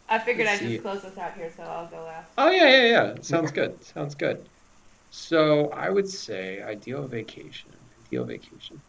I 0.09 0.19
figured 0.19 0.47
I'd 0.47 0.59
see. 0.59 0.69
just 0.69 0.83
close 0.83 1.01
this 1.01 1.17
out 1.17 1.33
here, 1.33 1.51
so 1.55 1.63
I'll 1.63 1.87
go 1.87 1.97
last. 2.03 2.31
Oh 2.37 2.49
yeah, 2.49 2.69
yeah, 2.69 2.85
yeah. 2.85 3.15
Sounds 3.21 3.51
good. 3.51 3.83
Sounds 3.83 4.15
good. 4.15 4.49
So 5.09 5.69
I 5.69 5.89
would 5.89 6.07
say 6.07 6.61
ideal 6.61 7.07
vacation. 7.07 7.73
Ideal 8.05 8.25
vacation. 8.25 8.81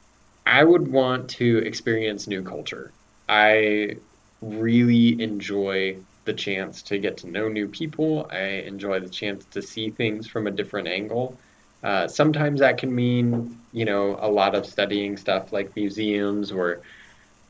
I 0.46 0.62
would 0.64 0.86
want 0.88 1.30
to 1.30 1.58
experience 1.58 2.26
new 2.26 2.42
culture. 2.42 2.94
I 3.28 3.96
really 4.40 5.20
enjoy 5.20 5.96
the 6.24 6.32
chance 6.32 6.82
to 6.82 6.98
get 6.98 7.16
to 7.18 7.30
know 7.30 7.48
new 7.48 7.68
people. 7.68 8.28
I 8.30 8.62
enjoy 8.66 9.00
the 9.00 9.08
chance 9.08 9.44
to 9.46 9.62
see 9.62 9.90
things 9.90 10.26
from 10.26 10.46
a 10.46 10.50
different 10.50 10.88
angle. 10.88 11.36
Uh, 11.82 12.08
sometimes 12.08 12.60
that 12.60 12.78
can 12.78 12.94
mean, 12.94 13.58
you 13.72 13.84
know, 13.84 14.18
a 14.20 14.28
lot 14.28 14.54
of 14.54 14.66
studying 14.66 15.16
stuff 15.16 15.52
like 15.52 15.74
museums 15.76 16.50
or 16.50 16.80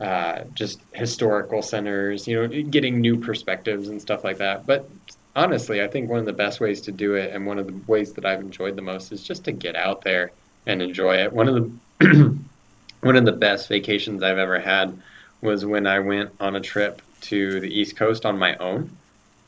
uh, 0.01 0.45
just 0.55 0.81
historical 0.93 1.62
centers, 1.62 2.29
you 2.29 2.37
know, 2.37 2.62
getting 2.70 3.01
new 3.01 3.18
perspectives 3.18 3.89
and 3.89 4.01
stuff 4.01 4.22
like 4.24 4.39
that. 4.39 4.66
But 4.66 4.89
honestly, 5.35 5.83
I 5.83 5.89
think 5.89 6.09
one 6.09 6.20
of 6.20 6.26
the 6.26 6.33
best 6.33 6.61
ways 6.61 6.81
to 6.83 6.93
do 6.93 7.14
it 7.14 7.35
and 7.35 7.47
one 7.47 7.59
of 7.59 7.66
the 7.66 7.81
ways 7.91 8.12
that 8.12 8.24
I've 8.24 8.41
enjoyed 8.41 8.76
the 8.76 8.83
most 8.83 9.12
is 9.12 9.22
just 9.22 9.45
to 9.45 9.53
get 9.53 9.76
out 9.76 10.03
there 10.03 10.31
and 10.66 10.83
enjoy 10.83 11.16
it. 11.16 11.33
One 11.33 11.49
of 11.49 11.55
the 12.01 12.39
one 13.01 13.16
of 13.16 13.24
the 13.24 13.33
best 13.33 13.68
vacations 13.68 14.22
I've 14.22 14.39
ever 14.39 14.59
had 14.61 14.97
was 15.41 15.64
when 15.64 15.86
I 15.86 16.01
went 16.01 16.30
on 16.41 16.57
a 16.57 16.61
trip 16.61 17.03
to 17.22 17.61
the 17.61 17.68
East 17.68 17.97
Coast 17.97 18.26
on 18.26 18.39
my 18.39 18.57
own, 18.57 18.97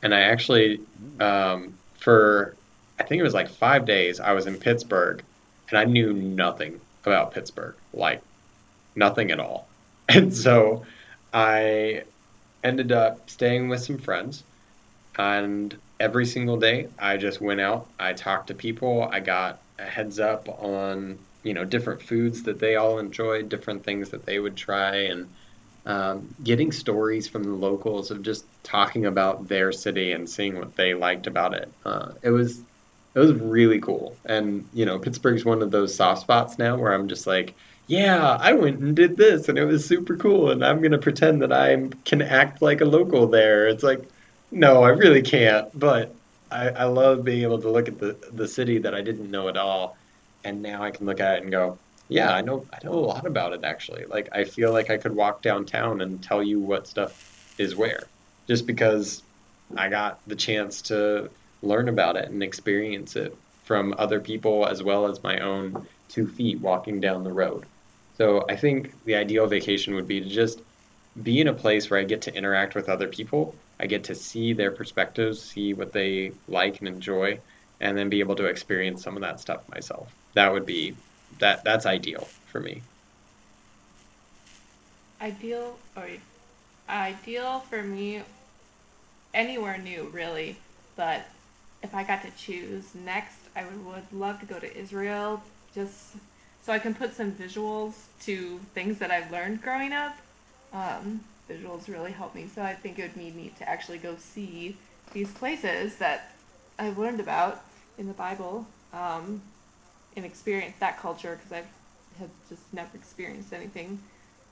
and 0.01 0.13
I 0.13 0.21
actually 0.21 0.79
um, 1.19 1.73
for 1.95 2.55
I 2.99 3.03
think 3.03 3.19
it 3.19 3.23
was 3.23 3.33
like 3.33 3.49
five 3.49 3.85
days 3.85 4.19
I 4.19 4.33
was 4.33 4.47
in 4.47 4.57
Pittsburgh, 4.57 5.23
and 5.69 5.77
I 5.77 5.85
knew 5.85 6.13
nothing 6.13 6.79
about 7.03 7.33
Pittsburgh, 7.33 7.75
like 7.93 8.21
nothing 8.95 9.31
at 9.31 9.39
all. 9.39 9.67
And 10.09 10.35
so 10.35 10.85
I 11.33 12.03
ended 12.65 12.91
up 12.91 13.29
staying 13.29 13.69
with 13.69 13.79
some 13.79 13.97
friends, 13.97 14.43
and 15.17 15.73
every 16.01 16.25
single 16.25 16.57
day 16.57 16.89
I 16.99 17.15
just 17.15 17.39
went 17.39 17.61
out, 17.61 17.87
I 17.97 18.11
talked 18.11 18.47
to 18.47 18.53
people, 18.53 19.07
I 19.09 19.21
got 19.21 19.59
a 19.79 19.83
heads 19.83 20.19
up 20.19 20.49
on 20.61 21.17
you 21.43 21.53
know 21.53 21.63
different 21.63 22.01
foods 22.01 22.43
that 22.43 22.59
they 22.59 22.75
all 22.75 22.99
enjoyed, 22.99 23.49
different 23.49 23.83
things 23.83 24.09
that 24.09 24.25
they 24.25 24.39
would 24.39 24.57
try, 24.57 24.95
and 24.95 25.29
um, 25.85 26.35
getting 26.43 26.71
stories 26.71 27.27
from 27.27 27.43
the 27.43 27.51
locals 27.55 28.11
of 28.11 28.21
just 28.21 28.45
talking 28.63 29.05
about 29.05 29.47
their 29.47 29.71
city 29.71 30.11
and 30.11 30.29
seeing 30.29 30.57
what 30.57 30.75
they 30.75 30.93
liked 30.93 31.27
about 31.27 31.53
it. 31.53 31.73
Uh, 31.85 32.13
it 32.23 32.29
was 32.29 32.63
it 33.15 33.19
was 33.19 33.33
really 33.33 33.79
cool, 33.81 34.19
and 34.25 34.69
you 34.73 34.85
know 34.85 34.99
Pittsburgh's 34.99 35.45
one 35.45 35.61
of 35.61 35.71
those 35.71 35.95
soft 35.95 36.21
spots 36.21 36.57
now 36.57 36.77
where 36.77 36.93
I'm 36.93 37.07
just 37.07 37.27
like, 37.27 37.55
yeah, 37.87 38.37
I 38.39 38.53
went 38.53 38.79
and 38.79 38.95
did 38.95 39.17
this, 39.17 39.49
and 39.49 39.57
it 39.57 39.65
was 39.65 39.85
super 39.87 40.15
cool, 40.17 40.51
and 40.51 40.63
I'm 40.63 40.81
gonna 40.81 40.97
pretend 40.99 41.41
that 41.41 41.51
I 41.53 41.89
can 42.05 42.21
act 42.21 42.61
like 42.61 42.81
a 42.81 42.85
local 42.85 43.27
there. 43.27 43.67
It's 43.67 43.83
like 43.83 44.09
No, 44.51 44.83
I 44.83 44.89
really 44.89 45.21
can't. 45.21 45.67
But 45.77 46.15
I, 46.51 46.69
I 46.69 46.83
love 46.85 47.23
being 47.23 47.43
able 47.43 47.61
to 47.61 47.71
look 47.71 47.87
at 47.87 47.99
the 47.99 48.17
the 48.31 48.47
city 48.47 48.79
that 48.79 48.93
I 48.95 49.01
didn't 49.01 49.31
know 49.31 49.49
at 49.49 49.57
all, 49.57 49.97
and 50.43 50.61
now 50.61 50.83
I 50.83 50.91
can 50.91 51.05
look 51.05 51.19
at 51.19 51.37
it 51.37 51.43
and 51.43 51.51
go, 51.51 51.79
yeah, 52.11 52.33
I 52.33 52.41
know 52.41 52.65
I 52.73 52.85
know 52.85 52.93
a 52.93 52.99
lot 52.99 53.25
about 53.25 53.53
it 53.53 53.63
actually. 53.63 54.03
Like 54.05 54.29
I 54.33 54.43
feel 54.43 54.73
like 54.73 54.89
I 54.89 54.97
could 54.97 55.15
walk 55.15 55.41
downtown 55.41 56.01
and 56.01 56.21
tell 56.21 56.43
you 56.43 56.59
what 56.59 56.85
stuff 56.85 57.53
is 57.57 57.73
where, 57.73 58.03
just 58.47 58.67
because 58.67 59.23
I 59.77 59.87
got 59.87 60.19
the 60.27 60.35
chance 60.35 60.81
to 60.83 61.29
learn 61.61 61.87
about 61.87 62.17
it 62.17 62.29
and 62.29 62.43
experience 62.43 63.15
it 63.15 63.33
from 63.63 63.95
other 63.97 64.19
people 64.19 64.67
as 64.67 64.83
well 64.83 65.07
as 65.07 65.23
my 65.23 65.39
own 65.39 65.87
two 66.09 66.27
feet 66.27 66.59
walking 66.59 66.99
down 66.99 67.23
the 67.23 67.31
road. 67.31 67.65
So 68.17 68.45
I 68.49 68.57
think 68.57 68.93
the 69.05 69.15
ideal 69.15 69.47
vacation 69.47 69.95
would 69.95 70.07
be 70.07 70.19
to 70.19 70.27
just 70.27 70.61
be 71.23 71.39
in 71.39 71.47
a 71.47 71.53
place 71.53 71.89
where 71.89 71.99
I 71.99 72.03
get 72.03 72.23
to 72.23 72.35
interact 72.35 72.75
with 72.75 72.89
other 72.89 73.07
people. 73.07 73.55
I 73.79 73.85
get 73.85 74.03
to 74.05 74.15
see 74.15 74.51
their 74.51 74.71
perspectives, 74.71 75.41
see 75.41 75.73
what 75.73 75.93
they 75.93 76.33
like 76.49 76.79
and 76.79 76.89
enjoy, 76.89 77.39
and 77.79 77.97
then 77.97 78.09
be 78.09 78.19
able 78.19 78.35
to 78.35 78.45
experience 78.45 79.01
some 79.01 79.15
of 79.15 79.21
that 79.21 79.39
stuff 79.39 79.67
myself. 79.69 80.13
That 80.33 80.51
would 80.51 80.65
be 80.65 80.95
that 81.39 81.63
that's 81.63 81.85
ideal 81.85 82.27
for 82.47 82.59
me. 82.59 82.81
Ideal 85.21 85.77
or 85.95 86.07
ideal 86.89 87.59
for 87.61 87.83
me 87.83 88.21
anywhere 89.33 89.77
new 89.77 90.09
really, 90.13 90.57
but 90.95 91.25
if 91.83 91.95
I 91.95 92.03
got 92.03 92.21
to 92.23 92.31
choose 92.37 92.93
next, 92.93 93.37
I 93.55 93.63
would, 93.63 93.85
would 93.85 94.13
love 94.13 94.39
to 94.39 94.45
go 94.45 94.59
to 94.59 94.77
Israel 94.77 95.41
just 95.73 96.15
so 96.63 96.73
I 96.73 96.79
can 96.79 96.93
put 96.93 97.15
some 97.15 97.31
visuals 97.31 97.93
to 98.21 98.59
things 98.73 98.99
that 98.99 99.09
I've 99.09 99.31
learned 99.31 99.61
growing 99.61 99.93
up. 99.93 100.17
Um, 100.73 101.21
visuals 101.49 101.87
really 101.87 102.11
help 102.11 102.35
me, 102.35 102.47
so 102.53 102.61
I 102.61 102.73
think 102.73 102.99
it 102.99 103.03
would 103.03 103.15
be 103.15 103.31
neat 103.31 103.57
to 103.57 103.67
actually 103.67 103.97
go 103.97 104.15
see 104.17 104.77
these 105.11 105.31
places 105.31 105.95
that 105.97 106.35
I've 106.77 106.97
learned 106.97 107.19
about 107.19 107.63
in 107.97 108.07
the 108.07 108.13
Bible 108.13 108.67
um, 108.93 109.41
and 110.15 110.25
experience 110.25 110.75
that 110.79 110.99
culture 110.99 111.37
because 111.37 111.63
I 111.63 112.19
have 112.19 112.29
just 112.49 112.61
never 112.73 112.89
experienced 112.95 113.53
anything 113.53 113.99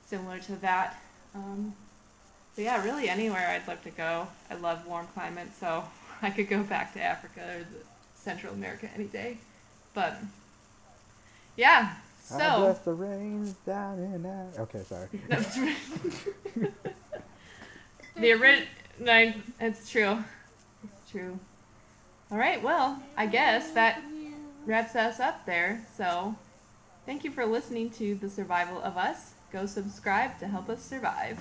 similar 0.06 0.38
to 0.40 0.56
that. 0.56 1.00
Um, 1.34 1.74
but 2.54 2.64
yeah, 2.64 2.82
really 2.84 3.08
anywhere 3.08 3.48
I'd 3.48 3.68
love 3.68 3.82
to 3.84 3.90
go. 3.90 4.26
I 4.50 4.54
love 4.54 4.86
warm 4.86 5.06
climates, 5.14 5.58
so 5.58 5.84
I 6.22 6.30
could 6.30 6.48
go 6.48 6.62
back 6.62 6.92
to 6.94 7.02
Africa 7.02 7.40
or 7.40 7.58
the 7.60 7.84
Central 8.14 8.52
America 8.52 8.88
any 8.94 9.04
day. 9.04 9.38
But 9.94 10.16
yeah, 11.56 11.94
I 12.32 12.38
so 12.38 12.60
bless 12.60 12.78
the 12.80 12.92
rains 12.94 13.54
down 13.66 13.98
in 13.98 14.22
that. 14.22 14.58
Okay, 14.60 14.82
sorry. 14.84 15.08
that's 15.28 15.54
the 18.16 18.32
original. 18.32 18.68
no, 18.98 19.32
it's 19.60 19.90
true. 19.90 20.22
It's 20.84 21.10
true. 21.10 21.38
All 22.30 22.38
right, 22.38 22.62
well, 22.62 23.02
I 23.16 23.26
guess 23.26 23.72
that 23.72 24.00
wraps 24.66 24.96
us 24.96 25.20
up 25.20 25.46
there. 25.46 25.86
So, 25.96 26.36
thank 27.06 27.24
you 27.24 27.30
for 27.30 27.46
listening 27.46 27.90
to 27.90 28.14
The 28.14 28.30
Survival 28.30 28.80
of 28.80 28.96
Us. 28.96 29.32
Go 29.52 29.66
subscribe 29.66 30.38
to 30.38 30.46
help 30.46 30.68
us 30.68 30.82
survive. 30.82 31.38